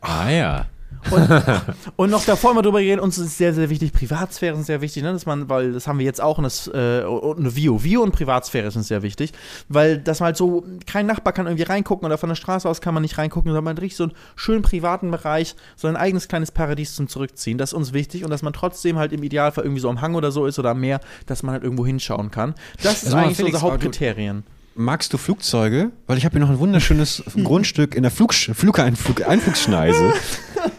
[0.00, 0.66] Ah ja.
[1.10, 1.28] Und,
[1.96, 5.02] und, noch davor mal drüber reden, uns ist sehr, sehr wichtig, Privatsphäre ist sehr wichtig,
[5.02, 5.12] ne?
[5.12, 7.82] dass man, weil das haben wir jetzt auch, und das, äh, und eine Vio.
[7.82, 9.32] Vio und Privatsphäre ist uns sehr wichtig,
[9.68, 12.80] weil das mal halt so, kein Nachbar kann irgendwie reingucken oder von der Straße aus
[12.80, 16.28] kann man nicht reingucken, sondern man richtig so einen schönen privaten Bereich, so ein eigenes
[16.28, 17.58] kleines Paradies zum Zurückziehen.
[17.58, 20.14] Das ist uns wichtig und dass man trotzdem halt im Idealfall irgendwie so am Hang
[20.14, 22.54] oder so ist oder am Meer, dass man halt irgendwo hinschauen kann.
[22.82, 24.44] Das ist also eigentlich so unsere Hauptkriterien.
[24.76, 25.92] Magst du Flugzeuge?
[26.08, 30.12] Weil ich habe hier noch ein wunderschönes Grundstück in der Flug Flugeinflug Einflugsschneise.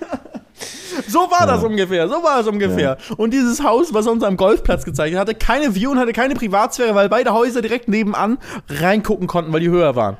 [1.16, 2.98] So war das ungefähr, so war es ungefähr.
[3.00, 3.16] Ja.
[3.16, 6.36] Und dieses Haus, was uns am Golfplatz gezeigt hat, hatte keine View und hatte keine
[6.36, 8.38] Privatsphäre, weil beide Häuser direkt nebenan
[8.68, 10.18] reingucken konnten, weil die höher waren.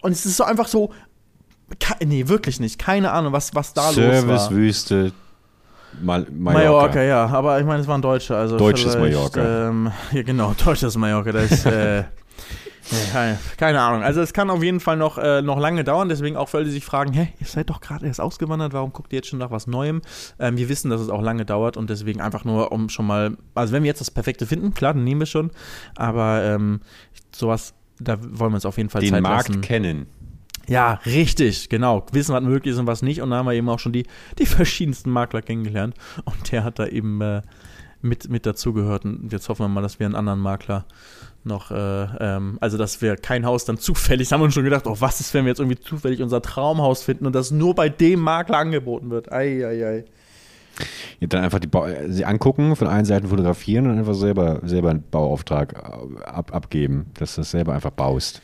[0.00, 0.90] Und es ist so einfach so,
[2.02, 4.38] nee, wirklich nicht, keine Ahnung, was, was da los war.
[4.38, 5.12] Servicewüste,
[6.00, 6.68] Mal Mallorca.
[6.68, 7.02] Mallorca.
[7.02, 9.68] ja, aber ich meine, es waren Deutsche, also Deutsches Mallorca.
[9.68, 12.04] Ähm, ja, genau, deutsches Mallorca, das ist, äh,
[13.12, 14.02] keine, keine, Ahnung.
[14.02, 16.66] Also es kann auf jeden Fall noch, äh, noch lange dauern, deswegen auch für alle,
[16.66, 19.38] die sich fragen, hä, ihr seid doch gerade erst ausgewandert, warum guckt ihr jetzt schon
[19.38, 20.02] nach was Neuem?
[20.38, 23.36] Ähm, wir wissen, dass es auch lange dauert und deswegen einfach nur, um schon mal,
[23.54, 25.50] also wenn wir jetzt das Perfekte finden, klar, dann nehmen wir schon,
[25.96, 26.80] aber ähm,
[27.34, 29.60] sowas, da wollen wir uns auf jeden Fall Den Zeit Markt lassen.
[29.60, 30.06] kennen.
[30.68, 32.04] Ja, richtig, genau.
[32.12, 33.22] Wissen, was möglich ist und was nicht.
[33.22, 34.06] Und da haben wir eben auch schon die,
[34.38, 35.94] die verschiedensten Makler kennengelernt.
[36.24, 37.42] Und der hat da eben äh,
[38.02, 39.04] mit, mit dazugehört.
[39.04, 40.84] Und jetzt hoffen wir mal, dass wir einen anderen Makler
[41.48, 44.86] noch, äh, ähm, also dass wir kein Haus dann zufällig, haben wir uns schon gedacht,
[44.86, 47.88] oh, was ist, wenn wir jetzt irgendwie zufällig unser Traumhaus finden und das nur bei
[47.88, 49.32] dem Makler angeboten wird.
[49.32, 50.04] Ei, ei, ei.
[51.20, 54.90] Ja, dann einfach die ba sie angucken, von allen Seiten fotografieren und einfach selber, selber
[54.90, 58.40] einen Bauauftrag äh, ab abgeben, dass du das selber einfach baust.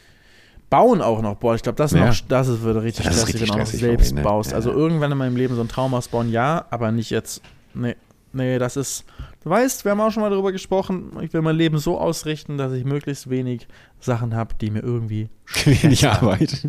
[0.71, 2.11] Bauen auch noch, boah, ich glaube, das, ja.
[2.29, 4.23] das ist, würde richtig das stressig, wenn du auch selbst mich, ne?
[4.23, 4.51] baust.
[4.51, 4.57] Ja.
[4.57, 7.43] Also irgendwann in meinem Leben so ein Traumhaus bauen, ja, aber nicht jetzt,
[7.75, 7.95] nee,
[8.33, 9.05] nee, das ist,
[9.45, 12.57] Du weißt, wir haben auch schon mal darüber gesprochen, ich will mein Leben so ausrichten,
[12.57, 13.69] dass ich möglichst wenig
[14.01, 15.29] Sachen habe, die mir irgendwie
[15.65, 16.67] wenig Arbeit.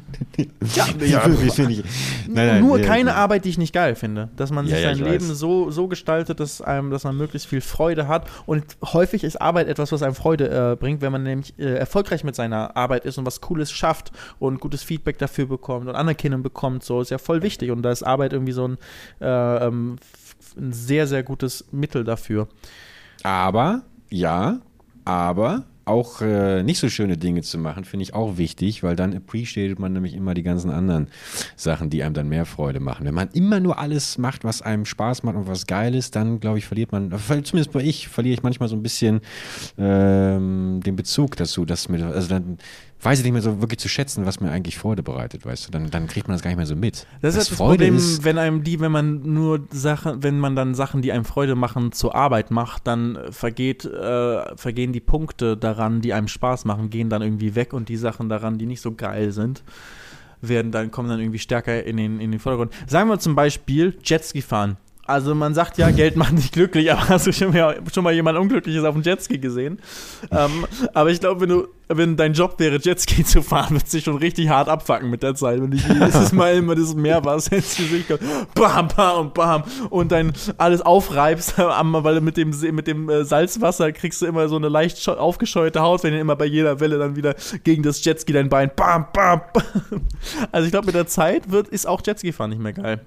[0.76, 1.84] ja, ja ich, nein,
[2.28, 3.15] nein, nur ja, keine ja.
[3.15, 4.28] Arbeit, die ich nicht geil finde.
[4.36, 8.09] Dass man sich sein Leben so, so gestaltet, dass, einem, dass man möglichst viel Freude
[8.09, 8.28] hat.
[8.45, 12.26] Und häufig ist Arbeit etwas, was einem Freude äh, bringt, wenn man nämlich äh, erfolgreich
[12.26, 16.43] mit seiner Arbeit ist und was Cooles schafft und gutes Feedback dafür bekommt und Anerkennung
[16.43, 16.84] bekommt.
[16.84, 17.71] So ist ja voll wichtig.
[17.71, 18.78] Und da ist Arbeit irgendwie so ein
[19.21, 19.95] äh, ähm,
[20.57, 22.47] ein sehr, sehr gutes Mittel dafür.
[23.23, 24.59] Aber, ja,
[25.03, 29.15] aber auch äh, nicht so schöne Dinge zu machen, finde ich auch wichtig, weil dann
[29.15, 31.07] appreciated man nämlich immer die ganzen anderen
[31.55, 33.05] Sachen, die einem dann mehr Freude machen.
[33.05, 36.39] Wenn man immer nur alles macht, was einem Spaß macht und was geil ist, dann
[36.39, 39.21] glaube ich, verliert man, zumindest bei ich, verliere ich manchmal so ein bisschen
[39.77, 42.57] ähm, den Bezug dazu, dass mir, also dann
[43.05, 45.71] weiß ich nicht mehr so wirklich zu schätzen, was mir eigentlich Freude bereitet, weißt du?
[45.71, 47.05] Dann, dann kriegt man das gar nicht mehr so mit.
[47.21, 50.55] Das ist das Freude Problem, ist, wenn einem die, wenn man nur Sachen, wenn man
[50.55, 55.55] dann Sachen, die einem Freude machen, zur Arbeit macht, dann vergeht, äh, vergehen die Punkte
[55.55, 58.81] daran, die einem Spaß machen, gehen dann irgendwie weg und die Sachen daran, die nicht
[58.81, 59.63] so geil sind,
[60.41, 62.73] werden dann, kommen dann irgendwie stärker in den, in den Vordergrund.
[62.87, 64.77] Sagen wir zum Beispiel Jetski fahren.
[65.07, 68.13] Also man sagt ja, Geld macht nicht glücklich, aber hast du schon mal, schon mal
[68.13, 69.79] jemand Unglückliches auf dem Jetski gesehen?
[70.31, 74.03] ähm, aber ich glaube, wenn du, wenn dein Job wäre, Jetski zu fahren, wird sich
[74.03, 75.61] schon richtig hart abfacken mit der Zeit.
[75.61, 78.21] Wenn ich jedes Mal immer das Meerwasser ins Gesicht kommt,
[78.55, 84.21] bam, bam, bam, und dann alles aufreibst, weil mit dem, mit dem äh, Salzwasser kriegst
[84.21, 87.35] du immer so eine leicht aufgescheuerte Haut, wenn du immer bei jeder Welle dann wieder
[87.63, 90.01] gegen das Jetski dein Bein, bam, bam, bam.
[90.51, 93.01] Also ich glaube, mit der Zeit wird, ist auch Jetski fahren nicht mehr geil.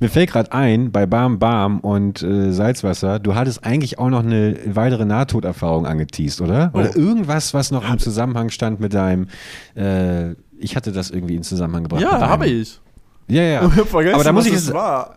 [0.00, 4.22] Mir fällt gerade ein, bei Bam Bam und äh, Salzwasser, du hattest eigentlich auch noch
[4.22, 6.70] eine weitere Nahtoderfahrung angeteased, oder?
[6.74, 6.98] Oder oh.
[6.98, 9.28] irgendwas, was noch im Zusammenhang stand mit deinem,
[9.76, 12.02] äh, ich hatte das irgendwie in Zusammenhang gebracht.
[12.02, 12.80] Ja, habe ich.
[13.28, 13.66] Ja, ja.
[13.66, 15.14] Ich vergessen, Aber da muss ich es, war.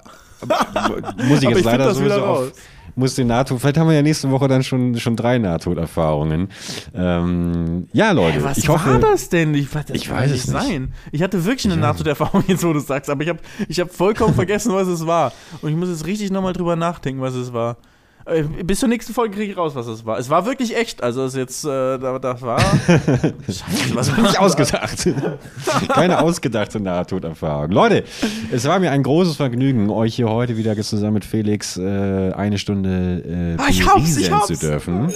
[1.28, 2.52] muss ich jetzt leider so auf,
[2.98, 6.50] muss den NATO, vielleicht haben wir ja nächste Woche dann schon, schon drei Nahtoderfahrungen.
[6.96, 8.38] Ähm, ja, Leute.
[8.38, 9.54] Hey, was ich hoffe, war das denn?
[9.54, 10.58] Ich, das ich weiß es nicht.
[10.58, 10.94] Sein.
[11.12, 14.34] Ich hatte wirklich eine Nahtoderfahrung, jetzt wo du sagst, aber ich habe ich hab vollkommen
[14.36, 15.32] vergessen, was es war.
[15.62, 17.78] Und ich muss jetzt richtig nochmal drüber nachdenken, was es war.
[18.28, 20.20] Äh, bis zur nächsten Folge kriege ich raus, was es war.
[20.20, 21.02] Es war wirklich echt.
[21.02, 22.60] Also es jetzt, äh, das war.
[23.48, 25.08] Scheiße, was war nicht ausgedacht.
[25.90, 27.72] Keine ausgedachte Nahtoderfahrung.
[27.72, 28.04] Leute,
[28.52, 32.58] es war mir ein großes Vergnügen, euch hier heute wieder zusammen mit Felix äh, eine
[32.58, 34.48] Stunde äh, ah, ich hab's, ich hab's.
[34.48, 35.12] zu dürfen.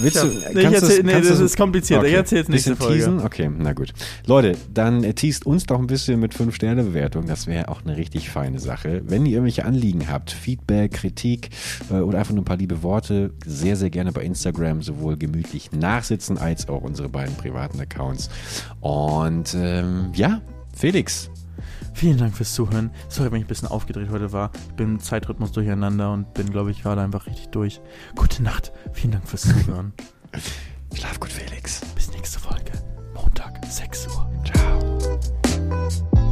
[0.00, 2.00] Willst du, nee, kannst erzähl, nee, das ist kompliziert.
[2.00, 2.10] Okay.
[2.10, 2.94] Ich erzähl's nächste Folge.
[2.94, 3.20] Teasen?
[3.20, 3.92] Okay, na gut.
[4.26, 7.26] Leute, dann äh, teast uns doch ein bisschen mit 5-Sterne-Bewertung.
[7.26, 9.02] Das wäre auch eine richtig feine Sache.
[9.04, 11.50] Wenn ihr irgendwelche Anliegen habt, Feedback, Kritik
[11.90, 15.72] äh, oder einfach nur ein paar liebe Worte, sehr, sehr gerne bei Instagram sowohl gemütlich
[15.72, 18.30] nachsitzen als auch unsere beiden privaten Accounts.
[18.80, 20.40] Und ähm, ja,
[20.74, 21.30] Felix,
[22.00, 22.90] Vielen Dank fürs Zuhören.
[23.10, 24.52] Sorry, wenn ich ein bisschen aufgedreht heute war.
[24.70, 27.82] Ich bin im Zeitrhythmus durcheinander und bin, glaube ich, gerade einfach richtig durch.
[28.16, 28.72] Gute Nacht.
[28.94, 29.92] Vielen Dank fürs Zuhören.
[30.94, 31.82] Schlaf gut, Felix.
[31.94, 32.72] Bis nächste Folge.
[33.12, 34.30] Montag, 6 Uhr.
[34.50, 36.29] Ciao.